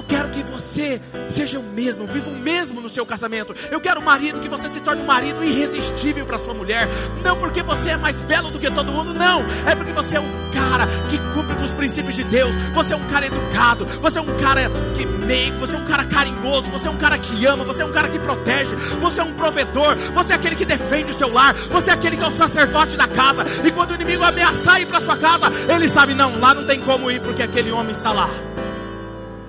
Eu 0.00 0.04
quero 0.04 0.30
que 0.30 0.42
você 0.44 0.98
seja 1.28 1.58
o 1.58 1.62
mesmo, 1.62 2.06
viva 2.06 2.30
o 2.30 2.34
mesmo 2.34 2.80
no 2.80 2.88
seu 2.88 3.04
casamento. 3.04 3.54
Eu 3.70 3.78
quero 3.82 4.00
marido 4.00 4.40
que 4.40 4.48
você 4.48 4.66
se 4.66 4.80
torne 4.80 5.02
um 5.02 5.06
marido 5.06 5.44
irresistível 5.44 6.24
para 6.24 6.38
sua 6.38 6.54
mulher. 6.54 6.88
Não 7.22 7.36
porque 7.36 7.62
você 7.62 7.90
é 7.90 7.96
mais 7.98 8.22
belo 8.22 8.50
do 8.50 8.58
que 8.58 8.70
todo 8.70 8.90
mundo, 8.90 9.12
não. 9.12 9.44
É 9.70 9.74
porque 9.74 9.92
você 9.92 10.16
é 10.16 10.20
um 10.20 10.50
cara 10.54 10.86
que 11.10 11.18
cumpre 11.34 11.54
com 11.54 11.64
os 11.64 11.72
princípios 11.72 12.14
de 12.14 12.24
Deus. 12.24 12.50
Você 12.72 12.94
é 12.94 12.96
um 12.96 13.06
cara 13.08 13.26
educado. 13.26 13.84
Você 14.00 14.18
é 14.18 14.22
um 14.22 14.38
cara 14.38 14.62
que 14.96 15.04
meio. 15.04 15.52
Você 15.58 15.76
é 15.76 15.78
um 15.78 15.84
cara 15.84 16.06
carinhoso. 16.06 16.70
Você 16.70 16.88
é 16.88 16.90
um 16.90 16.96
cara 16.96 17.18
que 17.18 17.44
ama. 17.44 17.62
Você 17.64 17.82
é 17.82 17.84
um 17.84 17.92
cara 17.92 18.08
que 18.08 18.18
protege. 18.18 18.74
Você 19.02 19.20
é 19.20 19.24
um 19.24 19.34
provedor. 19.34 19.96
Você 20.14 20.32
é 20.32 20.36
aquele 20.36 20.56
que 20.56 20.64
defende 20.64 21.10
o 21.10 21.14
seu 21.14 21.30
lar. 21.30 21.52
Você 21.52 21.90
é 21.90 21.92
aquele 21.92 22.16
que 22.16 22.24
é 22.24 22.26
o 22.26 22.32
sacerdote 22.32 22.96
da 22.96 23.06
casa. 23.06 23.44
E 23.62 23.70
quando 23.70 23.90
o 23.90 23.94
inimigo 23.96 24.24
ameaçar 24.24 24.80
ir 24.80 24.86
para 24.86 24.98
sua 24.98 25.18
casa, 25.18 25.52
ele 25.68 25.90
sabe: 25.90 26.14
não, 26.14 26.40
lá 26.40 26.54
não 26.54 26.64
tem 26.64 26.80
como 26.80 27.10
ir 27.10 27.20
porque 27.20 27.42
aquele 27.42 27.70
homem 27.70 27.92
está 27.92 28.12
lá. 28.12 28.30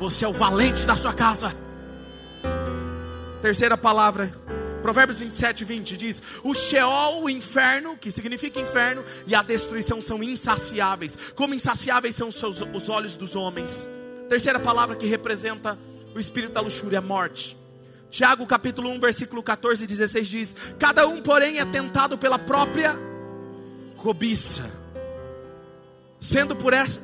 Você 0.02 0.26
é 0.26 0.28
o 0.28 0.34
valente 0.34 0.84
da 0.88 0.97
sua 0.97 1.14
casa. 1.14 1.56
Terceira 3.39 3.78
palavra, 3.78 4.34
Provérbios 4.82 5.20
27, 5.20 5.64
20 5.64 5.95
diz: 5.95 6.24
O 6.43 6.56
Sheol, 6.56 7.22
o 7.22 7.30
inferno, 7.30 7.95
que 7.95 8.10
significa 8.10 8.60
inferno, 8.60 9.06
e 9.28 9.36
a 9.36 9.43
destruição 9.43 10.02
são 10.02 10.24
insaciáveis. 10.24 11.16
Como 11.36 11.54
insaciáveis 11.54 12.16
são 12.16 12.30
os, 12.30 12.36
seus, 12.36 12.62
os 12.62 12.89
olhos 12.89 13.16
dos 13.16 13.36
homens. 13.36 13.88
Terceira 14.28 14.60
palavra 14.60 14.95
que 14.95 15.06
representa 15.06 15.78
o 16.16 16.20
espírito 16.20 16.54
da 16.54 16.62
luxúria, 16.62 16.97
a 16.97 17.02
morte. 17.04 17.56
Tiago 18.10 18.47
capítulo 18.47 18.89
1, 18.89 18.99
versículo 18.99 19.43
14 19.43 19.84
e 19.84 19.88
16 19.88 20.28
diz: 20.28 20.56
Cada 20.80 21.08
um, 21.08 21.22
porém, 21.22 21.60
é 21.60 21.66
tentado 21.66 22.18
pela 22.18 22.39
própria 22.39 22.97
cobiça, 23.97 24.68
sendo 26.20 26.56
por 26.56 26.74
essa 26.74 26.99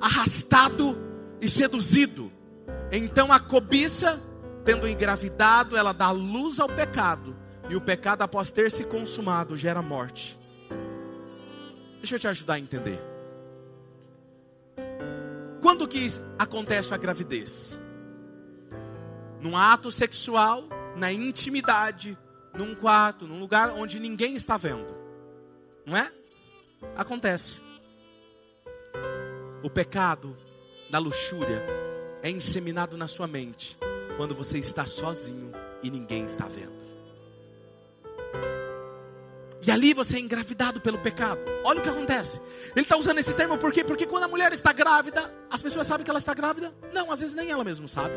arrastado 0.00 1.11
e 1.42 1.48
seduzido. 1.48 2.30
Então 2.92 3.32
a 3.32 3.40
cobiça, 3.40 4.22
tendo 4.64 4.86
engravidado, 4.86 5.76
ela 5.76 5.92
dá 5.92 6.10
luz 6.12 6.60
ao 6.60 6.68
pecado, 6.68 7.36
e 7.68 7.74
o 7.74 7.80
pecado, 7.80 8.22
após 8.22 8.50
ter 8.50 8.70
se 8.70 8.84
consumado, 8.84 9.56
gera 9.56 9.82
morte. 9.82 10.38
Deixa 11.98 12.14
eu 12.14 12.18
te 12.20 12.28
ajudar 12.28 12.54
a 12.54 12.58
entender. 12.60 13.00
Quando 15.60 15.88
que 15.88 16.06
acontece 16.38 16.94
a 16.94 16.96
gravidez? 16.96 17.78
Num 19.40 19.56
ato 19.56 19.90
sexual, 19.90 20.64
na 20.96 21.12
intimidade, 21.12 22.16
num 22.54 22.74
quarto, 22.74 23.26
num 23.26 23.40
lugar 23.40 23.70
onde 23.70 23.98
ninguém 23.98 24.36
está 24.36 24.56
vendo. 24.56 24.94
Não 25.86 25.96
é? 25.96 26.12
Acontece. 26.96 27.60
O 29.62 29.70
pecado 29.70 30.36
da 30.92 30.98
luxúria 30.98 31.66
é 32.22 32.28
inseminado 32.28 32.98
na 32.98 33.08
sua 33.08 33.26
mente 33.26 33.78
quando 34.18 34.34
você 34.34 34.58
está 34.58 34.86
sozinho 34.86 35.50
e 35.82 35.90
ninguém 35.90 36.26
está 36.26 36.46
vendo. 36.46 36.82
E 39.62 39.70
ali 39.70 39.94
você 39.94 40.16
é 40.16 40.20
engravidado 40.20 40.82
pelo 40.82 40.98
pecado. 40.98 41.40
Olha 41.64 41.80
o 41.80 41.82
que 41.82 41.88
acontece. 41.88 42.42
Ele 42.76 42.82
está 42.82 42.98
usando 42.98 43.18
esse 43.20 43.32
termo 43.32 43.56
por 43.56 43.72
quê? 43.72 43.82
Porque 43.82 44.06
quando 44.06 44.24
a 44.24 44.28
mulher 44.28 44.52
está 44.52 44.70
grávida, 44.70 45.32
as 45.48 45.62
pessoas 45.62 45.86
sabem 45.86 46.04
que 46.04 46.10
ela 46.10 46.18
está 46.18 46.34
grávida? 46.34 46.74
Não, 46.92 47.10
às 47.10 47.20
vezes 47.20 47.34
nem 47.34 47.50
ela 47.50 47.64
mesma 47.64 47.88
sabe 47.88 48.12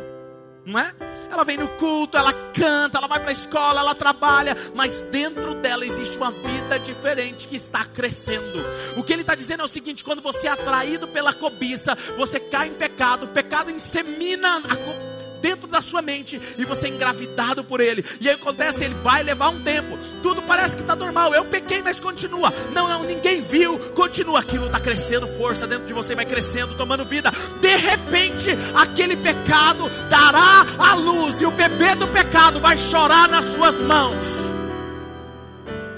não 0.66 0.80
é? 0.80 0.93
Ela 1.32 1.43
vem 1.43 1.57
no 1.57 1.68
culto, 1.70 2.18
ela 2.18 2.34
canta, 2.53 2.97
ela 2.97 3.07
vai 3.07 3.20
para 3.20 3.30
a 3.30 3.34
escola, 3.34 3.82
ela 3.82 3.95
trabalha, 3.95 4.55
mas 4.74 5.01
dentro 5.11 5.53
dela 5.55 5.86
existe 5.86 6.18
uma 6.18 6.32
vida 6.32 6.80
diferente 6.80 7.47
que 7.47 7.55
está 7.55 7.84
crescendo. 7.86 8.66
O 8.97 9.03
que 9.03 9.13
ele 9.13 9.22
está 9.22 9.36
dizendo 9.36 9.61
é 9.61 9.66
o 9.66 9.70
seguinte: 9.70 10.03
quando 10.03 10.22
você 10.22 10.47
é 10.47 10.51
atraído 10.51 11.07
pela 11.07 11.34
cobiça, 11.34 11.95
você 12.18 12.39
cai 12.39 12.70
em 12.70 12.74
pecado, 12.74 13.26
o 13.26 13.30
pecado 13.30 13.70
insemina 13.70 14.57
a 14.57 14.76
cobiça 14.76 15.05
dentro 15.45 15.67
da 15.67 15.79
sua 15.79 16.01
mente 16.01 16.41
e 16.57 16.65
você 16.65 16.87
é 16.87 16.89
engravidado 16.89 17.63
por 17.63 17.79
ele. 17.79 18.03
E 18.19 18.27
aí 18.27 18.33
acontece, 18.33 18.83
ele 18.83 18.95
vai 18.95 19.21
levar 19.21 19.49
um 19.49 19.61
tempo. 19.61 19.95
Tudo 20.23 20.41
parece 20.41 20.75
que 20.75 20.81
está 20.81 20.95
normal. 20.95 21.35
Eu 21.35 21.45
pequei, 21.45 21.83
mas 21.83 21.99
continua. 21.99 22.51
Não, 22.73 22.87
não, 22.87 23.03
ninguém 23.03 23.41
viu. 23.41 23.77
Continua 23.91 24.39
aquilo, 24.39 24.65
está 24.65 24.79
crescendo 24.79 25.27
força 25.27 25.67
dentro 25.67 25.85
de 25.85 25.93
você, 25.93 26.15
vai 26.15 26.25
crescendo, 26.25 26.75
tomando 26.75 27.05
vida. 27.05 27.29
De 27.61 27.75
repente, 27.75 28.49
aquele 28.73 29.15
pecado 29.15 29.87
dará 30.09 30.65
a 30.79 30.95
luz 30.95 31.39
e 31.39 31.45
o 31.45 31.51
bebê 31.51 31.93
do 31.93 32.07
pecado 32.07 32.59
vai 32.59 32.75
chorar 32.75 33.29
nas 33.29 33.45
suas 33.45 33.79
mãos. 33.81 34.25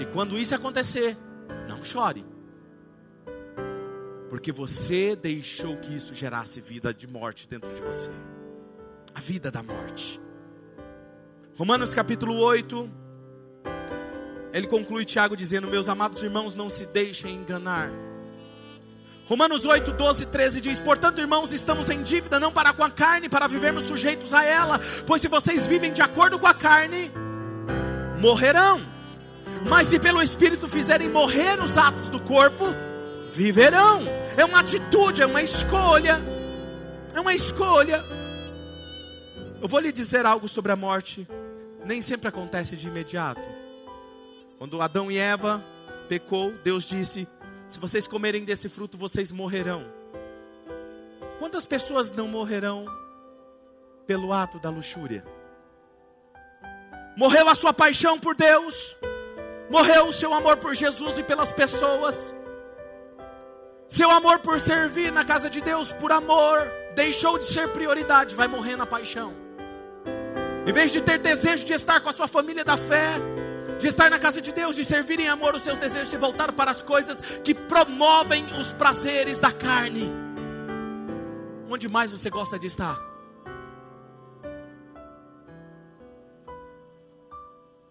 E 0.01 0.05
quando 0.07 0.37
isso 0.37 0.53
acontecer, 0.55 1.15
não 1.69 1.85
chore. 1.85 2.25
Porque 4.29 4.51
você 4.51 5.15
deixou 5.15 5.77
que 5.77 5.95
isso 5.95 6.13
gerasse 6.13 6.59
vida 6.59 6.93
de 6.93 7.07
morte 7.07 7.47
dentro 7.47 7.73
de 7.73 7.79
você 7.79 8.11
a 9.17 9.19
vida 9.19 9.49
da 9.49 9.63
morte. 9.63 10.21
Romanos 11.57 11.91
capítulo 11.91 12.37
8, 12.39 12.87
ele 14.53 14.67
conclui 14.67 15.05
Tiago 15.05 15.35
dizendo: 15.35 15.67
Meus 15.67 15.89
amados 15.89 16.21
irmãos, 16.21 16.55
não 16.55 16.69
se 16.69 16.85
deixem 16.85 17.33
enganar. 17.33 17.89
Romanos 19.25 19.65
8, 19.65 19.91
12 19.91 20.27
13 20.27 20.61
diz: 20.61 20.79
Portanto, 20.79 21.19
irmãos, 21.19 21.51
estamos 21.51 21.89
em 21.89 22.03
dívida 22.03 22.39
não 22.39 22.51
para 22.51 22.71
com 22.73 22.83
a 22.83 22.91
carne, 22.91 23.27
para 23.27 23.47
vivermos 23.47 23.85
sujeitos 23.85 24.35
a 24.35 24.45
ela, 24.45 24.79
pois 25.07 25.19
se 25.19 25.27
vocês 25.27 25.65
vivem 25.65 25.91
de 25.91 26.03
acordo 26.03 26.37
com 26.37 26.45
a 26.45 26.53
carne, 26.53 27.11
morrerão. 28.19 28.79
Mas 29.67 29.87
se 29.87 29.97
pelo 29.97 30.21
Espírito 30.21 30.67
fizerem 30.67 31.09
morrer 31.09 31.59
os 31.59 31.75
atos 31.75 32.11
do 32.11 32.19
corpo, 32.19 32.65
viverão. 33.33 34.01
É 34.37 34.45
uma 34.45 34.59
atitude, 34.59 35.23
é 35.23 35.25
uma 35.25 35.41
escolha. 35.41 36.21
É 37.15 37.19
uma 37.19 37.33
escolha. 37.33 38.03
Eu 39.59 39.67
vou 39.67 39.79
lhe 39.79 39.91
dizer 39.91 40.25
algo 40.25 40.47
sobre 40.47 40.71
a 40.71 40.75
morte, 40.75 41.27
nem 41.83 41.99
sempre 41.99 42.27
acontece 42.27 42.75
de 42.75 42.87
imediato. 42.87 43.41
Quando 44.59 44.81
Adão 44.81 45.11
e 45.11 45.17
Eva 45.17 45.63
pecou, 46.07 46.51
Deus 46.63 46.83
disse: 46.83 47.27
Se 47.67 47.79
vocês 47.79 48.07
comerem 48.07 48.45
desse 48.45 48.69
fruto, 48.69 48.97
vocês 48.97 49.31
morrerão. 49.31 49.83
Quantas 51.39 51.65
pessoas 51.65 52.11
não 52.11 52.27
morrerão 52.27 52.85
pelo 54.05 54.31
ato 54.31 54.59
da 54.59 54.69
luxúria? 54.69 55.25
Morreu 57.15 57.49
a 57.49 57.55
sua 57.55 57.73
paixão 57.73 58.19
por 58.19 58.35
Deus, 58.35 58.95
morreu 59.71 60.07
o 60.07 60.13
seu 60.13 60.35
amor 60.35 60.57
por 60.57 60.75
Jesus 60.75 61.17
e 61.17 61.23
pelas 61.23 61.51
pessoas, 61.51 62.33
seu 63.89 64.11
amor 64.11 64.37
por 64.39 64.59
servir 64.59 65.11
na 65.11 65.25
casa 65.25 65.49
de 65.49 65.61
Deus, 65.61 65.91
por 65.93 66.11
amor, 66.11 66.71
deixou 66.95 67.39
de 67.39 67.45
ser 67.45 67.69
prioridade, 67.69 68.35
vai 68.35 68.47
morrer 68.47 68.75
na 68.75 68.85
paixão. 68.85 69.46
Em 70.67 70.73
vez 70.73 70.91
de 70.91 70.99
ter 70.99 71.17
desejo 71.17 71.63
de 71.63 71.71
estar 71.71 72.01
com 72.01 72.09
a 72.09 72.13
sua 72.13 72.27
família 72.27 72.65
da 72.65 72.75
fé, 72.75 73.13
de 73.79 73.87
estar 73.87 74.09
na 74.09 74.19
casa 74.19 74.41
de 74.41 74.51
Deus, 74.51 74.75
de 74.75 74.83
servir 74.83 75.17
em 75.17 75.29
amor 75.29 75.55
os 75.55 75.61
seus 75.61 75.77
desejos, 75.77 76.11
de 76.11 76.17
voltar 76.17 76.51
para 76.51 76.69
as 76.69 76.81
coisas 76.81 77.21
que 77.41 77.53
promovem 77.53 78.43
os 78.59 78.73
prazeres 78.73 79.39
da 79.39 79.49
carne. 79.49 80.11
Onde 81.69 81.87
mais 81.87 82.11
você 82.11 82.29
gosta 82.29 82.59
de 82.59 82.67
estar? 82.67 82.99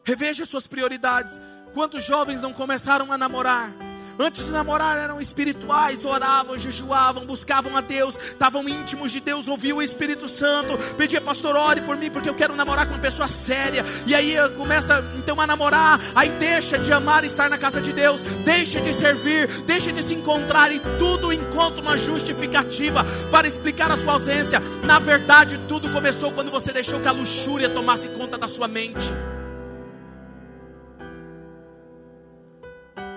Reveja 0.05 0.45
suas 0.45 0.66
prioridades. 0.66 1.41
Quantos 1.72 2.05
jovens 2.05 2.43
não 2.43 2.53
começaram 2.53 3.11
a 3.11 3.16
namorar? 3.16 3.72
Antes 4.19 4.47
de 4.47 4.51
namorar 4.51 4.97
eram 4.97 5.21
espirituais, 5.21 6.05
oravam, 6.05 6.59
jejuavam, 6.59 7.27
buscavam 7.27 7.77
a 7.77 7.83
Deus, 7.83 8.17
estavam 8.17 8.67
íntimos 8.67 9.12
de 9.12 9.21
Deus, 9.21 9.47
ouviam 9.47 9.79
o 9.79 9.83
Espírito 9.83 10.27
Santo, 10.27 10.79
pedia 10.97 11.21
pastor, 11.21 11.55
ore 11.55 11.83
por 11.83 11.97
mim, 11.99 12.11
porque 12.11 12.29
eu 12.29 12.35
quero 12.35 12.57
namorar 12.57 12.87
com 12.87 12.95
uma 12.95 13.01
pessoa 13.01 13.29
séria. 13.29 13.85
E 14.07 14.14
aí 14.14 14.35
começa 14.57 15.05
então 15.19 15.39
a 15.39 15.47
namorar, 15.47 16.01
aí 16.14 16.31
deixa 16.31 16.79
de 16.79 16.91
amar 16.93 17.25
estar 17.25 17.51
na 17.51 17.59
casa 17.59 17.81
de 17.81 17.93
Deus, 17.93 18.23
deixa 18.45 18.81
de 18.81 18.95
servir, 18.95 19.49
deixa 19.62 19.93
de 19.93 20.03
se 20.03 20.14
encontrar 20.14 20.73
e 20.73 20.81
tudo 20.99 21.31
encontra 21.33 21.83
uma 21.83 21.99
justificativa 21.99 23.05
para 23.31 23.47
explicar 23.47 23.91
a 23.91 23.99
sua 23.99 24.14
ausência. 24.14 24.61
Na 24.85 24.99
verdade, 24.99 25.61
tudo 25.69 25.91
começou 25.91 26.33
quando 26.33 26.51
você 26.51 26.73
deixou 26.73 27.01
que 27.01 27.09
a 27.09 27.12
luxúria 27.12 27.69
tomasse 27.69 28.09
conta 28.09 28.39
da 28.39 28.49
sua 28.49 28.67
mente. 28.67 29.12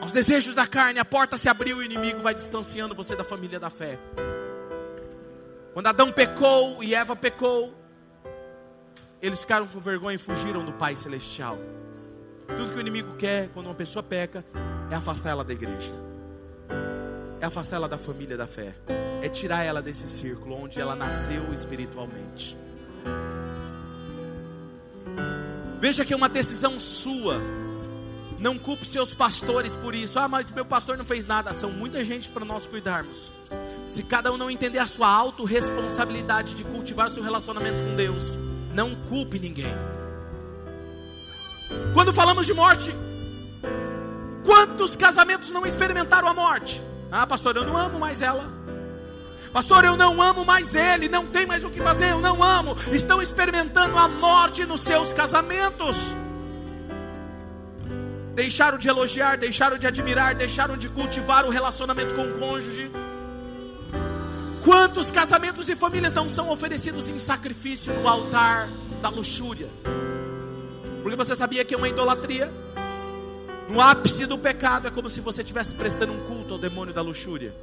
Os 0.10 0.14
desejos 0.14 0.56
da 0.56 0.66
carne, 0.66 1.00
a 1.00 1.06
porta 1.06 1.38
se 1.38 1.48
abriu 1.48 1.78
e 1.78 1.80
o 1.82 1.84
inimigo 1.84 2.20
vai 2.20 2.34
distanciando 2.34 2.96
você 2.96 3.16
da 3.16 3.24
família 3.24 3.60
da 3.60 3.70
fé. 3.70 4.00
Quando 5.72 5.86
Adão 5.86 6.12
pecou 6.12 6.84
e 6.84 6.96
Eva 6.96 7.16
pecou, 7.16 7.72
eles 9.22 9.42
ficaram 9.42 9.68
com 9.68 9.80
vergonha 9.80 10.16
e 10.16 10.18
fugiram 10.18 10.66
do 10.66 10.74
Pai 10.74 10.96
Celestial. 10.96 11.60
Tudo 12.48 12.72
que 12.72 12.78
o 12.78 12.82
inimigo 12.82 13.18
quer 13.18 13.50
quando 13.50 13.68
uma 13.68 13.76
pessoa 13.76 14.02
peca 14.02 14.44
é 14.90 14.96
afastar 14.96 15.30
ela 15.30 15.44
da 15.44 15.54
igreja, 15.54 15.92
é 17.40 17.46
afastar 17.46 17.76
ela 17.76 17.88
da 17.88 18.00
família 18.00 18.36
da 18.36 18.48
fé, 18.48 18.74
é 19.22 19.30
tirar 19.30 19.64
ela 19.64 19.80
desse 19.80 20.10
círculo 20.10 20.56
onde 20.56 20.82
ela 20.82 20.96
nasceu 20.96 21.54
espiritualmente. 21.54 22.58
Veja 25.80 26.04
que 26.04 26.14
é 26.14 26.18
uma 26.18 26.28
decisão 26.28 26.80
sua 26.80 27.40
não 28.40 28.58
culpe 28.58 28.86
seus 28.86 29.14
pastores 29.14 29.76
por 29.76 29.94
isso. 29.94 30.18
Ah, 30.18 30.28
mas 30.28 30.50
meu 30.52 30.66
pastor 30.66 30.98
não 30.98 31.04
fez 31.04 31.28
nada. 31.28 31.54
São 31.54 31.72
muita 31.72 32.04
gente 32.04 32.30
para 32.30 32.46
nós 32.46 32.66
cuidarmos. 32.66 33.30
Se 33.86 34.02
cada 34.02 34.32
um 34.32 34.38
não 34.38 34.50
entender 34.50 34.80
a 34.80 34.88
sua 34.88 35.10
autorresponsabilidade 35.10 36.56
de 36.56 36.64
cultivar 36.64 37.12
seu 37.12 37.22
relacionamento 37.22 37.78
com 37.90 37.96
Deus, 37.96 38.24
não 38.74 38.96
culpe 39.10 39.38
ninguém. 39.40 39.76
Quando 41.94 42.14
falamos 42.14 42.46
de 42.46 42.54
morte, 42.54 42.96
quantos 44.46 44.96
casamentos 44.96 45.52
não 45.52 45.66
experimentaram 45.66 46.28
a 46.28 46.34
morte? 46.34 46.82
Ah, 47.12 47.28
pastor, 47.28 47.58
eu 47.58 47.66
não 47.66 47.76
amo 47.76 48.00
mais 48.00 48.22
ela. 48.22 48.50
Pastor, 49.52 49.84
eu 49.84 49.98
não 49.98 50.22
amo 50.22 50.46
mais 50.46 50.76
ele, 50.76 51.10
não 51.10 51.26
tem 51.26 51.46
mais 51.46 51.64
o 51.64 51.72
que 51.72 51.82
fazer, 51.82 52.12
eu 52.12 52.22
não 52.22 52.42
amo. 52.42 52.78
Estão 52.92 53.22
experimentando 53.22 53.98
a 53.98 54.08
morte 54.08 54.66
nos 54.66 54.82
seus 54.82 55.12
casamentos 55.12 55.98
deixaram 58.40 58.78
de 58.78 58.88
elogiar, 58.88 59.38
deixaram 59.38 59.78
de 59.78 59.86
admirar, 59.86 60.34
deixaram 60.34 60.78
de 60.78 60.88
cultivar 60.88 61.46
o 61.46 61.50
relacionamento 61.50 62.16
com 62.16 62.22
o 62.22 62.40
cônjuge. 62.40 62.90
Quantos 64.64 65.12
casamentos 65.12 65.68
e 65.68 65.76
famílias 65.76 66.14
não 66.14 66.30
são 66.30 66.50
oferecidos 66.50 67.10
em 67.10 67.20
sacrifício 67.20 67.94
no 67.96 68.08
altar 68.08 68.70
da 69.02 69.10
luxúria? 69.10 69.68
Porque 71.04 71.18
você 71.18 71.36
sabia 71.36 71.66
que 71.66 71.74
é 71.74 71.78
uma 71.78 71.90
idolatria? 71.90 72.50
No 73.68 73.82
ápice 73.82 74.26
do 74.26 74.38
pecado 74.38 74.88
é 74.88 74.92
como 74.92 75.10
se 75.10 75.20
você 75.20 75.42
estivesse 75.42 75.74
prestando 75.74 76.14
um 76.14 76.20
culto 76.22 76.54
ao 76.54 76.60
demônio 76.60 76.94
da 76.94 77.02
luxúria. 77.02 77.54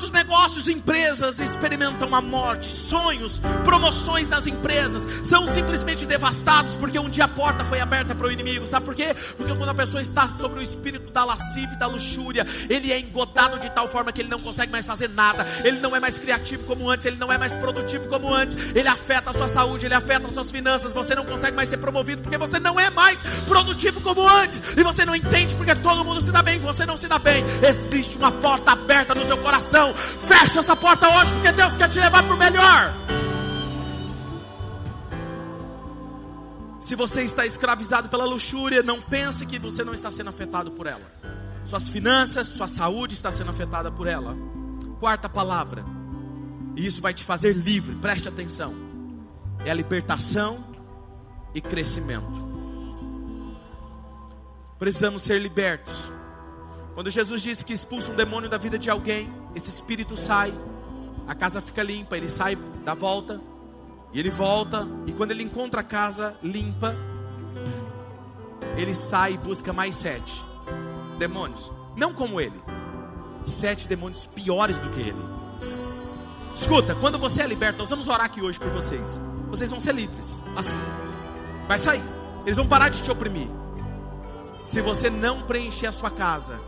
Quantos 0.00 0.12
negócios, 0.12 0.66
empresas 0.66 1.40
experimentam 1.40 2.14
a 2.14 2.22
morte, 2.22 2.72
sonhos, 2.72 3.38
promoções 3.62 4.30
nas 4.30 4.46
empresas 4.46 5.06
são 5.22 5.46
simplesmente 5.46 6.06
devastados 6.06 6.74
porque 6.76 6.98
um 6.98 7.10
dia 7.10 7.24
a 7.24 7.28
porta 7.28 7.66
foi 7.66 7.80
aberta 7.80 8.14
para 8.14 8.26
o 8.26 8.32
inimigo. 8.32 8.66
Sabe 8.66 8.86
por 8.86 8.94
quê? 8.94 9.14
Porque 9.36 9.54
quando 9.54 9.68
a 9.68 9.74
pessoa 9.74 10.00
está 10.00 10.26
sobre 10.26 10.60
o 10.60 10.62
espírito 10.62 11.12
da 11.12 11.22
lascívia 11.22 11.74
e 11.74 11.78
da 11.78 11.86
luxúria, 11.86 12.46
ele 12.70 12.90
é 12.90 12.98
engodado 12.98 13.58
de 13.58 13.68
tal 13.68 13.90
forma 13.90 14.10
que 14.10 14.22
ele 14.22 14.30
não 14.30 14.40
consegue 14.40 14.72
mais 14.72 14.86
fazer 14.86 15.10
nada, 15.10 15.46
ele 15.62 15.80
não 15.80 15.94
é 15.94 16.00
mais 16.00 16.16
criativo 16.16 16.64
como 16.64 16.88
antes, 16.88 17.04
ele 17.04 17.16
não 17.16 17.30
é 17.30 17.36
mais 17.36 17.54
produtivo 17.56 18.08
como 18.08 18.32
antes, 18.32 18.56
ele 18.74 18.88
afeta 18.88 19.32
a 19.32 19.34
sua 19.34 19.48
saúde, 19.48 19.84
ele 19.84 19.94
afeta 19.94 20.26
as 20.26 20.32
suas 20.32 20.50
finanças, 20.50 20.94
você 20.94 21.14
não 21.14 21.26
consegue 21.26 21.54
mais 21.54 21.68
ser 21.68 21.76
promovido 21.76 22.22
porque 22.22 22.38
você 22.38 22.58
não 22.58 22.80
é 22.80 22.88
mais 22.88 23.18
produtivo 23.46 24.00
como 24.00 24.26
antes, 24.26 24.62
e 24.78 24.82
você 24.82 25.04
não 25.04 25.14
entende 25.14 25.54
porque 25.56 25.74
todo 25.74 26.02
mundo 26.06 26.22
se 26.22 26.32
dá 26.32 26.42
bem, 26.42 26.58
você 26.58 26.86
não 26.86 26.96
se 26.96 27.06
dá 27.06 27.18
bem. 27.18 27.44
Existe 27.62 28.16
uma 28.16 28.32
porta 28.32 28.72
aberta 28.72 29.14
no 29.14 29.26
seu 29.26 29.36
coração 29.36 29.89
coração. 29.92 30.28
Fecha 30.28 30.60
essa 30.60 30.76
porta 30.76 31.08
hoje, 31.08 31.32
porque 31.34 31.52
Deus 31.52 31.76
quer 31.76 31.88
te 31.88 31.98
levar 31.98 32.22
para 32.22 32.34
o 32.34 32.38
melhor. 32.38 32.94
Se 36.80 36.94
você 36.94 37.22
está 37.22 37.46
escravizado 37.46 38.08
pela 38.08 38.24
luxúria, 38.24 38.82
não 38.82 39.00
pense 39.00 39.46
que 39.46 39.58
você 39.58 39.84
não 39.84 39.94
está 39.94 40.10
sendo 40.10 40.30
afetado 40.30 40.70
por 40.72 40.86
ela. 40.86 41.12
Suas 41.64 41.88
finanças, 41.88 42.48
sua 42.48 42.66
saúde 42.66 43.14
está 43.14 43.32
sendo 43.32 43.50
afetada 43.50 43.90
por 43.92 44.06
ela. 44.06 44.36
Quarta 44.98 45.28
palavra, 45.28 45.84
e 46.76 46.86
isso 46.86 47.00
vai 47.00 47.14
te 47.14 47.24
fazer 47.24 47.54
livre, 47.54 47.94
preste 47.96 48.28
atenção. 48.28 48.74
É 49.64 49.70
a 49.70 49.74
libertação 49.74 50.64
e 51.54 51.60
crescimento. 51.60 52.48
Precisamos 54.78 55.22
ser 55.22 55.38
libertos 55.38 56.10
quando 57.00 57.10
Jesus 57.10 57.40
disse 57.40 57.64
que 57.64 57.72
expulsa 57.72 58.12
um 58.12 58.14
demônio 58.14 58.46
da 58.46 58.58
vida 58.58 58.78
de 58.78 58.90
alguém, 58.90 59.32
esse 59.54 59.70
espírito 59.70 60.18
sai, 60.18 60.52
a 61.26 61.34
casa 61.34 61.58
fica 61.62 61.82
limpa, 61.82 62.14
ele 62.14 62.28
sai 62.28 62.56
da 62.84 62.92
volta, 62.92 63.40
e 64.12 64.20
ele 64.20 64.28
volta, 64.28 64.86
e 65.06 65.12
quando 65.12 65.30
ele 65.30 65.42
encontra 65.42 65.80
a 65.80 65.82
casa 65.82 66.36
limpa, 66.42 66.94
ele 68.76 68.94
sai 68.94 69.32
e 69.32 69.38
busca 69.38 69.72
mais 69.72 69.94
sete 69.94 70.44
demônios, 71.18 71.72
não 71.96 72.12
como 72.12 72.38
ele, 72.38 72.60
sete 73.46 73.88
demônios 73.88 74.26
piores 74.26 74.76
do 74.76 74.90
que 74.90 75.00
ele. 75.00 75.24
Escuta, 76.54 76.94
quando 76.96 77.18
você 77.18 77.40
é 77.40 77.46
liberto, 77.46 77.78
nós 77.78 77.88
vamos 77.88 78.08
orar 78.08 78.26
aqui 78.26 78.42
hoje 78.42 78.58
por 78.58 78.68
vocês. 78.68 79.18
Vocês 79.48 79.70
vão 79.70 79.80
ser 79.80 79.94
livres, 79.94 80.42
assim. 80.54 80.76
Vai 81.66 81.78
sair. 81.78 82.02
Eles 82.44 82.58
vão 82.58 82.68
parar 82.68 82.90
de 82.90 83.00
te 83.00 83.10
oprimir. 83.10 83.48
Se 84.70 84.80
você 84.80 85.10
não 85.10 85.40
preencher 85.40 85.88
a 85.88 85.92
sua 85.92 86.10
casa, 86.10 86.60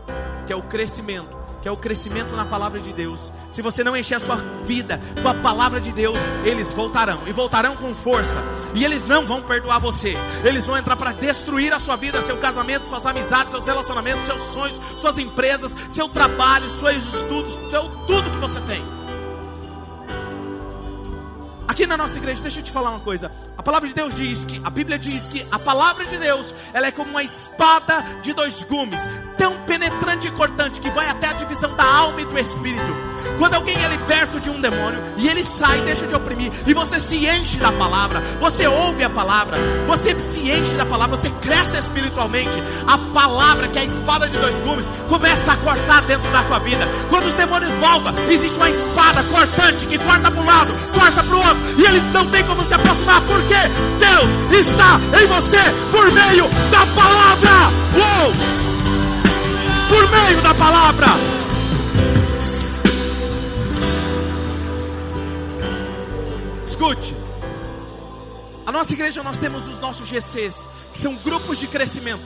que 0.45 0.51
é 0.51 0.55
o 0.55 0.61
crescimento, 0.63 1.37
que 1.61 1.69
é 1.69 1.71
o 1.71 1.77
crescimento 1.77 2.35
na 2.35 2.43
palavra 2.43 2.81
de 2.81 2.91
Deus. 2.91 3.31
Se 3.53 3.61
você 3.61 3.81
não 3.81 3.95
encher 3.95 4.15
a 4.15 4.19
sua 4.19 4.35
vida 4.65 4.99
com 5.21 5.29
a 5.29 5.33
palavra 5.33 5.79
de 5.79 5.93
Deus, 5.93 6.19
eles 6.43 6.73
voltarão 6.73 7.21
e 7.25 7.31
voltarão 7.31 7.77
com 7.77 7.95
força. 7.95 8.43
E 8.75 8.83
eles 8.83 9.07
não 9.07 9.25
vão 9.25 9.41
perdoar 9.41 9.79
você. 9.79 10.17
Eles 10.43 10.65
vão 10.65 10.77
entrar 10.77 10.97
para 10.97 11.13
destruir 11.13 11.71
a 11.71 11.79
sua 11.79 11.95
vida, 11.95 12.21
seu 12.21 12.35
casamento, 12.35 12.89
suas 12.89 13.05
amizades, 13.05 13.51
seus 13.51 13.65
relacionamentos, 13.65 14.25
seus 14.25 14.43
sonhos, 14.51 14.81
suas 14.97 15.17
empresas, 15.17 15.73
seu 15.89 16.09
trabalho, 16.09 16.69
seus 16.71 17.05
estudos, 17.13 17.53
seu, 17.69 17.83
tudo 18.05 18.29
que 18.29 18.37
você 18.39 18.59
tem. 18.61 19.02
Aqui 21.67 21.87
na 21.87 21.95
nossa 21.97 22.17
igreja, 22.17 22.41
deixa 22.41 22.59
eu 22.59 22.63
te 22.63 22.71
falar 22.71 22.89
uma 22.89 22.99
coisa. 22.99 23.31
A 23.57 23.63
palavra 23.63 23.87
de 23.87 23.93
Deus 23.93 24.13
diz 24.13 24.45
que, 24.45 24.61
a 24.63 24.69
Bíblia 24.69 24.99
diz 24.99 25.25
que 25.27 25.45
a 25.51 25.57
palavra 25.57 26.05
de 26.05 26.17
Deus, 26.17 26.53
ela 26.73 26.87
é 26.87 26.91
como 26.91 27.09
uma 27.09 27.23
espada 27.23 28.01
de 28.21 28.33
dois 28.33 28.63
gumes, 28.63 28.99
tão 29.37 29.57
penetrante 29.65 30.27
e 30.27 30.31
cortante 30.31 30.81
que 30.81 30.89
vai 30.89 31.09
até 31.09 31.27
a 31.27 31.33
divisão 31.33 31.73
da 31.75 31.85
alma 31.85 32.21
e 32.21 32.25
do 32.25 32.37
espírito 32.37 33.12
quando 33.37 33.55
alguém 33.55 33.75
é 33.75 33.87
liberto 33.87 34.39
de 34.39 34.49
um 34.49 34.59
demônio 34.59 35.01
e 35.17 35.27
ele 35.27 35.43
sai, 35.43 35.81
deixa 35.81 36.07
de 36.07 36.15
oprimir, 36.15 36.51
e 36.65 36.73
você 36.73 36.99
se 36.99 37.27
enche 37.27 37.57
da 37.57 37.71
palavra, 37.71 38.21
você 38.39 38.67
ouve 38.67 39.03
a 39.03 39.09
palavra, 39.09 39.57
você 39.87 40.15
se 40.19 40.39
enche 40.39 40.73
da 40.75 40.85
palavra, 40.85 41.17
você 41.17 41.29
cresce 41.41 41.77
espiritualmente, 41.77 42.61
a 42.87 42.97
palavra, 43.13 43.67
que 43.67 43.77
é 43.77 43.81
a 43.81 43.85
espada 43.85 44.27
de 44.27 44.37
dois 44.37 44.55
gumes, 44.61 44.85
começa 45.09 45.51
a 45.51 45.57
cortar 45.57 46.01
dentro 46.03 46.29
da 46.31 46.43
sua 46.43 46.59
vida. 46.59 46.87
Quando 47.09 47.27
os 47.27 47.35
demônios 47.35 47.71
voltam, 47.73 48.13
existe 48.29 48.57
uma 48.57 48.69
espada 48.69 49.23
cortante 49.23 49.85
que 49.85 49.97
corta 49.97 50.31
para 50.31 50.41
um 50.41 50.45
lado, 50.45 50.73
corta 50.93 51.23
para 51.23 51.35
o 51.35 51.39
outro, 51.39 51.63
e 51.77 51.85
eles 51.85 52.03
não 52.11 52.25
têm 52.27 52.43
como 52.43 52.63
se 52.63 52.73
aproximar, 52.73 53.21
porque 53.21 53.55
Deus 53.99 54.67
está 54.67 54.99
em 55.21 55.27
você 55.27 55.63
por 55.91 56.11
meio 56.11 56.47
da 56.71 56.85
palavra. 56.95 57.51
Uou! 57.95 58.33
Por 59.89 60.09
meio 60.09 60.41
da 60.41 60.53
palavra. 60.55 61.42
Escute. 66.83 67.15
A 68.65 68.71
nossa 68.71 68.91
igreja 68.91 69.23
nós 69.23 69.37
temos 69.37 69.69
os 69.69 69.79
nossos 69.79 70.05
GCs, 70.05 70.67
que 70.91 70.97
são 70.97 71.15
grupos 71.15 71.57
de 71.57 71.65
crescimento. 71.65 72.25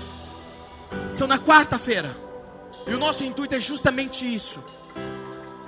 São 1.13 1.27
na 1.27 1.37
quarta-feira. 1.37 2.17
E 2.87 2.93
o 2.95 2.97
nosso 2.97 3.23
intuito 3.23 3.53
é 3.53 3.59
justamente 3.59 4.25
isso. 4.25 4.59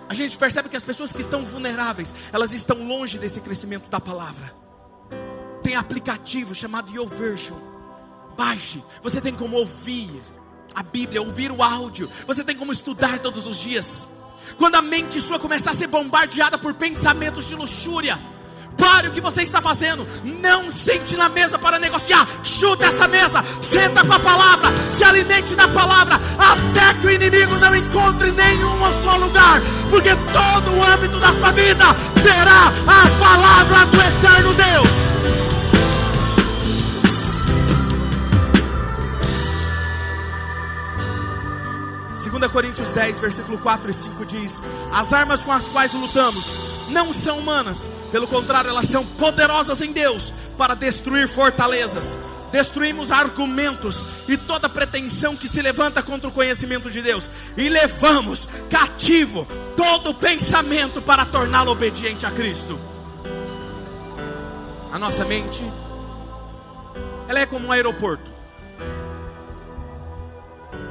A 0.10 0.14
gente 0.16 0.36
percebe 0.36 0.70
que 0.70 0.76
as 0.76 0.84
pessoas 0.84 1.14
que 1.14 1.22
estão 1.22 1.46
vulneráveis, 1.46 2.16
elas 2.34 2.52
estão 2.52 2.84
longe 2.84 3.20
desse 3.20 3.40
crescimento 3.42 3.92
da 3.92 4.00
palavra. 4.00 4.56
Tem 5.62 5.76
aplicativo 5.76 6.56
chamado 6.56 6.92
YouVersion. 6.92 7.60
Baixe. 8.36 8.84
Você 9.04 9.22
tem 9.22 9.36
como 9.36 9.56
ouvir 9.56 10.20
a 10.74 10.82
Bíblia, 10.82 11.22
ouvir 11.22 11.52
o 11.52 11.62
áudio. 11.62 12.10
Você 12.26 12.44
tem 12.44 12.58
como 12.58 12.72
estudar 12.72 13.20
todos 13.20 13.46
os 13.46 13.58
dias. 13.58 14.08
Quando 14.58 14.76
a 14.76 14.82
mente 14.82 15.22
sua 15.22 15.38
começar 15.38 15.72
a 15.72 15.76
ser 15.76 15.86
bombardeada 15.86 16.58
por 16.58 16.74
pensamentos 16.74 17.46
de 17.46 17.54
luxúria, 17.54 18.18
Pare 18.80 19.10
o 19.10 19.12
que 19.12 19.20
você 19.20 19.44
está 19.44 19.62
fazendo. 19.62 20.08
Não 20.42 20.72
sente 20.72 21.18
na 21.18 21.28
mesa 21.28 21.60
para 21.60 21.78
negociar. 21.78 22.26
Chuta 22.44 22.86
essa 22.86 23.08
mesa. 23.08 23.44
Senta 23.62 24.06
com 24.06 24.14
a 24.14 24.20
palavra. 24.20 24.70
Se 24.92 25.04
alimente 25.04 25.54
da 25.54 25.68
palavra. 25.68 26.16
Até 26.16 26.94
que 27.00 27.08
o 27.08 27.12
inimigo 27.12 27.58
não 27.58 27.76
encontre 27.76 28.32
nenhum 28.32 28.80
só 29.04 29.18
lugar. 29.18 29.62
Porque 29.90 30.10
todo 30.10 30.72
o 30.78 30.84
âmbito 30.84 31.20
da 31.20 31.34
sua 31.34 31.52
vida 31.52 31.86
terá 32.24 32.72
a 32.88 33.20
palavra 33.20 33.86
do 33.86 34.02
eterno 34.02 34.54
Deus. 34.54 34.90
2 42.40 42.52
Coríntios 42.52 42.90
10, 42.90 43.20
versículo 43.20 43.58
4 43.58 43.90
e 43.90 43.94
5 43.94 44.26
diz: 44.26 44.62
As 44.94 45.12
armas 45.14 45.42
com 45.42 45.52
as 45.52 45.68
quais 45.68 45.94
lutamos 45.94 46.79
não 46.92 47.14
são 47.14 47.40
humanas, 47.40 47.90
pelo 48.12 48.28
contrário, 48.28 48.70
elas 48.70 48.88
são 48.88 49.06
poderosas 49.06 49.82
em 49.82 49.92
Deus 49.92 50.34
para 50.58 50.76
destruir 50.76 51.28
fortalezas. 51.28 52.18
Destruímos 52.52 53.12
argumentos 53.12 54.06
e 54.28 54.36
toda 54.36 54.68
pretensão 54.68 55.36
que 55.36 55.48
se 55.48 55.62
levanta 55.62 56.02
contra 56.02 56.28
o 56.28 56.32
conhecimento 56.32 56.90
de 56.90 57.00
Deus, 57.00 57.30
e 57.56 57.70
levamos 57.70 58.50
cativo 58.70 59.48
todo 59.78 60.16
pensamento 60.16 61.00
para 61.00 61.26
torná-lo 61.26 61.72
obediente 61.72 62.26
a 62.26 62.32
Cristo. 62.32 62.80
A 64.92 64.98
nossa 64.98 65.24
mente, 65.24 65.64
ela 67.28 67.40
é 67.40 67.46
como 67.46 67.68
um 67.68 67.72
aeroporto. 67.72 68.32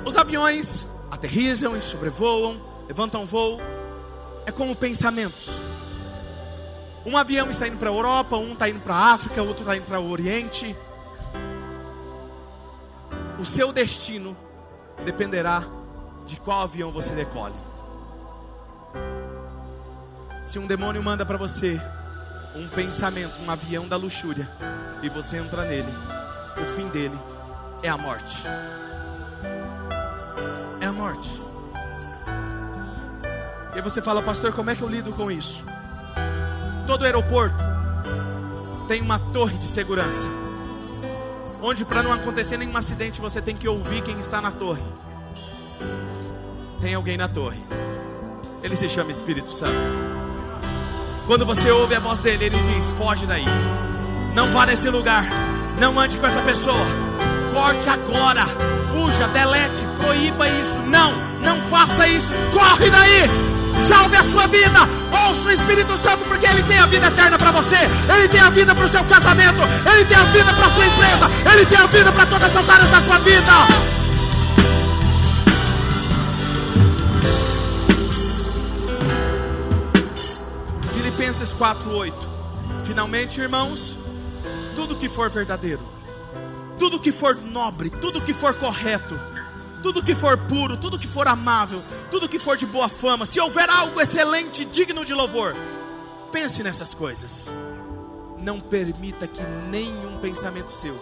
Os 0.05 0.17
aviões 0.17 0.87
aterrizam 1.11 1.77
e 1.77 1.83
sobrevoam, 1.83 2.61
levantam 2.87 3.27
voo. 3.27 3.61
É 4.47 4.53
como 4.53 4.75
pensamentos. 4.77 5.51
Um 7.07 7.17
avião 7.17 7.49
está 7.51 7.67
indo 7.67 7.79
para 7.79 7.89
a 7.89 7.93
Europa, 7.93 8.37
um 8.37 8.53
está 8.53 8.69
indo 8.69 8.81
para 8.81 8.95
a 8.95 9.13
África, 9.13 9.43
outro 9.43 9.63
está 9.63 9.77
indo 9.77 9.87
para 9.87 10.01
o 10.01 10.11
Oriente. 10.11 10.75
O 13.39 13.45
seu 13.45 13.73
destino 13.73 14.37
dependerá 15.05 15.65
de 16.27 16.37
qual 16.41 16.63
avião 16.63 16.91
você 16.91 17.15
decolhe. 17.15 17.55
Se 20.45 20.59
um 20.59 20.67
demônio 20.67 21.03
manda 21.03 21.25
para 21.25 21.37
você 21.37 21.81
um 22.55 22.69
pensamento, 22.69 23.41
um 23.41 23.51
avião 23.51 23.87
da 23.87 23.97
luxúria, 23.97 24.49
e 25.03 25.09
você 25.09 25.39
entra 25.39 25.65
nele, 25.65 25.93
o 26.61 26.67
fim 26.75 26.89
dele 26.89 27.19
é 27.83 27.89
a 27.89 27.97
morte 27.97 28.43
é 30.81 30.87
a 30.87 30.93
morte. 30.93 31.31
E 33.77 33.81
você 33.81 34.03
fala, 34.03 34.23
pastor, 34.23 34.53
como 34.53 34.71
é 34.71 34.75
que 34.75 34.83
eu 34.83 34.89
lido 34.89 35.13
com 35.13 35.31
isso? 35.31 35.63
Todo 36.89 37.05
aeroporto 37.05 37.55
tem 38.89 39.03
uma 39.03 39.19
torre 39.19 39.59
de 39.59 39.69
segurança, 39.69 40.27
onde 41.61 41.85
para 41.85 42.03
não 42.03 42.11
acontecer 42.11 42.57
nenhum 42.57 42.75
acidente 42.79 43.21
você 43.21 43.43
tem 43.43 43.55
que 43.55 43.69
ouvir 43.69 44.01
quem 44.01 44.19
está 44.19 44.41
na 44.41 44.51
torre. 44.51 44.81
Tem 46.81 46.95
alguém 46.95 47.19
na 47.19 47.29
torre. 47.29 47.61
Ele 48.63 48.75
se 48.75 48.89
chama 48.89 49.13
Espírito 49.13 49.51
Santo. 49.51 49.77
Quando 51.27 51.45
você 51.45 51.71
ouve 51.71 51.95
a 51.95 52.01
voz 52.01 52.21
dele, 52.21 52.47
ele 52.47 52.59
diz: 52.63 52.91
Foge 52.93 53.27
daí. 53.27 53.45
Não 54.35 54.51
vá 54.51 54.65
nesse 54.65 54.89
lugar. 54.89 55.27
Não 55.79 56.01
ande 56.01 56.17
com 56.17 56.27
essa 56.27 56.41
pessoa. 56.41 56.87
Corte 57.53 57.87
agora 57.87 58.47
fuja, 58.89 59.29
delete, 59.29 59.85
proíba 60.01 60.49
isso. 60.49 60.79
Não, 60.87 61.13
não 61.43 61.61
faça 61.69 62.09
isso. 62.09 62.33
Corre 62.51 62.89
daí. 62.89 63.29
Salve 63.89 64.17
a 64.17 64.25
sua 64.25 64.47
vida. 64.47 64.98
Ouça 65.11 65.49
o 65.49 65.51
Espírito 65.51 65.97
Santo, 65.99 66.25
porque 66.27 66.47
Ele 66.47 66.63
tem 66.63 66.79
a 66.79 66.87
vida 66.87 67.07
eterna 67.07 67.39
para 67.39 67.51
você. 67.53 67.77
Ele 68.13 68.29
tem 68.29 68.41
a 68.41 68.51
vida 68.51 68.75
para 68.75 68.87
o 68.87 68.89
seu 68.89 69.05
casamento. 69.05 69.59
Ele 69.91 70.05
tem 70.05 70.17
a 70.17 70.25
vida 70.25 70.53
para 70.53 70.67
a 70.67 70.71
sua 70.71 70.87
empresa. 70.87 71.31
Ele 71.53 71.67
tem 71.67 71.79
a 71.79 71.87
vida 71.87 72.13
para 72.13 72.27
todas 72.27 72.57
as 72.57 72.69
áreas 72.69 72.91
da 72.91 73.01
sua 73.01 73.19
vida. 73.19 73.53
Filipenses 80.93 81.53
4:8. 81.55 82.15
Finalmente, 82.85 83.41
irmãos, 83.41 83.97
tudo 84.77 84.97
que 84.97 85.09
for 85.09 85.31
verdadeiro 85.31 85.99
tudo 86.79 86.99
que 86.99 87.11
for 87.11 87.37
nobre, 87.43 87.91
tudo 87.91 88.21
que 88.21 88.33
for 88.33 88.55
correto, 88.55 89.19
tudo 89.83 90.03
que 90.03 90.15
for 90.15 90.37
puro, 90.37 90.77
tudo 90.77 90.99
que 90.99 91.07
for 91.07 91.27
amável, 91.29 91.83
tudo 92.11 92.29
que 92.29 92.39
for 92.39 92.57
de 92.57 92.67
boa 92.67 92.89
fama, 92.89 93.27
se 93.27 93.41
houver 93.41 93.69
algo 93.71 94.01
excelente, 94.01 94.65
digno 94.65 95.05
de 95.05 95.15
louvor, 95.15 95.55
pense 96.33 96.63
nessas 96.63 96.95
coisas. 96.95 97.51
Não 98.39 98.61
permita 98.61 99.27
que 99.27 99.43
nenhum 99.71 100.19
pensamento 100.21 100.71
seu 100.71 100.99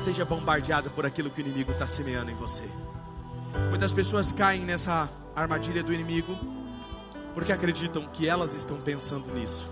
seja 0.00 0.24
bombardeado 0.24 0.90
por 0.90 1.04
aquilo 1.04 1.30
que 1.30 1.40
o 1.40 1.44
inimigo 1.46 1.72
está 1.72 1.86
semeando 1.86 2.30
em 2.30 2.34
você. 2.34 2.64
Muitas 3.70 3.92
pessoas 3.92 4.32
caem 4.32 4.62
nessa 4.62 5.08
armadilha 5.34 5.82
do 5.82 5.92
inimigo 5.92 6.36
porque 7.34 7.52
acreditam 7.52 8.06
que 8.06 8.26
elas 8.26 8.54
estão 8.54 8.80
pensando 8.80 9.32
nisso. 9.34 9.70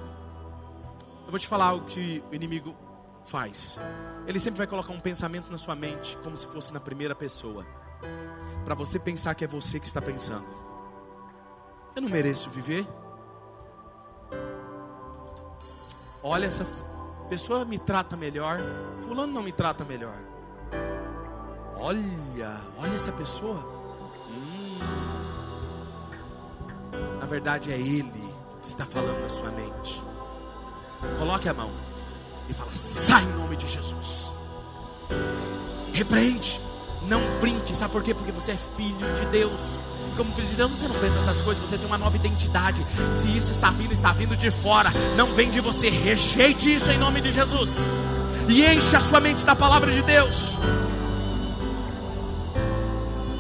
Eu 1.25 1.31
vou 1.31 1.39
te 1.39 1.47
falar 1.47 1.67
algo 1.67 1.87
que 1.87 2.23
o 2.31 2.35
inimigo 2.35 2.75
faz. 3.25 3.81
Ele 4.27 4.39
sempre 4.39 4.59
vai 4.59 4.67
colocar 4.67 4.93
um 4.93 5.01
pensamento 5.01 5.51
na 5.51 5.57
sua 5.57 5.75
mente, 5.75 6.17
como 6.23 6.37
se 6.37 6.47
fosse 6.47 6.73
na 6.73 6.81
primeira 6.81 7.15
pessoa, 7.15 7.65
para 8.65 8.75
você 8.75 8.99
pensar 8.99 9.35
que 9.35 9.45
é 9.45 9.49
você 9.49 9.79
que 9.79 9.87
está 9.87 10.01
pensando. 10.01 10.47
Eu 11.95 12.03
não 12.03 12.09
mereço 12.09 12.51
viver. 12.51 12.87
Olha, 16.23 16.47
essa 16.47 16.67
pessoa 17.29 17.65
me 17.65 17.79
trata 17.79 18.17
melhor, 18.17 18.59
Fulano 19.01 19.33
não 19.33 19.43
me 19.43 19.53
trata 19.53 19.85
melhor. 19.85 20.17
Olha, 21.77 22.61
olha 22.79 22.95
essa 22.95 23.13
pessoa. 23.13 23.59
Hum. 24.31 24.79
Na 27.21 27.27
verdade, 27.27 27.71
é 27.71 27.79
Ele 27.79 28.35
que 28.63 28.69
está 28.69 28.87
falando 28.87 29.21
na 29.21 29.29
sua 29.29 29.51
mente. 29.51 30.03
Coloque 31.19 31.49
a 31.49 31.55
mão 31.55 31.71
e 32.49 32.55
fala: 32.55 32.71
sai 32.75 33.23
em 33.23 33.33
nome 33.35 33.57
de 33.57 33.69
Jesus. 33.69 34.33
Repreende, 35.93 36.61
não 37.09 37.21
brinque, 37.41 37.75
sabe 37.75 37.93
por 37.93 38.03
quê? 38.03 38.15
Porque 38.15 38.33
você 38.33 38.53
é 38.53 38.59
filho 38.77 39.15
de 39.15 39.25
Deus. 39.27 39.61
Como 40.17 40.33
filho 40.33 40.47
de 40.47 40.55
Deus, 40.55 40.71
você 40.71 40.87
não 40.87 40.95
pensa 40.95 41.19
essas 41.19 41.43
coisas, 41.43 41.63
você 41.63 41.77
tem 41.77 41.87
uma 41.87 41.99
nova 41.99 42.17
identidade. 42.17 42.87
Se 43.19 43.29
isso 43.37 43.51
está 43.51 43.71
vindo, 43.71 43.93
está 43.93 44.13
vindo 44.13 44.37
de 44.37 44.51
fora, 44.51 44.91
não 45.17 45.35
vem 45.35 45.51
de 45.51 45.61
você. 45.61 45.89
Rejeite 45.89 46.75
isso 46.75 46.91
em 46.91 46.99
nome 46.99 47.21
de 47.21 47.33
Jesus. 47.33 47.87
E 48.49 48.65
enche 48.65 48.95
a 48.95 49.01
sua 49.01 49.21
mente 49.21 49.45
da 49.45 49.57
palavra 49.57 49.91
de 49.91 50.03
Deus. 50.03 50.53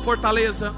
Fortaleza, 0.02 0.74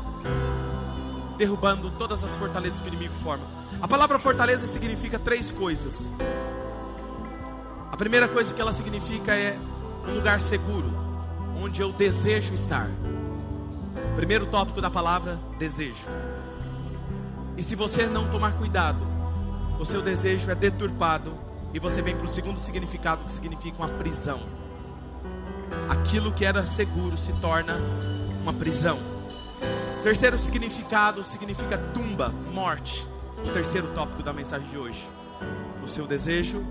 derrubando 1.39 1.91
todas 1.93 2.23
as 2.23 2.37
fortalezas 2.37 2.79
que 2.81 2.87
o 2.87 2.89
inimigo 2.89 3.15
forma. 3.23 3.45
A 3.81 3.89
palavra 3.89 4.19
fortaleza 4.19 4.67
significa 4.67 5.19
três 5.19 5.51
coisas. 5.51 6.11
A 7.91 7.97
primeira 7.97 8.29
coisa 8.29 8.55
que 8.55 8.61
ela 8.61 8.73
significa 8.73 9.35
é 9.35 9.59
um 10.09 10.15
lugar 10.15 10.41
seguro, 10.41 11.06
onde 11.61 11.83
eu 11.83 11.93
desejo 11.93 12.55
estar. 12.55 12.91
Primeiro 14.15 14.47
tópico 14.47 14.81
da 14.81 14.91
palavra, 14.91 15.39
desejo. 15.59 16.07
E 17.57 17.63
se 17.63 17.75
você 17.75 18.07
não 18.07 18.29
tomar 18.29 18.53
cuidado, 18.53 19.01
o 19.81 19.85
seu 19.85 20.03
desejo 20.03 20.51
é 20.51 20.55
deturpado 20.55 21.33
e 21.73 21.79
você 21.79 22.01
vem 22.01 22.17
para 22.17 22.27
o 22.27 22.33
segundo 22.33 22.59
significado, 22.59 23.25
que 23.25 23.33
significa 23.33 23.77
uma 23.79 23.89
prisão. 23.89 24.41
Aquilo 25.89 26.33
que 26.33 26.45
era 26.45 26.65
seguro 26.65 27.17
se 27.17 27.33
torna 27.35 27.79
uma 28.43 28.53
prisão. 28.53 28.99
Terceiro 30.03 30.39
significado 30.39 31.25
significa 31.25 31.79
tumba, 31.93 32.33
morte. 32.53 33.07
O 33.45 33.51
terceiro 33.53 33.89
tópico 33.89 34.23
da 34.23 34.33
mensagem 34.33 34.69
de 34.69 34.79
hoje. 34.79 35.07
O 35.83 35.89
seu 35.89 36.07
desejo 36.07 36.65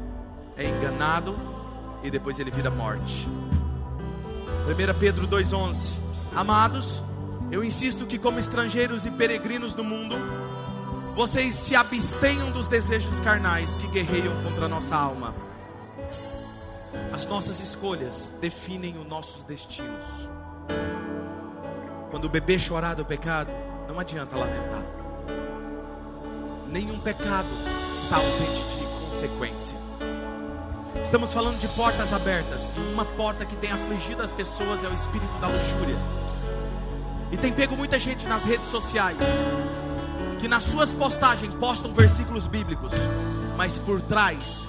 é 0.58 0.68
enganado 0.68 1.36
e 2.04 2.10
depois 2.10 2.40
ele 2.40 2.52
vira 2.52 2.72
morte. 2.72 3.28
1 4.66 5.00
Pedro 5.00 5.28
2,11 5.28 5.96
Amados, 6.36 7.02
eu 7.52 7.64
insisto 7.64 8.06
que, 8.06 8.18
como 8.18 8.40
estrangeiros 8.40 9.06
e 9.06 9.12
peregrinos 9.12 9.76
no 9.76 9.84
mundo, 9.84 10.16
vocês 11.16 11.54
se 11.54 11.76
abstenham 11.76 12.52
dos 12.52 12.68
desejos 12.68 13.20
carnais 13.20 13.76
que 13.76 13.88
guerreiam 13.88 14.34
contra 14.44 14.66
a 14.66 14.68
nossa 14.68 14.96
alma. 14.96 15.34
As 17.14 17.26
nossas 17.28 17.62
escolhas 17.62 18.30
definem 18.42 18.98
os 18.98 19.08
nossos 19.08 19.44
destinos. 19.44 20.04
Quando 22.10 22.26
o 22.26 22.30
bebê 22.30 22.58
chorar 22.58 22.96
do 22.96 23.06
pecado, 23.06 23.52
não 23.88 24.00
adianta 24.00 24.36
lamentar. 24.36 24.84
Nenhum 26.68 27.00
pecado 27.00 27.48
está 28.02 28.18
ausente 28.18 28.62
de 28.80 28.86
consequência. 29.12 29.78
Estamos 31.06 31.32
falando 31.32 31.60
de 31.60 31.68
portas 31.70 32.12
abertas. 32.12 32.72
E 32.76 32.80
uma 32.92 33.06
porta 33.06 33.46
que 33.46 33.56
tem 33.56 33.72
afligido 33.72 34.24
as 34.24 34.32
pessoas 34.32 34.84
é 34.84 34.88
o 34.88 34.94
espírito 34.94 35.32
da 35.40 35.48
luxúria. 35.48 35.96
E 37.32 37.38
tem 37.38 37.54
pego 37.54 37.78
muita 37.78 38.00
gente 38.00 38.28
nas 38.28 38.44
redes 38.44 38.68
sociais 38.70 39.16
que 40.40 40.48
nas 40.48 40.64
suas 40.64 40.94
postagens 40.94 41.54
postam 41.56 41.94
versículos 41.94 42.48
bíblicos, 42.48 42.92
mas 43.56 43.78
por 43.78 44.02
trás 44.02 44.68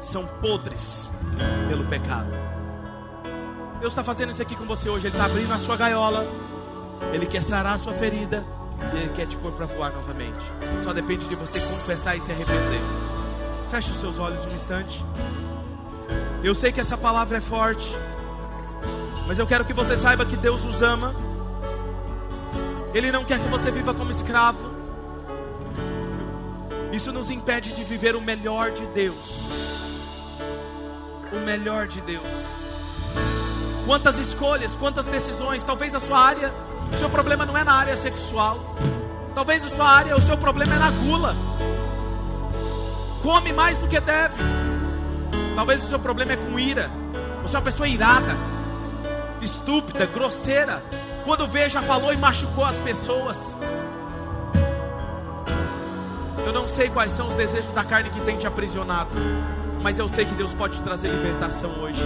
são 0.00 0.26
podres 0.40 1.10
pelo 1.68 1.84
pecado. 1.84 2.30
Deus 3.78 3.92
está 3.92 4.02
fazendo 4.02 4.32
isso 4.32 4.42
aqui 4.42 4.56
com 4.56 4.64
você 4.64 4.88
hoje. 4.88 5.06
Ele 5.06 5.14
está 5.14 5.26
abrindo 5.26 5.52
a 5.52 5.58
sua 5.58 5.76
gaiola. 5.76 6.26
Ele 7.12 7.26
quer 7.26 7.42
sarar 7.42 7.74
a 7.74 7.78
sua 7.78 7.92
ferida. 7.92 8.42
E 8.94 8.96
Ele 8.96 9.12
quer 9.12 9.26
te 9.26 9.36
pôr 9.36 9.52
para 9.52 9.66
voar 9.66 9.92
novamente. 9.92 10.50
Só 10.82 10.94
depende 10.94 11.28
de 11.28 11.36
você 11.36 11.60
confessar 11.60 12.16
e 12.16 12.22
se 12.22 12.32
arrepender. 12.32 12.80
Feche 13.70 13.92
os 13.92 14.00
seus 14.00 14.18
olhos 14.18 14.46
um 14.46 14.54
instante. 14.54 15.04
Eu 16.42 16.54
sei 16.54 16.70
que 16.70 16.80
essa 16.80 16.96
palavra 16.96 17.38
é 17.38 17.40
forte. 17.40 17.94
Mas 19.26 19.38
eu 19.38 19.46
quero 19.46 19.64
que 19.64 19.72
você 19.72 19.96
saiba 19.96 20.24
que 20.24 20.36
Deus 20.36 20.64
os 20.64 20.82
ama. 20.82 21.14
Ele 22.94 23.10
não 23.10 23.24
quer 23.24 23.38
que 23.38 23.48
você 23.48 23.70
viva 23.70 23.92
como 23.92 24.10
escravo. 24.10 24.70
Isso 26.92 27.12
nos 27.12 27.30
impede 27.30 27.72
de 27.72 27.84
viver 27.84 28.16
o 28.16 28.22
melhor 28.22 28.70
de 28.70 28.86
Deus. 28.86 29.42
O 31.32 31.40
melhor 31.44 31.86
de 31.86 32.00
Deus. 32.00 32.22
Quantas 33.84 34.18
escolhas, 34.18 34.76
quantas 34.76 35.06
decisões, 35.06 35.64
talvez 35.64 35.94
a 35.94 36.00
sua 36.00 36.18
área, 36.18 36.52
o 36.92 36.96
seu 36.96 37.10
problema 37.10 37.44
não 37.44 37.56
é 37.56 37.64
na 37.64 37.72
área 37.72 37.96
sexual. 37.96 38.58
Talvez 39.34 39.62
a 39.64 39.68
sua 39.68 39.88
área, 39.88 40.16
o 40.16 40.22
seu 40.22 40.38
problema 40.38 40.74
é 40.74 40.78
na 40.78 40.90
gula. 40.90 41.36
Come 43.22 43.52
mais 43.52 43.76
do 43.78 43.86
que 43.88 44.00
deve. 44.00 44.42
Talvez 45.58 45.82
o 45.82 45.88
seu 45.88 45.98
problema 45.98 46.34
é 46.34 46.36
com 46.36 46.56
ira. 46.56 46.88
Você 47.42 47.56
é 47.56 47.58
uma 47.58 47.64
pessoa 47.64 47.88
irada, 47.88 48.36
estúpida, 49.42 50.06
grosseira. 50.06 50.80
Quando 51.24 51.48
vê, 51.48 51.68
já 51.68 51.82
falou 51.82 52.12
e 52.12 52.16
machucou 52.16 52.64
as 52.64 52.76
pessoas. 52.76 53.56
Eu 56.46 56.52
não 56.52 56.68
sei 56.68 56.88
quais 56.90 57.10
são 57.10 57.26
os 57.26 57.34
desejos 57.34 57.74
da 57.74 57.82
carne 57.82 58.08
que 58.08 58.20
tem 58.20 58.38
te 58.38 58.46
aprisionado, 58.46 59.10
mas 59.82 59.98
eu 59.98 60.08
sei 60.08 60.24
que 60.24 60.34
Deus 60.36 60.54
pode 60.54 60.76
te 60.76 60.82
trazer 60.84 61.08
libertação 61.08 61.70
hoje. 61.80 62.04